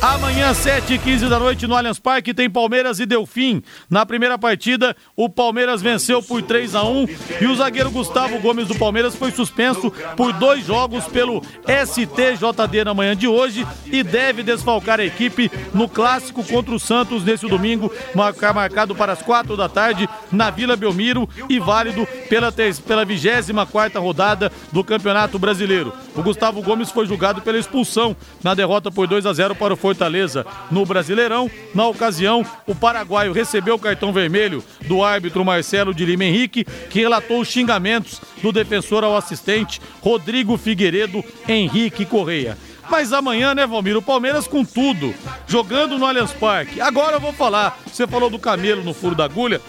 Amanhã, 0.00 0.52
7h15 0.52 1.28
da 1.28 1.38
noite, 1.38 1.66
no 1.66 1.76
Allianz 1.76 1.98
Parque, 1.98 2.32
tem 2.32 2.48
Palmeiras 2.48 2.98
e 3.00 3.04
Delfim. 3.04 3.62
Na 3.90 4.06
primeira 4.06 4.38
partida, 4.38 4.96
o 5.14 5.28
Palmeiras 5.28 5.82
venceu 5.82 6.22
por 6.22 6.40
3 6.40 6.74
a 6.74 6.84
1 6.84 7.06
e 7.42 7.46
o 7.46 7.54
zagueiro 7.54 7.90
Gustavo 7.90 8.38
Gomes 8.38 8.66
do 8.66 8.74
Palmeiras 8.74 9.14
foi 9.14 9.30
suspenso 9.30 9.90
por 10.16 10.32
dois 10.32 10.64
jogos 10.64 11.04
pelo 11.04 11.42
STJD 11.66 12.82
na 12.82 12.94
manhã 12.94 13.14
de 13.14 13.28
hoje 13.28 13.66
e 13.84 14.02
deve 14.02 14.42
desfalcar 14.42 15.00
a 15.00 15.04
equipe 15.10 15.50
no 15.74 15.88
clássico 15.88 16.42
contra 16.44 16.74
o 16.74 16.80
Santos 16.80 17.22
nesse 17.24 17.46
domingo, 17.46 17.92
marca- 18.14 18.52
marcado 18.52 18.94
para 18.94 19.12
as 19.12 19.20
4 19.22 19.56
da 19.56 19.68
tarde 19.68 20.08
na 20.32 20.50
Vila 20.50 20.76
Belmiro 20.76 21.28
e 21.48 21.58
válido 21.58 22.06
pela, 22.28 22.52
pela 22.86 23.04
24 23.04 24.00
rodada 24.00 24.50
do 24.72 24.82
Campeonato 24.82 25.38
Brasileiro. 25.38 25.92
O 26.16 26.22
Gustavo 26.22 26.62
Gomes 26.62 26.90
foi 26.90 27.06
julgado 27.06 27.42
pela 27.42 27.58
expulsão 27.58 28.16
na 28.42 28.54
derrota 28.54 28.90
por 28.90 29.06
2 29.06 29.26
a 29.26 29.32
0 29.32 29.54
para 29.54 29.74
o 29.74 29.76
Fortaleza 29.76 30.46
no 30.70 30.86
Brasileirão. 30.86 31.50
Na 31.74 31.86
ocasião, 31.86 32.44
o 32.66 32.74
paraguaio 32.74 33.32
recebeu 33.32 33.74
o 33.74 33.78
cartão 33.78 34.12
vermelho 34.12 34.62
do 34.86 35.02
árbitro 35.04 35.44
Marcelo 35.44 35.92
de 35.94 36.04
Lima 36.04 36.24
Henrique, 36.24 36.64
que 36.64 37.00
relatou 37.00 37.40
os 37.40 37.48
xingamentos 37.48 38.20
do 38.42 38.52
defensor 38.52 39.04
ao 39.04 39.16
assistente 39.16 39.80
Rodrigo 40.00 40.56
Figueiredo 40.56 41.24
Henrique 41.48 42.04
Correia. 42.04 42.56
Mas 42.90 43.12
amanhã, 43.12 43.54
né, 43.54 43.66
Valmir? 43.66 43.96
O 43.96 44.02
Palmeiras 44.02 44.48
com 44.48 44.64
tudo, 44.64 45.14
jogando 45.46 45.96
no 45.96 46.04
Allianz 46.04 46.32
Parque. 46.32 46.80
Agora 46.80 47.16
eu 47.16 47.20
vou 47.20 47.32
falar. 47.32 47.78
Você 47.86 48.04
falou 48.04 48.28
do 48.28 48.38
camelo 48.38 48.82
no 48.82 48.92
furo 48.92 49.14
da 49.14 49.24
agulha. 49.24 49.60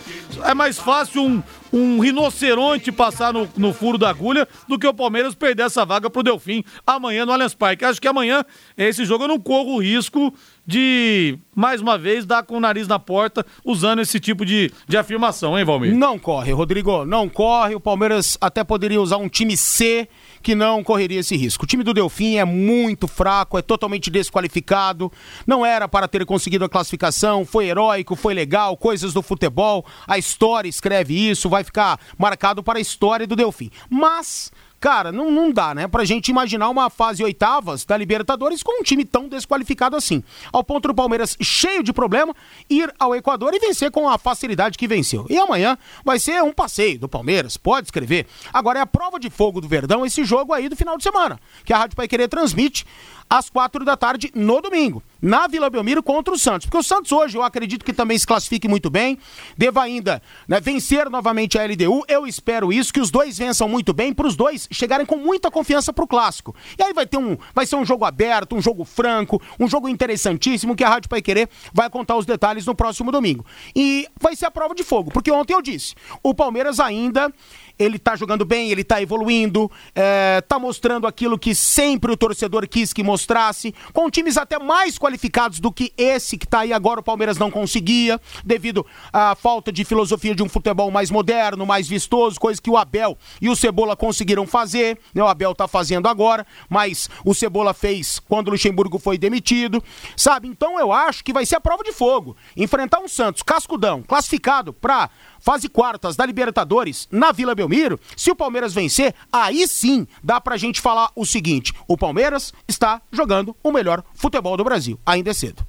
É 0.44 0.56
mais 0.56 0.80
fácil 0.80 1.24
um, 1.24 1.44
um 1.72 2.00
rinoceronte 2.00 2.92
passar 2.92 3.32
no, 3.32 3.48
no 3.56 3.74
furo 3.74 3.98
da 3.98 4.10
agulha 4.10 4.48
do 4.68 4.80
que 4.80 4.88
o 4.88 4.94
Palmeiras 4.94 5.36
perder 5.36 5.64
essa 5.64 5.86
vaga 5.86 6.10
pro 6.10 6.24
Delfim 6.24 6.64
amanhã 6.86 7.26
no 7.26 7.32
Allianz 7.32 7.54
Parque. 7.54 7.86
Acho 7.86 8.02
que 8.02 8.08
amanhã, 8.08 8.44
esse 8.76 9.06
jogo, 9.06 9.26
eu 9.26 9.28
não 9.28 9.40
corro 9.40 9.76
o 9.76 9.82
risco 9.82 10.34
de, 10.66 11.38
mais 11.56 11.80
uma 11.82 11.98
vez, 11.98 12.26
dar 12.26 12.44
com 12.44 12.58
o 12.58 12.60
nariz 12.60 12.88
na 12.88 12.98
porta 12.98 13.46
usando 13.64 14.00
esse 14.02 14.20
tipo 14.20 14.46
de, 14.46 14.72
de 14.88 14.98
afirmação, 14.98 15.58
hein, 15.60 15.66
Valmir? 15.66 15.96
Não 15.96 16.18
corre, 16.18 16.52
Rodrigo, 16.52 17.06
não 17.06 17.30
corre. 17.30 17.76
O 17.76 17.80
Palmeiras 17.80 18.38
até 18.42 18.64
poderia 18.64 19.02
usar 19.02 19.18
um 19.18 19.30
time 19.30 19.56
C 19.56 20.08
que 20.42 20.56
não 20.56 20.84
correria 20.84 21.20
esse 21.20 21.36
risco. 21.36 21.64
O 21.64 21.68
time 21.68 21.84
do 21.84 21.94
Delfim 21.94 22.36
é 22.36 22.46
muito 22.46 23.08
fraco, 23.08 23.58
é 23.58 23.62
totalmente 23.62 24.10
desqualificado, 24.10 25.12
não 25.46 25.66
era 25.66 25.88
para 25.88 26.08
ter 26.08 26.26
conseguido 26.26 26.66
a 26.66 26.70
classificação, 26.70 27.46
foi 27.46 27.68
heróico, 27.68 28.16
foi 28.16 28.34
legal, 28.34 28.76
coisas 28.76 29.14
do 29.14 29.22
futebol, 29.22 29.86
a 30.08 30.18
história 30.18 30.68
escreve 30.68 31.30
isso, 31.30 31.50
vai 31.50 31.64
ficar 31.64 32.00
marcado 32.18 32.64
para 32.64 32.80
a 32.80 32.82
história 32.82 33.28
do 33.28 33.36
Delfim. 33.36 33.70
Mas 33.90 34.52
Cara, 34.82 35.12
não, 35.12 35.30
não 35.30 35.52
dá, 35.52 35.76
né? 35.76 35.88
Pra 35.88 36.04
gente 36.04 36.30
imaginar 36.30 36.68
uma 36.68 36.90
fase 36.90 37.24
oitavas 37.24 37.86
da 37.86 37.96
Libertadores 37.96 38.64
com 38.64 38.82
um 38.82 38.84
time 38.84 39.06
tão 39.06 39.30
desqualificado 39.30 39.96
assim. 39.96 40.24
Ao 40.52 40.64
ponto 40.64 40.88
do 40.88 40.96
Palmeiras, 40.96 41.38
cheio 41.40 41.84
de 41.84 41.94
problema, 41.94 42.36
ir 42.68 42.92
ao 42.98 43.16
Equador 43.16 43.54
e 43.54 43.60
vencer 43.60 43.92
com 43.92 44.10
a 44.10 44.18
facilidade 44.18 44.80
que 44.80 44.88
venceu. 44.88 45.28
E 45.30 45.38
amanhã 45.38 45.78
vai 46.04 46.18
ser 46.18 46.42
um 46.42 46.52
passeio 46.52 46.98
do 46.98 47.08
Palmeiras, 47.08 47.58
pode 47.58 47.86
escrever. 47.86 48.26
Agora 48.52 48.80
é 48.80 48.82
a 48.82 48.88
prova 48.88 49.20
de 49.20 49.30
fogo 49.30 49.62
do 49.62 49.68
Verdão 49.68 50.04
esse 50.04 50.26
jogo 50.26 50.52
aí 50.52 50.68
do 50.68 50.76
final 50.76 50.98
de 50.98 51.04
semana, 51.04 51.40
que 51.64 51.72
a 51.72 51.78
Rádio 51.78 51.96
Pai 51.96 52.08
Querer 52.08 52.28
transmite 52.28 52.84
às 53.32 53.50
quatro 53.50 53.86
da 53.86 53.96
tarde 53.96 54.30
no 54.36 54.60
domingo, 54.60 55.02
na 55.22 55.48
Vila 55.48 55.70
Belmiro 55.70 56.04
contra 56.04 56.34
o 56.34 56.38
Santos. 56.38 56.66
Porque 56.66 56.78
o 56.78 56.84
Santos 56.84 57.14
hoje 57.14 57.38
eu 57.38 57.44
acredito 57.44 57.86
que 57.86 57.94
também 57.94 58.20
se 58.20 58.28
classifique 58.28 58.68
muito 58.68 58.90
bem, 58.90 59.18
deva 59.58 59.82
ainda 59.82 60.22
né, 60.46 60.60
vencer 60.60 61.10
novamente 61.10 61.58
a 61.58 61.64
LDU. 61.64 62.04
Eu 62.10 62.28
espero 62.28 62.74
isso, 62.74 62.92
que 62.92 63.00
os 63.00 63.10
dois 63.10 63.38
vençam 63.38 63.70
muito 63.70 63.94
bem, 63.94 64.14
para 64.14 64.28
os 64.28 64.36
dois 64.36 64.68
chegarem 64.70 65.06
com 65.06 65.16
muita 65.16 65.50
confiança 65.50 65.94
para 65.94 66.04
o 66.04 66.08
clássico. 66.08 66.54
E 66.78 66.84
aí 66.84 66.92
vai 66.92 67.08
ter 67.08 67.16
um, 67.16 67.38
vai 67.56 67.66
ser 67.66 67.78
um 67.78 67.86
jogo 67.86 68.04
aberto, 68.04 68.54
um 68.54 68.62
jogo 68.62 68.84
franco, 68.84 69.42
um 69.58 69.66
jogo 69.66 69.88
interessantíssimo 69.88 70.76
que 70.76 70.84
a 70.84 70.90
Rádio 70.90 71.08
Pai 71.08 71.22
Querer 71.22 71.48
vai 71.74 71.90
contar 71.90 72.18
os 72.18 72.26
detalhes 72.26 72.66
no 72.66 72.76
próximo 72.76 73.14
domingo. 73.14 73.46
E 73.74 74.10
vai 74.20 74.36
ser 74.36 74.48
a 74.48 74.52
prova 74.52 74.76
de 74.76 74.84
fogo, 74.84 75.10
porque 75.10 75.32
ontem 75.32 75.54
eu 75.54 75.62
disse, 75.62 75.96
o 76.22 76.36
Palmeiras 76.36 76.82
ainda 76.82 77.34
ele 77.82 77.98
tá 77.98 78.16
jogando 78.16 78.46
bem, 78.46 78.70
ele 78.70 78.84
tá 78.84 79.02
evoluindo, 79.02 79.70
é, 79.96 80.42
tá 80.42 80.60
mostrando 80.60 81.08
aquilo 81.08 81.38
que 81.38 81.56
sempre 81.56 82.12
o 82.12 82.18
torcedor 82.18 82.68
quis 82.68 82.94
que 82.94 83.04
mostrasse, 83.04 83.74
com 83.94 84.10
times 84.10 84.38
até 84.38 84.60
mais 84.60 84.98
qualificados 84.98 85.60
do 85.60 85.72
que 85.72 85.92
esse 85.98 86.38
que 86.38 86.48
tá 86.48 86.60
aí 86.60 86.72
agora, 86.72 87.00
o 87.00 87.04
Palmeiras 87.04 87.38
não 87.38 87.50
conseguia, 87.50 88.20
devido 88.44 88.86
à 89.12 89.36
falta 89.36 89.72
de 89.72 89.84
filosofia 89.84 90.36
de 90.36 90.44
um 90.44 90.50
futebol 90.50 90.92
mais 90.92 91.10
moderno, 91.10 91.66
mais 91.66 91.88
vistoso, 91.88 92.40
coisa 92.40 92.62
que 92.62 92.70
o 92.70 92.78
Abel 92.78 93.18
e 93.42 93.50
o 93.50 93.56
Cebola 93.56 93.96
conseguiram 93.96 94.46
fazer, 94.46 95.00
né? 95.14 95.24
O 95.24 95.28
Abel 95.28 95.56
tá 95.56 95.68
fazendo 95.68 96.08
agora, 96.08 96.46
mas 96.70 97.10
o 97.26 97.34
Cebola 97.34 97.74
fez 97.74 98.20
quando 98.20 98.50
o 98.50 98.52
Luxemburgo 98.52 99.00
foi 99.00 99.18
demitido, 99.18 99.84
sabe? 100.16 100.48
Então 100.48 100.80
eu 100.80 100.92
acho 100.92 101.24
que 101.24 101.34
vai 101.34 101.46
ser 101.46 101.56
a 101.56 101.62
prova 101.62 101.84
de 101.84 101.92
fogo. 101.92 102.36
Enfrentar 102.56 103.00
um 103.00 103.08
Santos 103.08 103.42
cascudão, 103.42 104.04
classificado 104.04 104.74
pra 104.74 105.10
fase 105.42 105.68
quartas 105.68 106.16
da 106.16 106.26
Libertadores 106.26 107.08
na 107.12 107.32
Vila 107.32 107.54
Belmiro, 107.54 108.00
se 108.16 108.32
o 108.32 108.36
Palmeiras 108.36 108.74
vencer, 108.74 109.14
aí 109.32 109.68
sim 109.68 110.08
dá 110.24 110.40
pra 110.40 110.56
gente 110.56 110.80
falar 110.80 111.12
o 111.16 111.26
seguinte: 111.26 111.74
o 111.88 111.98
Palmeiras 111.98 112.54
está 112.68 113.02
jogando 113.12 113.56
o 113.62 113.72
melhor 113.72 114.04
futebol 114.14 114.56
do 114.56 114.64
Brasil. 114.64 115.00
Ainda 115.06 115.32
é 115.32 115.34
cedo. 115.34 115.66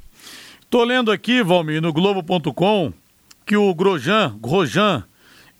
Tô 0.70 0.84
lendo 0.84 1.10
aqui, 1.10 1.42
Valmir, 1.42 1.82
no 1.82 1.92
Globo.com, 1.92 2.92
que 3.44 3.56
o 3.56 3.74
Grojan, 3.74 4.38
Grojan, 4.40 5.04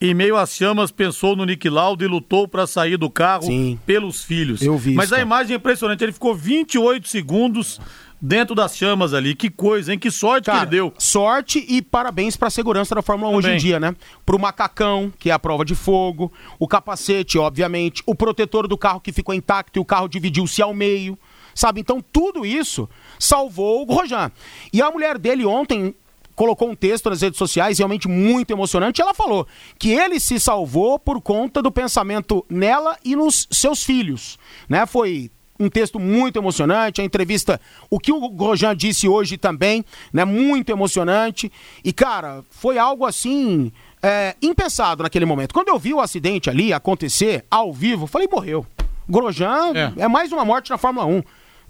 em 0.01 0.15
meio 0.15 0.37
às 0.37 0.55
chamas, 0.55 0.91
pensou 0.91 1.37
no 1.37 1.45
Nick 1.45 1.69
Lauda 1.69 2.05
e 2.05 2.09
lutou 2.09 2.49
para 2.49 2.67
sair 2.67 2.97
do 2.97 3.11
carro 3.11 3.45
Sim, 3.45 3.79
pelos 3.87 4.25
filhos. 4.25 4.63
Eu 4.63 4.77
vi 4.77 4.95
Mas 4.95 5.07
isso, 5.07 5.15
a 5.15 5.21
imagem 5.21 5.55
é 5.55 5.57
impressionante, 5.57 6.03
ele 6.03 6.13
ficou 6.13 6.35
28 6.35 7.07
segundos 7.07 7.81
dentro 8.23 8.55
das 8.55 8.77
chamas 8.77 9.13
ali. 9.13 9.35
Que 9.35 9.51
coisa, 9.51 9.93
hein? 9.93 9.99
Que 9.99 10.11
sorte 10.11 10.47
Cara, 10.47 10.59
que 10.59 10.65
ele 10.65 10.71
deu. 10.71 10.95
Sorte 10.97 11.65
e 11.69 11.83
parabéns 11.83 12.37
para 12.37 12.47
a 12.47 12.51
segurança 12.51 12.95
da 12.95 13.03
Fórmula 13.03 13.33
1 13.33 13.35
hoje 13.35 13.51
em 13.51 13.57
dia, 13.57 13.81
né? 13.81 13.97
Pro 14.25 14.39
macacão, 14.39 15.13
que 15.19 15.29
é 15.29 15.33
a 15.33 15.39
prova 15.39 15.65
de 15.65 15.75
fogo, 15.75 16.33
o 16.59 16.69
capacete, 16.69 17.37
obviamente, 17.37 18.03
o 18.07 18.15
protetor 18.15 18.69
do 18.69 18.79
carro 18.79 19.01
que 19.01 19.13
ficou 19.13 19.35
intacto 19.35 19.77
e 19.79 19.81
o 19.81 19.85
carro 19.85 20.07
dividiu-se 20.07 20.63
ao 20.63 20.73
meio. 20.73 21.19
Sabe? 21.55 21.81
Então 21.81 22.03
tudo 22.13 22.47
isso 22.47 22.89
salvou 23.19 23.83
o 23.83 23.93
Rojan. 23.93 24.31
E 24.73 24.81
a 24.81 24.91
mulher 24.91 25.19
dele 25.19 25.45
ontem 25.45 25.95
colocou 26.35 26.71
um 26.71 26.75
texto 26.75 27.11
nas 27.11 27.21
redes 27.21 27.37
sociais 27.37 27.77
realmente 27.77 28.09
muito 28.09 28.51
emocionante. 28.53 29.03
Ela 29.03 29.13
falou 29.13 29.47
que 29.79 29.91
ele 29.91 30.19
se 30.19 30.41
salvou 30.41 30.99
por 30.99 31.21
conta 31.21 31.61
do 31.61 31.71
pensamento 31.71 32.47
nela 32.49 32.97
e 33.05 33.15
nos 33.15 33.47
seus 33.51 33.85
filhos, 33.85 34.39
né? 34.67 34.87
Foi 34.87 35.31
um 35.63 35.69
texto 35.69 35.99
muito 35.99 36.39
emocionante, 36.39 37.01
a 37.01 37.05
entrevista, 37.05 37.61
o 37.89 37.99
que 37.99 38.13
o 38.13 38.27
Rojan 38.27 38.75
disse 38.75 39.09
hoje 39.09 39.37
também, 39.37 39.85
né, 40.13 40.25
muito 40.25 40.71
emocionante. 40.71 41.51
E, 41.85 41.93
cara, 41.93 42.43
foi 42.51 42.79
algo 42.79 43.07
assim, 43.07 43.71
é, 44.03 44.35
impensado 44.43 45.03
naquele 45.03 45.25
momento. 45.25 45.55
Quando 45.55 45.69
eu 45.69 45.79
vi 45.79 45.95
o 45.95 46.01
acidente 46.01 46.51
ali 46.51 46.73
acontecer, 46.73 47.45
ao 47.51 47.73
vivo, 47.73 48.07
falei, 48.07 48.29
morreu. 48.31 48.67
Grosjean 49.09 49.73
é. 49.75 50.03
é 50.03 50.09
mais 50.09 50.33
uma 50.33 50.45
morte 50.45 50.71
na 50.71 50.79
Fórmula 50.79 51.07
1. 51.07 51.23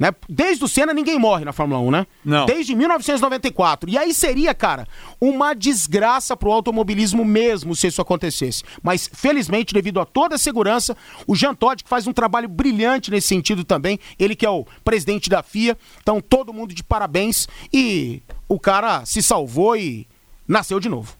Né? 0.03 0.13
Desde 0.29 0.65
o 0.65 0.67
Senna 0.67 0.93
ninguém 0.93 1.17
morre 1.17 1.45
na 1.45 1.53
Fórmula 1.53 1.81
1, 1.81 1.91
né? 1.93 2.07
Não. 2.25 2.45
Desde 2.45 2.75
1994. 2.75 3.89
E 3.89 3.97
aí 3.97 4.13
seria, 4.13 4.53
cara, 4.53 4.85
uma 5.21 5.55
desgraça 5.55 6.37
pro 6.37 6.51
automobilismo 6.51 7.25
mesmo 7.25 7.77
se 7.77 7.87
isso 7.87 8.03
acontecesse. 8.03 8.65
Mas, 8.83 9.09
felizmente, 9.13 9.73
devido 9.73 10.01
a 10.01 10.05
toda 10.05 10.35
a 10.35 10.39
segurança, 10.39 10.97
o 11.25 11.37
Jean 11.37 11.55
Todt, 11.55 11.85
que 11.85 11.89
faz 11.89 12.05
um 12.09 12.13
trabalho 12.13 12.49
brilhante 12.49 13.13
nesse 13.13 13.29
sentido 13.29 13.63
também, 13.63 13.97
ele 14.19 14.35
que 14.35 14.45
é 14.45 14.51
o 14.51 14.67
presidente 14.85 15.31
da 15.31 15.41
FIA, 15.41 15.79
então 16.03 16.21
todo 16.21 16.53
mundo 16.53 16.75
de 16.75 16.83
parabéns 16.83 17.47
e 17.73 18.23
o 18.49 18.59
cara 18.59 19.07
se 19.07 19.23
salvou 19.23 19.77
e 19.77 20.09
nasceu 20.49 20.81
de 20.81 20.89
novo. 20.89 21.17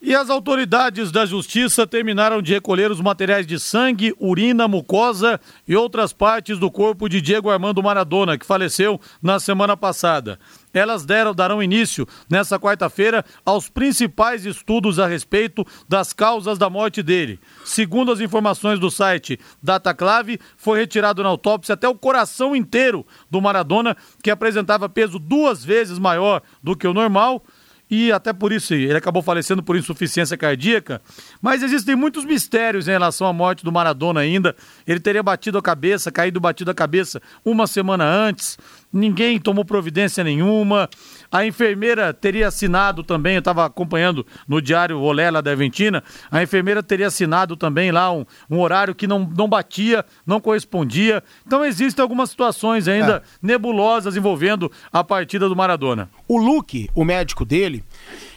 E 0.00 0.14
as 0.14 0.28
autoridades 0.28 1.10
da 1.10 1.24
justiça 1.24 1.86
terminaram 1.86 2.42
de 2.42 2.52
recolher 2.52 2.90
os 2.90 3.00
materiais 3.00 3.46
de 3.46 3.58
sangue, 3.58 4.14
urina, 4.20 4.68
mucosa 4.68 5.40
e 5.66 5.74
outras 5.74 6.12
partes 6.12 6.58
do 6.58 6.70
corpo 6.70 7.08
de 7.08 7.20
Diego 7.20 7.48
Armando 7.48 7.82
Maradona, 7.82 8.36
que 8.36 8.44
faleceu 8.44 9.00
na 9.22 9.40
semana 9.40 9.74
passada. 9.74 10.38
Elas 10.74 11.06
deram, 11.06 11.34
darão 11.34 11.62
início, 11.62 12.06
nessa 12.28 12.58
quarta-feira, 12.58 13.24
aos 13.44 13.70
principais 13.70 14.44
estudos 14.44 14.98
a 14.98 15.06
respeito 15.06 15.66
das 15.88 16.12
causas 16.12 16.58
da 16.58 16.68
morte 16.68 17.02
dele. 17.02 17.40
Segundo 17.64 18.12
as 18.12 18.20
informações 18.20 18.78
do 18.78 18.90
site 18.90 19.40
Dataclave, 19.62 20.38
foi 20.58 20.78
retirado 20.78 21.22
na 21.22 21.30
autópsia 21.30 21.72
até 21.72 21.88
o 21.88 21.94
coração 21.94 22.54
inteiro 22.54 23.06
do 23.30 23.40
Maradona, 23.40 23.96
que 24.22 24.30
apresentava 24.30 24.86
peso 24.90 25.18
duas 25.18 25.64
vezes 25.64 25.98
maior 25.98 26.42
do 26.62 26.76
que 26.76 26.86
o 26.86 26.92
normal 26.92 27.42
e 27.90 28.10
até 28.10 28.32
por 28.32 28.52
isso 28.52 28.74
ele 28.74 28.96
acabou 28.96 29.22
falecendo 29.22 29.62
por 29.62 29.76
insuficiência 29.76 30.36
cardíaca. 30.36 31.00
Mas 31.40 31.62
existem 31.62 31.94
muitos 31.94 32.24
mistérios 32.24 32.88
em 32.88 32.92
relação 32.92 33.26
à 33.26 33.32
morte 33.32 33.64
do 33.64 33.72
Maradona 33.72 34.20
ainda. 34.20 34.56
Ele 34.86 35.00
teria 35.00 35.22
batido 35.22 35.58
a 35.58 35.62
cabeça, 35.62 36.10
caído 36.10 36.40
batido 36.40 36.70
a 36.70 36.74
cabeça 36.74 37.20
uma 37.44 37.66
semana 37.66 38.04
antes 38.04 38.58
ninguém 38.96 39.38
tomou 39.38 39.64
providência 39.64 40.24
nenhuma. 40.24 40.88
A 41.30 41.46
enfermeira 41.46 42.12
teria 42.14 42.48
assinado 42.48 43.02
também, 43.02 43.34
eu 43.34 43.40
estava 43.40 43.64
acompanhando 43.64 44.26
no 44.48 44.60
diário 44.60 45.00
Olé 45.00 45.30
lá 45.30 45.40
da 45.40 45.52
Aventina, 45.52 46.02
a 46.30 46.42
enfermeira 46.42 46.82
teria 46.82 47.08
assinado 47.08 47.56
também 47.56 47.92
lá 47.92 48.12
um, 48.12 48.24
um, 48.50 48.58
horário 48.58 48.94
que 48.94 49.06
não, 49.06 49.30
não 49.36 49.48
batia, 49.48 50.04
não 50.26 50.40
correspondia. 50.40 51.22
Então 51.46 51.64
existem 51.64 52.02
algumas 52.02 52.30
situações 52.30 52.88
ainda 52.88 53.16
é. 53.16 53.22
nebulosas 53.42 54.16
envolvendo 54.16 54.70
a 54.92 55.04
partida 55.04 55.48
do 55.48 55.56
Maradona. 55.56 56.08
O 56.26 56.38
Luke, 56.38 56.88
o 56.94 57.04
médico 57.04 57.44
dele, 57.44 57.84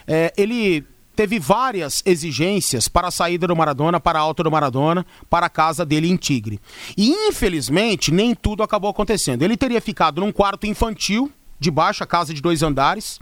é, 0.07 0.34
ele 0.38 0.86
teve 1.20 1.38
várias 1.38 2.01
exigências 2.05 2.88
para 2.88 3.09
a 3.09 3.11
saída 3.11 3.45
do 3.45 3.53
Maradona, 3.53 3.99
para 3.99 4.17
a 4.17 4.22
alta 4.22 4.41
do 4.41 4.49
Maradona, 4.49 5.05
para 5.30 5.47
a 5.47 5.49
casa 5.49 5.86
dele 5.86 6.09
em 6.09 6.15
Tigre. 6.15 6.61
E 6.95 7.09
infelizmente 7.28 8.09
nem 8.09 8.34
tudo 8.34 8.63
acabou 8.63 8.89
acontecendo. 8.89 9.43
Ele 9.43 9.57
teria 9.57 9.82
ficado 9.82 10.22
num 10.22 10.32
quarto 10.32 10.65
infantil, 10.65 11.30
de 11.59 11.70
baixa 11.70 12.05
casa 12.05 12.34
de 12.34 12.41
dois 12.41 12.63
andares, 12.63 13.20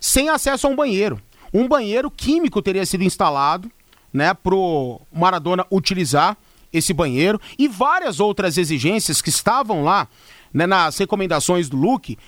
sem 0.00 0.28
acesso 0.28 0.66
a 0.66 0.70
um 0.70 0.74
banheiro. 0.74 1.22
Um 1.54 1.68
banheiro 1.68 2.10
químico 2.10 2.60
teria 2.60 2.84
sido 2.84 3.04
instalado, 3.04 3.70
né, 4.12 4.34
pro 4.34 5.00
Maradona 5.12 5.64
utilizar 5.70 6.36
esse 6.72 6.92
banheiro 6.92 7.40
e 7.56 7.68
várias 7.68 8.18
outras 8.18 8.58
exigências 8.58 9.22
que 9.22 9.28
estavam 9.28 9.84
lá, 9.84 10.08
né, 10.52 10.66
nas 10.66 10.98
recomendações 10.98 11.68
do 11.68 11.76
Luke, 11.76 12.18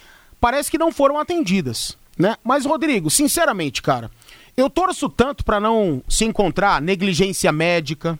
parece 0.40 0.70
que 0.70 0.78
não 0.78 0.92
foram 0.92 1.18
atendidas, 1.18 1.98
né? 2.16 2.36
Mas 2.44 2.64
Rodrigo, 2.64 3.11
sinceramente, 3.11 3.82
cara, 3.82 4.08
eu 4.61 4.70
torço 4.70 5.08
tanto 5.08 5.44
para 5.44 5.58
não 5.58 6.02
se 6.08 6.24
encontrar 6.24 6.80
negligência 6.80 7.50
médica, 7.50 8.18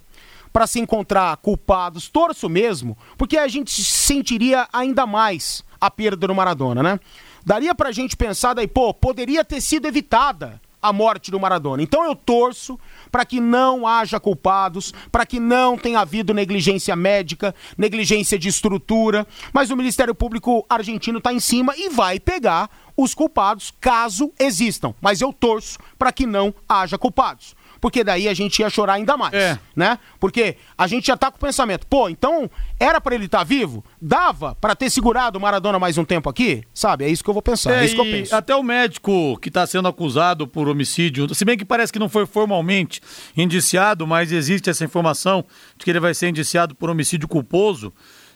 para 0.53 0.67
se 0.67 0.81
encontrar 0.81 1.37
culpados, 1.37 2.09
torço 2.09 2.49
mesmo, 2.49 2.97
porque 3.17 3.39
a 3.39 3.47
gente 3.47 3.83
sentiria 3.85 4.69
ainda 4.73 5.07
mais 5.07 5.65
a 5.81 5.91
perda 5.91 6.27
do 6.27 6.35
Maradona, 6.35 6.83
né? 6.83 7.01
Daria 7.45 7.75
pra 7.75 7.93
gente 7.93 8.17
pensar 8.17 8.55
daí, 8.55 8.67
pô, 8.67 8.93
poderia 8.93 9.45
ter 9.45 9.61
sido 9.61 9.87
evitada 9.87 10.61
a 10.83 10.93
morte 10.93 11.31
do 11.31 11.41
Maradona. 11.41 11.83
Então 11.83 12.05
eu 12.05 12.15
torço 12.15 12.79
para 13.11 13.25
que 13.25 13.41
não 13.41 13.87
haja 13.87 14.19
culpados, 14.19 14.93
para 15.11 15.27
que 15.27 15.39
não 15.39 15.77
tenha 15.77 16.01
havido 16.01 16.35
negligência 16.35 16.95
médica, 16.97 17.55
negligência 17.77 18.39
de 18.39 18.49
estrutura, 18.49 19.27
mas 19.53 19.71
o 19.71 19.77
Ministério 19.77 20.15
Público 20.15 20.65
argentino 20.69 21.19
está 21.19 21.33
em 21.33 21.41
cima 21.41 21.75
e 21.77 21.89
vai 21.89 22.19
pegar 22.19 22.71
os 22.97 23.15
culpados 23.15 23.73
caso 23.81 24.33
existam. 24.39 24.95
Mas 25.01 25.21
eu 25.21 25.33
torço 25.33 25.79
para 25.99 26.13
que 26.13 26.27
não 26.27 26.55
haja 26.69 26.99
culpados 26.99 27.55
porque 27.81 28.05
daí 28.05 28.29
a 28.29 28.35
gente 28.35 28.61
ia 28.61 28.69
chorar 28.69 28.95
ainda 28.95 29.17
mais, 29.17 29.33
é. 29.33 29.59
né? 29.75 29.99
Porque 30.19 30.57
a 30.77 30.87
gente 30.87 31.07
já 31.07 31.17
tá 31.17 31.31
com 31.31 31.37
o 31.37 31.41
pensamento, 31.41 31.87
pô, 31.87 32.09
então 32.09 32.51
era 32.79 33.01
para 33.01 33.15
ele 33.15 33.27
estar 33.27 33.39
tá 33.39 33.45
vivo? 33.45 33.85
Dava 34.01 34.55
para 34.55 34.77
ter 34.77 34.91
segurado 34.91 35.39
o 35.39 35.41
Maradona 35.41 35.79
mais 35.79 35.97
um 35.97 36.05
tempo 36.05 36.29
aqui? 36.29 36.63
Sabe? 36.75 37.05
É 37.05 37.09
isso 37.09 37.25
que 37.25 37.31
eu 37.31 37.35
vou 37.35 37.43
pensar, 37.43 37.73
é, 37.73 37.83
é 37.83 37.85
isso 37.85 37.95
que 37.95 38.01
eu 38.01 38.05
penso. 38.05 38.35
Até 38.35 38.55
o 38.55 38.63
médico 38.63 39.39
que 39.39 39.51
tá 39.51 39.67
sendo 39.67 39.89
acusado 39.89 40.47
por 40.47 40.69
homicídio, 40.69 41.33
se 41.35 41.45
bem 41.45 41.57
que 41.57 41.65
parece 41.65 41.93
que 41.93 41.99
não 41.99 42.09
foi 42.09 42.27
formalmente 42.27 43.01
indiciado, 43.37 44.07
mas 44.07 44.33
existe 44.33 44.69
essa 44.69 44.85
informação 44.85 45.45
de 45.77 45.85
que 45.85 45.91
ele 45.91 46.01
vai 46.01 46.13
ser 46.15 46.29
indiciado 46.29 46.75
por 46.75 46.91
homicídio 46.91 47.27
culposo. 47.27 47.93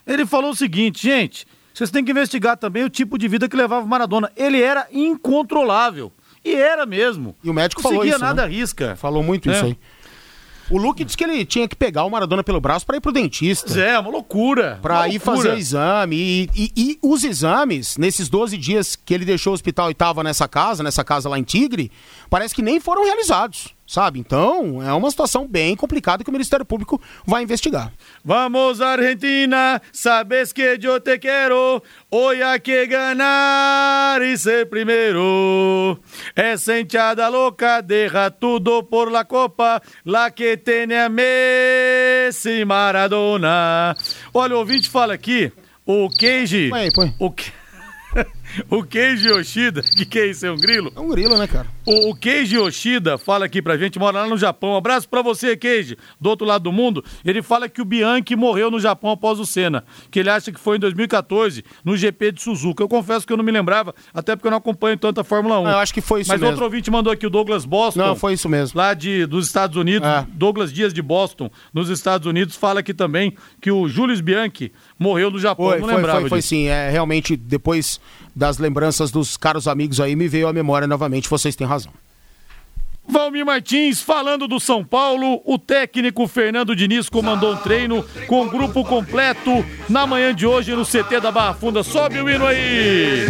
Ele 0.07 0.27
falou 0.27 0.51
o 0.51 0.57
seguinte, 0.57 1.03
gente, 1.03 1.47
vocês 1.73 1.91
têm 1.91 2.05
que 2.05 2.13
investigar 2.13 2.57
também 2.57 2.85
o 2.85 2.91
tipo 2.91 3.19
de 3.19 3.27
vida 3.27 3.49
que 3.49 3.57
levava 3.57 3.85
o 3.85 3.89
Maradona. 3.89 4.31
Ele 4.37 4.63
era 4.63 4.87
incontrolável. 4.93 6.13
E 6.45 6.55
era 6.55 6.85
mesmo. 6.85 7.35
E 7.43 7.49
o 7.49 7.55
médico 7.55 7.83
não 7.83 7.91
falou 7.91 8.05
isso. 8.05 8.19
nada 8.19 8.43
né? 8.43 8.49
à 8.49 8.51
risca. 8.51 8.97
Falou 8.97 9.23
muito 9.23 9.51
é. 9.51 9.53
isso 9.53 9.65
aí. 9.65 9.79
O 10.71 10.79
Luke 10.79 11.05
disse 11.05 11.17
que 11.17 11.25
ele 11.25 11.45
tinha 11.45 11.69
que 11.69 11.77
pegar 11.77 12.05
o 12.05 12.11
Maradona 12.11 12.43
pelo 12.43 12.61
braço 12.61 12.87
para 12.87 12.97
ir 12.97 13.01
pro 13.01 13.13
dentista. 13.13 13.79
É, 13.79 13.99
uma 13.99 14.11
loucura. 14.11 14.79
Pra 14.81 15.01
uma 15.01 15.09
ir 15.09 15.13
loucura. 15.13 15.37
fazer 15.37 15.59
exame. 15.59 16.17
E, 16.17 16.51
e, 16.55 16.73
e, 16.77 16.99
os 17.03 17.23
exames, 17.23 17.99
nesses 17.99 18.29
12 18.29 18.57
dias 18.57 18.97
que 18.97 19.13
ele 19.13 19.25
deixou 19.25 19.53
o 19.53 19.55
hospital 19.55 19.91
e 19.91 19.95
tava 19.95 20.23
nessa 20.23 20.49
casa, 20.49 20.83
nessa 20.83 21.05
casa 21.05 21.29
lá 21.29 21.39
em 21.39 21.43
Tigre, 21.43 21.93
parece 22.31 22.55
que 22.55 22.63
nem 22.63 22.81
foram 22.81 23.05
realizados 23.05 23.74
sabe? 23.87 24.19
Então, 24.19 24.83
é 24.83 24.93
uma 24.93 25.11
situação 25.11 25.47
bem 25.47 25.77
complicada 25.77 26.25
que 26.25 26.31
o 26.31 26.33
Ministério 26.33 26.65
Público 26.65 27.01
vai 27.27 27.43
investigar. 27.43 27.93
Vamos, 28.25 28.81
Argentina, 28.81 29.81
sabes 29.93 30.53
que 30.53 30.79
eu 30.83 31.01
te 31.01 31.19
quero, 31.19 31.83
hoy 32.11 32.43
hay 32.43 32.61
que 32.61 32.87
ganar 32.87 34.23
e 34.23 34.37
ser 34.39 34.69
primeiro. 34.69 35.99
Essa 36.35 36.79
hinchada 36.79 37.29
louca 37.29 37.81
deja 37.81 38.31
tudo 38.31 38.83
por 38.83 39.11
la 39.11 39.25
copa, 39.25 39.83
la 40.05 40.31
que 40.31 40.57
tem 40.57 40.93
a 40.97 41.09
Messi 41.09 42.65
Maradona. 42.65 43.95
Olha, 44.33 44.57
o 44.57 44.59
ouvinte 44.59 44.89
fala 44.89 45.15
aqui, 45.15 45.53
o 45.87 46.09
Keiji... 46.09 46.71
Põe 46.71 46.81
aí, 46.81 46.93
põe. 46.93 47.15
O 47.19 47.31
o 48.71 48.83
Keiji 48.83 49.29
Yoshida, 49.29 49.83
que 49.97 50.05
que 50.05 50.19
é 50.19 50.27
isso? 50.27 50.47
É 50.47 50.51
um 50.51 50.57
grilo? 50.57 50.93
É 50.95 51.01
um 51.01 51.09
grilo, 51.09 51.37
né, 51.37 51.47
cara? 51.47 51.67
O, 51.87 52.11
o 52.11 52.15
Keiji 52.15 52.57
Yoshida 52.57 53.19
fala 53.19 53.45
aqui 53.45 53.61
pra 53.61 53.77
gente, 53.77 53.99
mora 53.99 54.21
lá 54.21 54.29
no 54.29 54.37
Japão. 54.37 54.73
Um 54.73 54.77
abraço 54.77 55.09
pra 55.09 55.23
você, 55.23 55.57
Keiji, 55.57 55.97
do 56.21 56.29
outro 56.29 56.47
lado 56.47 56.63
do 56.63 56.73
mundo. 56.73 57.05
Ele 57.25 57.43
fala 57.43 57.69
que 57.69 57.83
o 57.83 57.85
Bianchi 57.85 58.37
morreu 58.37 58.71
no 58.71 58.81
Japão 58.81 59.11
após 59.11 59.39
o 59.39 59.47
Senna, 59.47 59.85
que 60.11 60.19
ele 60.21 60.31
acha 60.31 60.51
que 60.51 60.61
foi 60.61 60.77
em 60.77 60.81
2014, 60.81 61.65
no 61.85 61.97
GP 61.97 62.33
de 62.33 62.43
Suzuka. 62.43 62.83
Eu 62.83 62.89
confesso 62.89 63.27
que 63.27 63.33
eu 63.33 63.37
não 63.37 63.45
me 63.45 63.53
lembrava, 63.53 63.95
até 64.13 64.35
porque 64.35 64.47
eu 64.47 64.51
não 64.51 64.59
acompanho 64.59 64.97
tanto 64.97 65.21
a 65.21 65.25
Fórmula 65.25 65.59
1. 65.61 65.65
Não, 65.65 65.71
eu 65.71 65.79
acho 65.79 65.95
que 65.95 66.01
foi 66.01 66.23
isso 66.23 66.29
Mas 66.29 66.41
mesmo. 66.41 66.53
outro 66.53 66.65
ouvinte 66.65 66.91
mandou 66.91 67.13
aqui 67.13 67.27
o 67.27 67.31
Douglas 67.31 67.65
Boston. 67.65 68.01
Não, 68.01 68.17
foi 68.17 68.35
isso 68.35 68.49
mesmo. 68.49 68.79
Lá 68.79 68.95
de, 68.95 69.27
dos 69.27 69.47
Estados 69.47 69.77
Unidos, 69.77 70.09
é. 70.09 70.27
Douglas 70.33 70.73
Dias 70.73 70.93
de 70.93 71.03
Boston, 71.03 71.51
nos 71.73 71.89
Estados 71.89 72.27
Unidos, 72.27 72.57
fala 72.57 72.81
aqui 72.81 72.95
também 72.95 73.35
que 73.61 73.71
o 73.71 73.89
Julius 73.89 74.21
Bianchi 74.21 74.73
morreu 74.99 75.31
no 75.31 75.39
Japão. 75.39 75.67
Foi, 75.67 75.79
não 75.79 75.87
foi, 75.87 75.97
lembrava 75.97 76.21
foi, 76.21 76.29
foi 76.29 76.43
sim. 76.43 76.67
É, 76.67 76.91
realmente, 76.91 77.37
depois 77.37 78.01
das 78.35 78.59
lembranças 78.59 79.11
dos 79.11 79.37
caros 79.37 79.69
amigos 79.69 80.01
aí, 80.01 80.17
me 80.17 80.29
veio 80.29 80.49
à 80.49 80.53
memória 80.53 80.87
novamente, 80.87 81.29
vocês 81.29 81.55
têm 81.55 81.67
razão. 81.67 81.93
Valmir 83.07 83.45
Martins 83.45 84.01
falando 84.01 84.49
do 84.49 84.59
São 84.59 84.83
Paulo, 84.83 85.43
o 85.45 85.59
técnico 85.59 86.27
Fernando 86.27 86.75
Diniz 86.75 87.09
comandou 87.09 87.53
um 87.53 87.57
treino 87.57 88.03
com 88.27 88.47
o 88.47 88.51
grupo 88.51 88.83
completo 88.83 89.65
na 89.89 90.07
manhã 90.07 90.35
de 90.35 90.47
hoje 90.47 90.75
no 90.75 90.87
CT 90.87 91.21
da 91.21 91.31
Barra 91.31 91.55
Funda. 91.55 91.83
Sobe 91.83 92.21
o 92.21 92.29
hino 92.29 92.47
aí! 92.47 93.27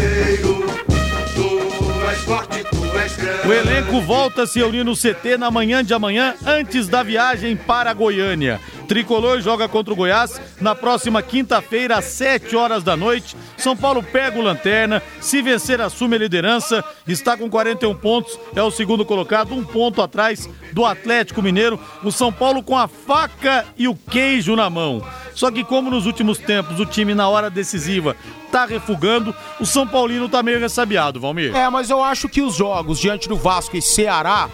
O 3.44 3.52
elenco 3.52 4.00
volta 4.00 4.44
a 4.44 4.46
se 4.46 4.60
reunir 4.60 4.84
no 4.84 4.94
CT 4.94 5.36
na 5.36 5.50
manhã 5.50 5.82
de 5.84 5.92
amanhã, 5.92 6.34
antes 6.46 6.86
da 6.86 7.02
viagem 7.02 7.56
para 7.56 7.92
Goiânia. 7.92 8.60
Tricolor 8.86 9.40
joga 9.40 9.68
contra 9.68 9.92
o 9.92 9.96
Goiás 9.96 10.40
na 10.60 10.74
próxima 10.74 11.22
quinta-feira, 11.22 11.96
às 11.96 12.04
7 12.06 12.54
horas 12.56 12.82
da 12.82 12.96
noite. 12.96 13.36
São 13.56 13.76
Paulo 13.76 14.02
pega 14.02 14.38
o 14.38 14.42
lanterna, 14.42 15.02
se 15.20 15.42
vencer, 15.42 15.80
assume 15.80 16.16
a 16.16 16.18
liderança, 16.18 16.84
está 17.06 17.36
com 17.36 17.48
41 17.48 17.94
pontos, 17.96 18.38
é 18.54 18.62
o 18.62 18.70
segundo 18.70 19.04
colocado, 19.04 19.54
um 19.54 19.64
ponto 19.64 20.02
atrás 20.02 20.48
do 20.72 20.84
Atlético 20.84 21.42
Mineiro. 21.42 21.78
O 22.02 22.12
São 22.12 22.32
Paulo 22.32 22.62
com 22.62 22.76
a 22.76 22.86
faca 22.86 23.64
e 23.76 23.88
o 23.88 23.94
queijo 23.94 24.54
na 24.54 24.68
mão. 24.68 25.02
Só 25.34 25.50
que, 25.50 25.64
como 25.64 25.90
nos 25.90 26.06
últimos 26.06 26.38
tempos 26.38 26.78
o 26.78 26.86
time, 26.86 27.14
na 27.14 27.28
hora 27.28 27.50
decisiva, 27.50 28.16
tá 28.52 28.64
refugando, 28.64 29.34
o 29.58 29.66
São 29.66 29.86
Paulino 29.86 30.28
tá 30.28 30.42
meio 30.42 30.60
ressabiado, 30.60 31.20
Valmir. 31.20 31.54
É, 31.54 31.68
mas 31.68 31.90
eu 31.90 32.02
acho 32.02 32.28
que 32.28 32.40
os 32.40 32.54
jogos 32.54 33.00
diante 33.00 33.28
do 33.28 33.36
Vasco 33.36 33.76
e 33.76 33.82
Ceará 33.82 34.48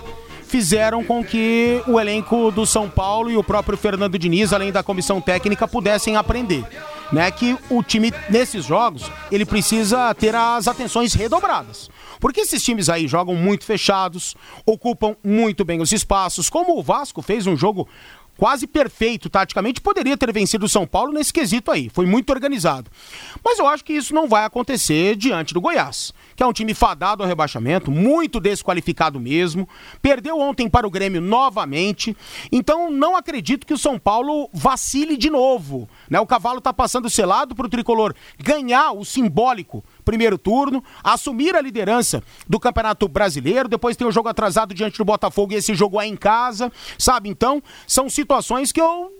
fizeram 0.50 1.04
com 1.04 1.24
que 1.24 1.80
o 1.86 2.00
elenco 2.00 2.50
do 2.50 2.66
São 2.66 2.90
Paulo 2.90 3.30
e 3.30 3.36
o 3.36 3.44
próprio 3.44 3.78
Fernando 3.78 4.18
Diniz, 4.18 4.52
além 4.52 4.72
da 4.72 4.82
comissão 4.82 5.20
técnica, 5.20 5.68
pudessem 5.68 6.16
aprender. 6.16 6.64
Né, 7.12 7.28
que 7.28 7.58
o 7.68 7.82
time 7.82 8.12
nesses 8.28 8.64
jogos 8.64 9.10
ele 9.32 9.44
precisa 9.44 10.14
ter 10.14 10.32
as 10.32 10.68
atenções 10.68 11.12
redobradas. 11.12 11.90
Porque 12.20 12.42
esses 12.42 12.62
times 12.62 12.88
aí 12.88 13.08
jogam 13.08 13.34
muito 13.34 13.64
fechados, 13.64 14.36
ocupam 14.64 15.16
muito 15.24 15.64
bem 15.64 15.80
os 15.80 15.90
espaços, 15.90 16.48
como 16.48 16.78
o 16.78 16.82
Vasco 16.84 17.20
fez 17.20 17.48
um 17.48 17.56
jogo 17.56 17.88
quase 18.40 18.66
perfeito 18.66 19.28
taticamente, 19.28 19.82
poderia 19.82 20.16
ter 20.16 20.32
vencido 20.32 20.64
o 20.64 20.68
São 20.68 20.86
Paulo 20.86 21.12
nesse 21.12 21.30
quesito 21.30 21.70
aí. 21.70 21.90
Foi 21.90 22.06
muito 22.06 22.30
organizado. 22.30 22.90
Mas 23.44 23.58
eu 23.58 23.66
acho 23.66 23.84
que 23.84 23.92
isso 23.92 24.14
não 24.14 24.26
vai 24.26 24.46
acontecer 24.46 25.14
diante 25.14 25.52
do 25.52 25.60
Goiás, 25.60 26.14
que 26.34 26.42
é 26.42 26.46
um 26.46 26.52
time 26.52 26.72
fadado 26.72 27.22
ao 27.22 27.28
rebaixamento, 27.28 27.90
muito 27.90 28.40
desqualificado 28.40 29.20
mesmo. 29.20 29.68
Perdeu 30.00 30.38
ontem 30.38 30.70
para 30.70 30.86
o 30.86 30.90
Grêmio 30.90 31.20
novamente. 31.20 32.16
Então 32.50 32.90
não 32.90 33.14
acredito 33.14 33.66
que 33.66 33.74
o 33.74 33.78
São 33.78 33.98
Paulo 33.98 34.48
vacile 34.54 35.18
de 35.18 35.28
novo. 35.28 35.86
Né? 36.08 36.18
O 36.18 36.26
cavalo 36.26 36.60
está 36.60 36.72
passando 36.72 37.10
selado 37.10 37.54
para 37.54 37.66
o 37.66 37.70
tricolor 37.70 38.14
ganhar 38.38 38.92
o 38.92 39.04
simbólico 39.04 39.84
primeiro 40.00 40.38
turno, 40.38 40.82
assumir 41.02 41.54
a 41.54 41.60
liderança 41.60 42.22
do 42.48 42.58
Campeonato 42.58 43.08
Brasileiro, 43.08 43.68
depois 43.68 43.96
tem 43.96 44.06
o 44.06 44.12
jogo 44.12 44.28
atrasado 44.28 44.74
diante 44.74 44.98
do 44.98 45.04
Botafogo 45.04 45.52
e 45.52 45.56
esse 45.56 45.74
jogo 45.74 46.00
é 46.00 46.06
em 46.06 46.16
casa, 46.16 46.72
sabe? 46.98 47.28
Então, 47.28 47.62
são 47.86 48.08
situações 48.08 48.72
que 48.72 48.80
eu 48.80 49.12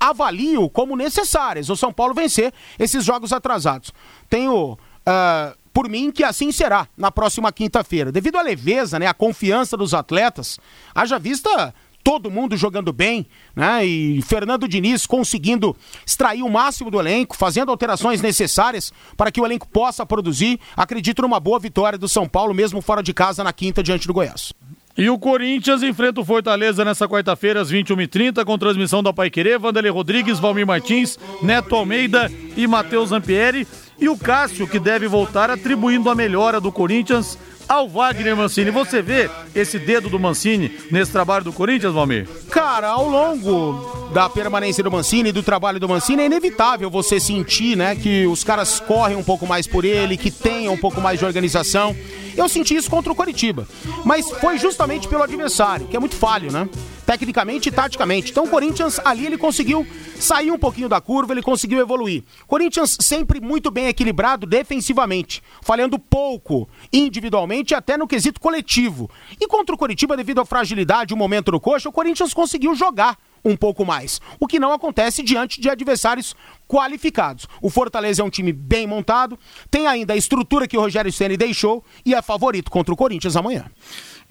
avalio 0.00 0.68
como 0.68 0.96
necessárias 0.96 1.70
o 1.70 1.76
São 1.76 1.92
Paulo 1.92 2.12
vencer 2.12 2.52
esses 2.78 3.04
jogos 3.04 3.32
atrasados. 3.32 3.92
Tenho. 4.28 4.72
Uh, 4.72 5.62
por 5.72 5.88
mim 5.88 6.10
que 6.10 6.22
assim 6.22 6.52
será 6.52 6.86
na 6.96 7.10
próxima 7.10 7.50
quinta-feira. 7.50 8.12
Devido 8.12 8.36
à 8.36 8.42
leveza, 8.42 8.98
né, 8.98 9.06
a 9.06 9.14
confiança 9.14 9.74
dos 9.74 9.94
atletas, 9.94 10.60
haja 10.94 11.18
vista 11.18 11.74
todo 12.02 12.30
mundo 12.30 12.56
jogando 12.56 12.92
bem, 12.92 13.26
né? 13.54 13.84
E 13.84 14.20
Fernando 14.22 14.68
Diniz 14.68 15.06
conseguindo 15.06 15.76
extrair 16.06 16.42
o 16.42 16.50
máximo 16.50 16.90
do 16.90 17.00
elenco, 17.00 17.36
fazendo 17.36 17.70
alterações 17.70 18.20
necessárias 18.20 18.92
para 19.16 19.30
que 19.30 19.40
o 19.40 19.46
elenco 19.46 19.68
possa 19.68 20.04
produzir. 20.04 20.58
Acredito 20.76 21.22
numa 21.22 21.40
boa 21.40 21.58
vitória 21.58 21.98
do 21.98 22.08
São 22.08 22.28
Paulo, 22.28 22.54
mesmo 22.54 22.80
fora 22.80 23.02
de 23.02 23.14
casa, 23.14 23.44
na 23.44 23.52
quinta, 23.52 23.82
diante 23.82 24.06
do 24.06 24.14
Goiás. 24.14 24.52
E 24.96 25.08
o 25.08 25.18
Corinthians 25.18 25.82
enfrenta 25.82 26.20
o 26.20 26.24
Fortaleza 26.24 26.84
nessa 26.84 27.08
quarta-feira, 27.08 27.62
às 27.62 27.72
21h30, 27.72 28.44
com 28.44 28.58
transmissão 28.58 29.02
da 29.02 29.10
Paiquerê, 29.10 29.56
Vanderlei 29.56 29.90
Rodrigues, 29.90 30.38
Valmir 30.38 30.66
Martins, 30.66 31.18
Neto 31.42 31.74
Almeida 31.74 32.30
e 32.56 32.66
Matheus 32.66 33.10
Ampieri. 33.10 33.66
E 33.98 34.08
o 34.08 34.18
Cássio, 34.18 34.68
que 34.68 34.78
deve 34.78 35.08
voltar 35.08 35.48
atribuindo 35.48 36.10
a 36.10 36.14
melhora 36.14 36.60
do 36.60 36.70
Corinthians 36.70 37.38
ao 37.68 37.88
Wagner 37.88 38.36
Mancini. 38.36 38.70
Você 38.70 39.02
vê 39.02 39.30
esse 39.54 39.78
dedo 39.78 40.08
do 40.08 40.18
Mancini 40.18 40.70
nesse 40.90 41.12
trabalho 41.12 41.44
do 41.44 41.52
Corinthians, 41.52 41.94
Valmir? 41.94 42.28
Cara, 42.50 42.88
ao 42.88 43.08
longo 43.08 44.10
da 44.12 44.28
permanência 44.28 44.84
do 44.84 44.90
Mancini 44.90 45.30
e 45.30 45.32
do 45.32 45.42
trabalho 45.42 45.80
do 45.80 45.88
Mancini, 45.88 46.22
é 46.22 46.26
inevitável 46.26 46.90
você 46.90 47.18
sentir, 47.18 47.76
né, 47.76 47.96
que 47.96 48.26
os 48.26 48.44
caras 48.44 48.80
correm 48.80 49.16
um 49.16 49.24
pouco 49.24 49.46
mais 49.46 49.66
por 49.66 49.84
ele, 49.84 50.16
que 50.16 50.30
tenham 50.30 50.74
um 50.74 50.78
pouco 50.78 51.00
mais 51.00 51.18
de 51.18 51.24
organização. 51.24 51.96
Eu 52.36 52.48
senti 52.48 52.74
isso 52.74 52.90
contra 52.90 53.12
o 53.12 53.14
Coritiba. 53.16 53.66
Mas 54.04 54.30
foi 54.30 54.58
justamente 54.58 55.08
pelo 55.08 55.22
adversário, 55.22 55.86
que 55.86 55.96
é 55.96 56.00
muito 56.00 56.16
falho, 56.16 56.50
né? 56.50 56.68
Tecnicamente 57.06 57.68
e 57.68 57.72
taticamente. 57.72 58.30
Então 58.30 58.44
o 58.44 58.48
Corinthians 58.48 59.00
ali 59.04 59.26
ele 59.26 59.36
conseguiu 59.36 59.86
sair 60.18 60.50
um 60.50 60.58
pouquinho 60.58 60.88
da 60.88 61.00
curva, 61.00 61.32
ele 61.32 61.42
conseguiu 61.42 61.80
evoluir. 61.80 62.22
Corinthians 62.46 62.96
sempre 63.00 63.40
muito 63.40 63.70
bem 63.70 63.88
equilibrado 63.88 64.46
defensivamente, 64.46 65.42
falhando 65.62 65.98
pouco 65.98 66.68
individualmente 66.92 67.74
até 67.74 67.96
no 67.96 68.06
quesito 68.06 68.40
coletivo. 68.40 69.10
E 69.40 69.46
contra 69.46 69.74
o 69.74 69.78
Coritiba, 69.78 70.16
devido 70.16 70.40
à 70.40 70.44
fragilidade, 70.44 71.12
o 71.12 71.16
momento 71.16 71.50
do 71.50 71.60
coxa, 71.60 71.88
o 71.88 71.92
Corinthians 71.92 72.32
conseguiu 72.32 72.74
jogar 72.74 73.18
um 73.44 73.56
pouco 73.56 73.84
mais. 73.84 74.20
O 74.38 74.46
que 74.46 74.60
não 74.60 74.72
acontece 74.72 75.22
diante 75.22 75.60
de 75.60 75.68
adversários 75.68 76.36
qualificados. 76.68 77.48
O 77.60 77.68
Fortaleza 77.68 78.22
é 78.22 78.24
um 78.24 78.30
time 78.30 78.52
bem 78.52 78.86
montado, 78.86 79.38
tem 79.70 79.86
ainda 79.86 80.14
a 80.14 80.16
estrutura 80.16 80.68
que 80.68 80.78
o 80.78 80.80
Rogério 80.80 81.12
Ceni 81.12 81.36
deixou 81.36 81.84
e 82.04 82.14
é 82.14 82.22
favorito 82.22 82.70
contra 82.70 82.94
o 82.94 82.96
Corinthians 82.96 83.36
amanhã. 83.36 83.66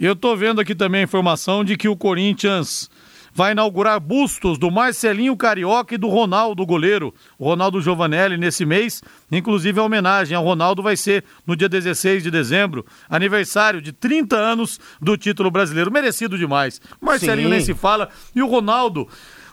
Eu 0.01 0.15
tô 0.15 0.35
vendo 0.35 0.59
aqui 0.59 0.73
também 0.73 1.01
a 1.01 1.03
informação 1.03 1.63
de 1.63 1.77
que 1.77 1.87
o 1.87 1.95
Corinthians 1.95 2.89
vai 3.31 3.51
inaugurar 3.51 3.99
bustos 3.99 4.57
do 4.57 4.71
Marcelinho 4.71 5.37
Carioca 5.37 5.93
e 5.93 5.97
do 5.97 6.07
Ronaldo, 6.07 6.65
goleiro, 6.65 7.13
o 7.37 7.45
Ronaldo 7.45 7.79
Giovanelli, 7.79 8.35
nesse 8.35 8.65
mês. 8.65 9.03
Inclusive, 9.31 9.79
a 9.79 9.83
homenagem 9.83 10.35
ao 10.35 10.43
Ronaldo 10.43 10.81
vai 10.81 10.97
ser 10.97 11.23
no 11.45 11.55
dia 11.55 11.69
16 11.69 12.23
de 12.23 12.31
dezembro, 12.31 12.83
aniversário 13.07 13.79
de 13.79 13.91
30 13.91 14.35
anos 14.35 14.79
do 14.99 15.15
título 15.15 15.51
brasileiro. 15.51 15.91
Merecido 15.91 16.35
demais. 16.35 16.81
Marcelinho 16.99 17.49
Sim. 17.49 17.53
nem 17.53 17.61
se 17.61 17.75
fala. 17.75 18.09
E 18.35 18.41
o 18.41 18.47
Ronaldo. 18.47 19.07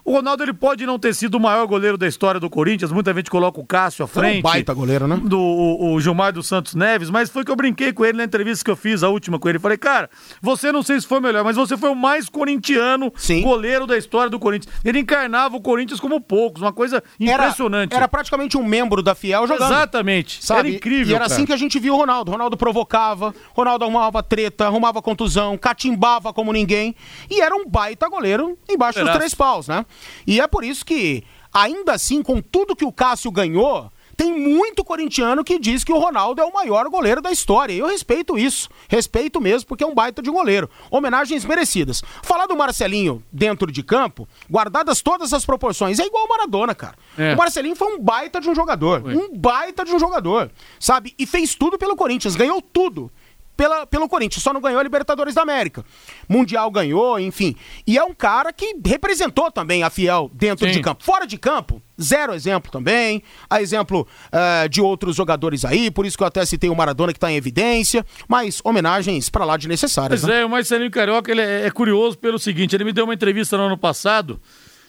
O 0.09 0.13
Ronaldo 0.13 0.43
ele 0.43 0.55
pode 0.55 0.87
não 0.87 0.99
ter 0.99 1.15
sido 1.15 1.35
o 1.35 1.41
maior 1.41 1.67
goleiro 1.67 1.99
da 1.99 2.09
história 2.09 2.41
do 2.41 2.49
Corinthians, 2.49 2.91
muita 2.91 3.13
gente 3.13 3.31
coloca 3.31 3.61
o 3.61 3.67
Cássio 3.67 4.07
à 4.07 4.09
frente. 4.09 4.37
É 4.37 4.39
um 4.39 4.43
baita 4.43 4.73
goleiro, 4.73 5.07
né? 5.07 5.21
Do 5.23 5.39
o, 5.39 5.93
o, 5.93 6.01
Gilmar 6.01 6.33
dos 6.33 6.47
Santos 6.47 6.75
Neves, 6.75 7.11
mas 7.11 7.29
foi 7.29 7.45
que 7.45 7.51
eu 7.51 7.57
brinquei 7.57 7.93
com 7.93 8.07
ele 8.07 8.17
na 8.17 8.25
entrevista 8.25 8.65
que 8.65 8.71
eu 8.71 8.77
fiz, 8.77 9.03
a 9.03 9.11
última 9.11 9.39
com 9.39 9.51
ele. 9.51 9.59
Falei, 9.59 9.77
cara, 9.77 10.09
você 10.41 10.73
não 10.73 10.83
sei 10.83 10.99
se 10.99 11.07
foi 11.07 11.21
melhor, 11.21 11.45
mas 11.45 11.57
você 11.57 11.77
foi 11.77 11.91
o 11.91 11.95
mais 11.95 12.27
corintiano 12.27 13.13
Sim. 13.17 13.43
goleiro 13.43 13.87
da 13.87 13.99
história 13.99 14.31
do 14.31 14.39
Corinthians. 14.39 14.75
Ele 14.83 14.99
encarnava 14.99 15.59
o 15.59 15.61
Corinthians 15.61 16.01
como 16.01 16.19
poucos, 16.23 16.63
uma 16.63 16.73
coisa 16.73 17.03
impressionante. 17.21 17.93
Era, 17.93 18.05
era 18.05 18.09
praticamente 18.09 18.57
um 18.57 18.65
membro 18.65 19.03
da 19.03 19.15
Fiel 19.15 19.47
jogando. 19.47 19.71
Exatamente. 19.71 20.43
Sabe? 20.43 20.61
Era 20.61 20.77
incrível. 20.79 21.13
E 21.13 21.17
era 21.17 21.25
cara. 21.27 21.35
assim 21.35 21.45
que 21.45 21.53
a 21.53 21.57
gente 21.59 21.79
viu 21.79 21.93
o 21.93 21.99
Ronaldo. 21.99 22.33
Ronaldo 22.33 22.57
provocava, 22.57 23.35
Ronaldo 23.53 23.85
arrumava 23.85 24.23
treta, 24.23 24.65
arrumava 24.65 25.03
contusão, 25.03 25.59
catimbava 25.59 26.33
como 26.33 26.51
ninguém. 26.51 26.97
E 27.29 27.43
era 27.43 27.55
um 27.55 27.69
baita 27.69 28.09
goleiro 28.09 28.57
embaixo 28.67 29.05
dos 29.05 29.13
três 29.13 29.35
paus, 29.35 29.69
né? 29.69 29.85
E 30.27 30.41
é 30.41 30.47
por 30.47 30.65
isso 30.65 30.85
que, 30.85 31.25
ainda 31.53 31.93
assim, 31.93 32.23
com 32.23 32.41
tudo 32.41 32.77
que 32.77 32.85
o 32.85 32.93
Cássio 32.93 33.31
ganhou, 33.31 33.91
tem 34.19 34.37
muito 34.37 34.83
corintiano 34.83 35.45
que 35.45 35.61
diz 35.61 35.85
que 35.85 35.93
o 35.93 35.99
Ronaldo 35.99 36.43
é 36.43 36.45
o 36.45 36.53
maior 36.53 36.89
goleiro 36.89 37.23
da 37.23 37.31
história. 37.31 37.73
Eu 37.73 37.87
respeito 37.87 38.37
isso. 38.37 38.69
Respeito 38.89 39.41
mesmo, 39.41 39.69
porque 39.69 39.85
é 39.85 39.87
um 39.87 39.95
baita 39.95 40.21
de 40.21 40.29
goleiro. 40.29 40.69
Homenagens 40.91 41.45
merecidas. 41.45 42.03
Falar 42.25 42.47
do 42.47 42.57
Marcelinho 42.57 43.23
dentro 43.33 43.71
de 43.71 43.81
campo, 43.81 44.29
guardadas 44.51 45.01
todas 45.03 45.33
as 45.33 45.47
proporções, 45.47 46.01
é 46.01 46.05
igual 46.05 46.25
o 46.25 46.29
Maradona, 46.29 46.75
cara. 46.75 46.97
É. 47.17 47.35
O 47.35 47.39
Marcelinho 47.39 47.77
foi 47.77 47.95
um 47.95 48.01
baita 48.01 48.41
de 48.41 48.51
um 48.51 48.57
jogador. 48.57 49.03
Foi. 49.03 49.15
Um 49.15 49.39
baita 49.39 49.85
de 49.85 49.93
um 49.93 50.01
jogador. 50.01 50.51
Sabe? 50.81 51.15
E 51.17 51.25
fez 51.25 51.55
tudo 51.55 51.79
pelo 51.79 51.95
Corinthians, 51.95 52.35
ganhou 52.35 52.61
tudo 52.61 53.13
pela, 53.59 53.85
pelo 53.85 54.09
Corinthians, 54.09 54.41
só 54.41 54.53
não 54.53 54.61
ganhou 54.61 54.79
a 54.79 54.83
Libertadores 54.85 55.35
da 55.35 55.43
América. 55.43 55.85
Mundial 56.29 56.71
ganhou, 56.71 57.19
enfim. 57.19 57.57
E 57.85 57.99
é 57.99 58.05
um 58.05 58.15
cara 58.15 58.53
que 58.53 58.77
representou 58.87 59.51
também 59.51 59.83
a 59.83 59.91
Fiel 59.91 60.31
dentro 60.33 60.65
Sim. 60.65 60.75
de 60.75 60.81
campo. 60.81 61.03
Fora 61.03 61.27
de 61.27 61.37
campo, 61.37 61.83
zero 62.01 62.33
exemplo 62.33 62.71
também. 62.71 63.21
Há 63.51 63.61
exemplo 63.61 64.07
uh, 64.29 64.69
de 64.69 64.81
outros 64.81 65.17
jogadores 65.17 65.65
aí, 65.65 65.91
por 65.91 66.07
isso 66.07 66.17
que 66.17 66.23
eu 66.23 66.29
até 66.29 66.47
citei 66.47 66.71
o 66.71 66.77
Maradona 66.77 67.13
que 67.13 67.17
está 67.17 67.33
em 67.33 67.35
evidência. 67.35 68.07
Mas 68.29 68.61
homenagens 68.63 69.29
para 69.29 69.45
lá 69.45 69.57
de 69.57 69.67
necessárias. 69.67 70.21
Pois 70.21 70.33
né? 70.33 70.43
é, 70.43 70.45
o 70.45 70.49
Marcelinho 70.49 70.91
Carioca 70.93 71.29
ele 71.29 71.41
é, 71.41 71.67
é 71.67 71.71
curioso 71.73 72.17
pelo 72.17 72.39
seguinte: 72.39 72.77
ele 72.77 72.85
me 72.85 72.93
deu 72.93 73.07
uma 73.07 73.15
entrevista 73.15 73.57
no 73.57 73.65
ano 73.65 73.77
passado 73.77 74.41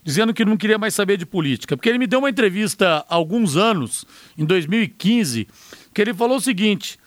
dizendo 0.04 0.32
que 0.32 0.46
não 0.46 0.56
queria 0.56 0.78
mais 0.78 0.94
saber 0.94 1.18
de 1.18 1.26
política. 1.26 1.76
Porque 1.76 1.90
ele 1.90 1.98
me 1.98 2.06
deu 2.06 2.20
uma 2.20 2.30
entrevista 2.30 3.04
há 3.10 3.16
alguns 3.16 3.58
anos, 3.58 4.06
em 4.38 4.46
2015, 4.46 5.48
que 5.92 6.02
ele 6.04 6.14
falou 6.14 6.38
o 6.38 6.42
seguinte: 6.42 7.00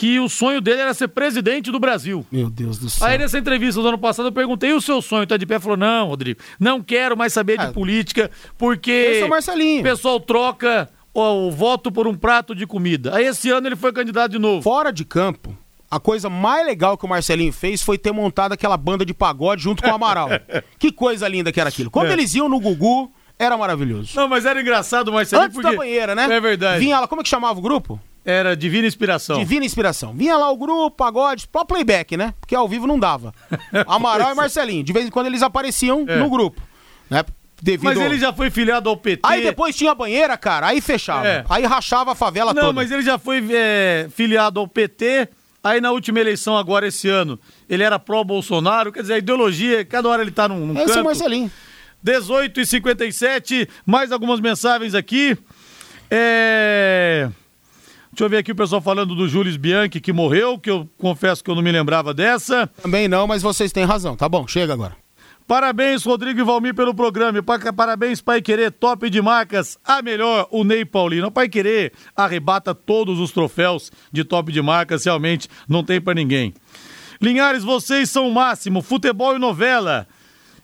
que 0.00 0.18
o 0.18 0.30
sonho 0.30 0.62
dele 0.62 0.80
era 0.80 0.94
ser 0.94 1.08
presidente 1.08 1.70
do 1.70 1.78
Brasil. 1.78 2.24
Meu 2.32 2.48
Deus 2.48 2.78
do 2.78 2.88
céu. 2.88 3.06
Aí 3.06 3.18
nessa 3.18 3.38
entrevista 3.38 3.82
do 3.82 3.86
ano 3.86 3.98
passado 3.98 4.28
eu 4.28 4.32
perguntei: 4.32 4.72
o 4.72 4.80
seu 4.80 5.02
sonho 5.02 5.26
tá 5.26 5.36
de 5.36 5.44
pé? 5.44 5.56
Ele 5.56 5.60
falou: 5.60 5.76
não, 5.76 6.08
Rodrigo, 6.08 6.40
não 6.58 6.82
quero 6.82 7.14
mais 7.14 7.34
saber 7.34 7.58
de 7.58 7.66
é. 7.66 7.70
política, 7.70 8.30
porque. 8.56 8.90
Eu 8.90 9.20
sou 9.20 9.28
Marcelinho. 9.28 9.80
O 9.80 9.82
pessoal 9.82 10.18
troca 10.18 10.88
o, 11.12 11.20
o 11.20 11.50
voto 11.50 11.92
por 11.92 12.08
um 12.08 12.14
prato 12.14 12.54
de 12.54 12.66
comida. 12.66 13.14
Aí 13.14 13.26
esse 13.26 13.50
ano 13.50 13.68
ele 13.68 13.76
foi 13.76 13.92
candidato 13.92 14.32
de 14.32 14.38
novo. 14.38 14.62
Fora 14.62 14.90
de 14.90 15.04
campo. 15.04 15.54
A 15.90 16.00
coisa 16.00 16.30
mais 16.30 16.64
legal 16.64 16.96
que 16.96 17.04
o 17.04 17.08
Marcelinho 17.08 17.52
fez 17.52 17.82
foi 17.82 17.98
ter 17.98 18.12
montado 18.12 18.52
aquela 18.52 18.78
banda 18.78 19.04
de 19.04 19.12
pagode 19.12 19.62
junto 19.62 19.82
com 19.82 19.90
o 19.90 19.94
Amaral. 19.94 20.30
que 20.80 20.90
coisa 20.90 21.28
linda 21.28 21.52
que 21.52 21.60
era 21.60 21.68
aquilo. 21.68 21.90
Quando 21.90 22.08
é. 22.08 22.12
eles 22.14 22.34
iam 22.34 22.48
no 22.48 22.58
Gugu, 22.58 23.12
era 23.38 23.54
maravilhoso. 23.54 24.12
Não, 24.16 24.28
mas 24.28 24.46
era 24.46 24.62
engraçado 24.62 25.08
o 25.08 25.12
Marcelinho 25.12 25.44
Antes 25.44 25.56
porque... 25.56 25.70
da 25.70 25.76
banheira, 25.76 26.14
né? 26.14 26.24
É 26.24 26.40
verdade. 26.40 26.78
Vinha 26.78 26.96
ela, 26.96 27.06
como 27.06 27.20
é 27.20 27.22
que 27.22 27.28
chamava 27.28 27.58
o 27.58 27.62
grupo? 27.62 28.00
Era 28.24 28.56
Divina 28.56 28.86
Inspiração. 28.86 29.38
Divina 29.38 29.64
Inspiração. 29.64 30.12
Vinha 30.12 30.36
lá 30.36 30.50
o 30.50 30.56
grupo, 30.56 30.90
pagode, 30.90 31.48
pro 31.48 31.64
playback, 31.64 32.16
né? 32.16 32.34
Porque 32.40 32.54
ao 32.54 32.68
vivo 32.68 32.86
não 32.86 32.98
dava. 32.98 33.34
Amaral 33.86 34.32
e 34.32 34.34
Marcelinho. 34.34 34.84
De 34.84 34.92
vez 34.92 35.06
em 35.06 35.10
quando 35.10 35.26
eles 35.26 35.42
apareciam 35.42 36.04
é. 36.06 36.16
no 36.18 36.28
grupo. 36.28 36.60
Né? 37.08 37.24
Devido... 37.62 37.84
Mas 37.84 37.98
ele 37.98 38.18
já 38.18 38.32
foi 38.32 38.50
filiado 38.50 38.88
ao 38.88 38.96
PT. 38.96 39.20
Aí 39.24 39.42
depois 39.42 39.76
tinha 39.76 39.92
a 39.92 39.94
banheira, 39.94 40.36
cara, 40.36 40.68
aí 40.68 40.80
fechava. 40.80 41.26
É. 41.26 41.44
Aí 41.48 41.64
rachava 41.64 42.12
a 42.12 42.14
favela 42.14 42.54
não, 42.54 42.62
toda. 42.62 42.66
Não, 42.66 42.72
mas 42.74 42.90
ele 42.90 43.02
já 43.02 43.18
foi 43.18 43.46
é, 43.52 44.08
filiado 44.10 44.60
ao 44.60 44.66
PT. 44.66 45.28
Aí 45.62 45.80
na 45.80 45.90
última 45.90 46.18
eleição, 46.18 46.56
agora 46.56 46.86
esse 46.86 47.08
ano, 47.08 47.38
ele 47.68 47.82
era 47.82 47.98
pró-Bolsonaro. 47.98 48.90
Quer 48.90 49.02
dizer, 49.02 49.14
a 49.14 49.18
ideologia, 49.18 49.84
cada 49.84 50.08
hora 50.08 50.22
ele 50.22 50.30
tá 50.30 50.48
num, 50.48 50.66
num 50.66 50.74
Esse 50.74 50.86
canto. 50.86 50.98
é 50.98 51.02
o 51.02 51.04
Marcelinho. 51.04 51.50
18 52.02 52.60
e 52.60 52.66
57 52.66 53.68
mais 53.84 54.10
algumas 54.10 54.40
mensagens 54.40 54.94
aqui. 54.94 55.36
É... 56.10 57.28
Deixa 58.12 58.24
eu 58.24 58.28
ver 58.28 58.38
aqui 58.38 58.52
o 58.52 58.56
pessoal 58.56 58.80
falando 58.80 59.14
do 59.14 59.28
Júlio 59.28 59.56
Bianchi 59.58 60.00
que 60.00 60.12
morreu, 60.12 60.58
que 60.58 60.70
eu 60.70 60.88
confesso 60.98 61.44
que 61.44 61.50
eu 61.50 61.54
não 61.54 61.62
me 61.62 61.70
lembrava 61.70 62.12
dessa. 62.12 62.66
Também 62.82 63.06
não, 63.06 63.26
mas 63.26 63.40
vocês 63.40 63.70
têm 63.70 63.84
razão. 63.84 64.16
Tá 64.16 64.28
bom, 64.28 64.46
chega 64.48 64.72
agora. 64.72 64.96
Parabéns, 65.46 66.04
Rodrigo 66.04 66.38
e 66.38 66.44
Valmir, 66.44 66.74
pelo 66.74 66.94
programa. 66.94 67.42
Parabéns, 67.42 68.20
Pai 68.20 68.40
Querer, 68.40 68.70
top 68.70 69.10
de 69.10 69.20
marcas. 69.20 69.78
A 69.84 70.00
melhor, 70.00 70.46
o 70.50 70.62
Ney 70.62 70.84
Paulino. 70.84 71.26
O 71.26 71.30
Pai 71.30 71.48
Querer 71.48 71.92
arrebata 72.14 72.72
todos 72.72 73.18
os 73.18 73.32
troféus 73.32 73.90
de 74.12 74.22
top 74.22 74.52
de 74.52 74.62
marcas, 74.62 75.04
realmente 75.04 75.48
não 75.68 75.82
tem 75.82 76.00
para 76.00 76.14
ninguém. 76.14 76.54
Linhares, 77.20 77.64
vocês 77.64 78.08
são 78.10 78.28
o 78.28 78.32
máximo. 78.32 78.80
Futebol 78.80 79.34
e 79.34 79.38
novela 79.38 80.06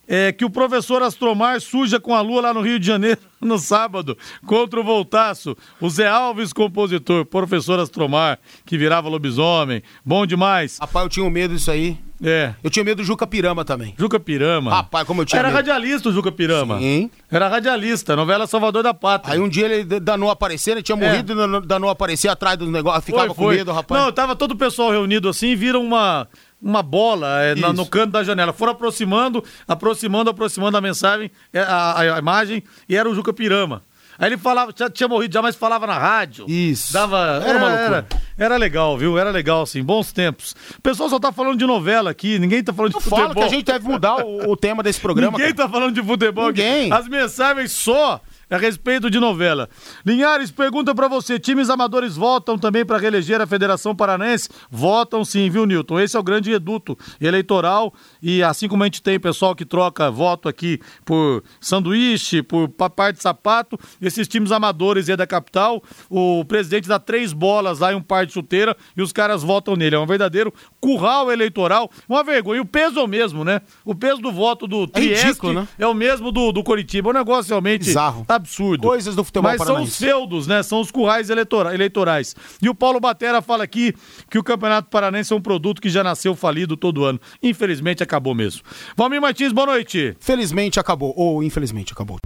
é, 0.08 0.32
que 0.32 0.44
o 0.44 0.50
professor 0.50 1.02
Astromar 1.02 1.60
suja 1.60 1.98
com 1.98 2.14
a 2.14 2.20
lua 2.20 2.42
lá 2.42 2.54
no 2.54 2.60
Rio 2.60 2.78
de 2.78 2.86
Janeiro 2.86 3.20
no 3.40 3.58
sábado 3.58 4.16
contra 4.46 4.80
o 4.80 4.84
Voltaço. 4.84 5.56
O 5.80 5.88
Zé 5.90 6.08
Alves, 6.08 6.52
compositor, 6.52 7.24
professor 7.24 7.78
Astromar, 7.78 8.38
que 8.64 8.78
virava 8.78 9.08
lobisomem. 9.08 9.82
Bom 10.04 10.26
demais. 10.26 10.78
Rapaz, 10.80 11.04
eu 11.04 11.10
tinha 11.10 11.30
medo 11.30 11.54
disso 11.54 11.70
aí. 11.70 11.98
É. 12.22 12.54
Eu 12.62 12.70
tinha 12.70 12.84
medo 12.84 12.98
do 12.98 13.04
Juca 13.04 13.26
Pirama 13.26 13.64
também. 13.64 13.94
Juca 13.98 14.18
Pirama. 14.18 14.70
Rapaz, 14.70 15.06
como 15.06 15.20
eu 15.20 15.26
tinha 15.26 15.38
Era 15.38 15.48
medo. 15.48 15.56
radialista 15.56 16.08
o 16.08 16.12
Juca 16.12 16.32
Pirama. 16.32 16.78
Sim. 16.78 17.10
Era 17.30 17.48
radialista, 17.48 18.16
novela 18.16 18.46
Salvador 18.46 18.82
da 18.82 18.94
Pátria. 18.94 19.34
Aí 19.34 19.40
um 19.40 19.48
dia 19.48 19.66
ele 19.66 20.00
danou 20.00 20.30
aparecer, 20.30 20.72
ele 20.72 20.82
tinha 20.82 20.96
morrido 20.96 21.32
é. 21.32 21.58
e 21.58 21.66
danou 21.66 21.90
aparecer 21.90 22.28
atrás 22.28 22.56
do 22.56 22.70
negócio, 22.70 23.02
ficava 23.02 23.26
foi, 23.26 23.34
foi. 23.34 23.44
com 23.44 23.58
medo, 23.58 23.72
rapaz. 23.72 24.02
Não, 24.02 24.12
tava 24.12 24.34
todo 24.34 24.52
o 24.52 24.56
pessoal 24.56 24.90
reunido 24.90 25.28
assim, 25.28 25.54
viram 25.54 25.84
uma 25.84 26.26
uma 26.66 26.82
bola 26.82 27.42
é, 27.42 27.54
na, 27.54 27.72
no 27.72 27.86
canto 27.86 28.12
da 28.12 28.24
janela. 28.24 28.52
Foram 28.52 28.72
aproximando, 28.72 29.42
aproximando, 29.66 30.30
aproximando 30.30 30.76
a 30.76 30.80
mensagem, 30.80 31.30
é, 31.52 31.60
a, 31.60 31.92
a, 31.92 32.16
a 32.16 32.18
imagem, 32.18 32.62
e 32.88 32.96
era 32.96 33.08
o 33.08 33.14
Juca 33.14 33.32
Pirama. 33.32 33.82
Aí 34.18 34.30
ele 34.30 34.38
falava, 34.38 34.72
já 34.74 34.88
tinha 34.88 35.06
morrido 35.08 35.34
já, 35.34 35.42
mas 35.42 35.54
falava 35.54 35.86
na 35.86 35.98
rádio. 35.98 36.46
Isso. 36.48 36.92
Dava. 36.92 37.42
Era 37.44 37.58
uma 37.58 37.68
loucura. 37.68 38.06
Era, 38.08 38.46
era 38.46 38.56
legal, 38.56 38.96
viu? 38.96 39.18
Era 39.18 39.30
legal, 39.30 39.62
assim. 39.62 39.82
Bons 39.82 40.10
tempos. 40.10 40.54
O 40.78 40.80
pessoal 40.80 41.10
só 41.10 41.18
tá 41.18 41.30
falando 41.30 41.58
de 41.58 41.66
novela 41.66 42.10
aqui, 42.10 42.38
ninguém 42.38 42.64
tá 42.64 42.72
falando 42.72 42.92
de 42.92 42.96
Eu 42.96 43.00
futebol. 43.02 43.28
Falo 43.28 43.34
que 43.34 43.42
a 43.42 43.48
gente 43.48 43.66
deve 43.66 43.86
mudar 43.86 44.24
o, 44.24 44.50
o 44.50 44.56
tema 44.56 44.82
desse 44.82 45.00
programa. 45.02 45.36
Ninguém 45.36 45.54
cara. 45.54 45.68
tá 45.68 45.72
falando 45.72 45.94
de 45.94 46.02
futebol 46.02 46.46
ninguém. 46.46 46.90
aqui. 46.90 46.92
As 46.92 47.08
mensagens 47.08 47.72
só 47.72 48.20
a 48.48 48.56
respeito 48.56 49.10
de 49.10 49.18
novela. 49.18 49.68
Linhares, 50.04 50.50
pergunta 50.50 50.94
para 50.94 51.08
você: 51.08 51.38
times 51.38 51.68
amadores 51.68 52.16
votam 52.16 52.56
também 52.56 52.84
para 52.84 52.98
reeleger 52.98 53.40
a 53.40 53.46
Federação 53.46 53.94
Paranense? 53.94 54.48
Votam 54.70 55.24
sim, 55.24 55.50
viu, 55.50 55.66
Newton? 55.66 56.00
Esse 56.00 56.16
é 56.16 56.20
o 56.20 56.22
grande 56.22 56.50
reduto 56.50 56.96
eleitoral 57.20 57.92
e 58.22 58.42
assim 58.42 58.68
como 58.68 58.82
a 58.82 58.86
gente 58.86 59.02
tem 59.02 59.18
pessoal 59.18 59.54
que 59.54 59.64
troca 59.64 60.10
voto 60.10 60.48
aqui 60.48 60.80
por 61.04 61.42
sanduíche, 61.60 62.42
por 62.42 62.68
par 62.68 63.12
de 63.12 63.20
sapato, 63.20 63.78
esses 64.00 64.28
times 64.28 64.52
amadores 64.52 65.08
é 65.08 65.16
da 65.16 65.26
capital, 65.26 65.82
o 66.08 66.44
presidente 66.44 66.88
dá 66.88 66.98
três 66.98 67.32
bolas 67.32 67.80
lá 67.80 67.92
e 67.92 67.94
um 67.94 68.02
par 68.02 68.26
de 68.26 68.32
chuteira 68.32 68.76
e 68.96 69.02
os 69.02 69.12
caras 69.12 69.42
votam 69.42 69.74
nele. 69.74 69.96
É 69.96 69.98
um 69.98 70.06
verdadeiro 70.06 70.52
curral 70.80 71.32
eleitoral, 71.32 71.90
uma 72.08 72.22
vergonha. 72.22 72.58
E 72.58 72.60
o 72.60 72.66
peso 72.66 73.00
é 73.00 73.02
o 73.02 73.08
mesmo, 73.08 73.44
né? 73.44 73.60
O 73.84 73.94
peso 73.94 74.20
do 74.20 74.30
voto 74.30 74.66
do 74.66 74.86
Trieste 74.86 75.24
é, 75.24 75.28
ridículo, 75.28 75.52
né? 75.52 75.68
é 75.78 75.86
o 75.86 75.94
mesmo 75.94 76.30
do, 76.30 76.52
do 76.52 76.62
Coritiba. 76.62 77.10
Um 77.10 77.12
negócio 77.12 77.50
realmente 77.50 77.86
Bizarro. 77.86 78.24
Absurdo. 78.36 78.82
Coisas 78.82 79.14
do 79.14 79.24
futebol 79.24 79.50
Mas 79.50 79.62
são 79.62 79.82
os 79.82 79.96
feudos, 79.96 80.46
né? 80.46 80.62
São 80.62 80.80
os 80.80 80.90
currais 80.90 81.30
eleitora 81.30 81.74
eleitorais. 81.74 82.34
E 82.62 82.68
o 82.68 82.74
Paulo 82.74 83.00
Batera 83.00 83.42
fala 83.42 83.64
aqui 83.64 83.94
que 84.30 84.38
o 84.38 84.44
Campeonato 84.44 84.88
Paranense 84.88 85.32
é 85.32 85.36
um 85.36 85.40
produto 85.40 85.80
que 85.80 85.88
já 85.88 86.04
nasceu 86.04 86.34
falido 86.34 86.76
todo 86.76 87.04
ano. 87.04 87.20
Infelizmente 87.42 88.02
acabou 88.02 88.34
mesmo. 88.34 88.62
Valmir 88.96 89.20
Martins, 89.20 89.52
boa 89.52 89.66
noite. 89.66 90.16
Felizmente 90.20 90.78
acabou, 90.78 91.12
ou 91.16 91.42
infelizmente 91.42 91.92
acabou. 91.92 92.18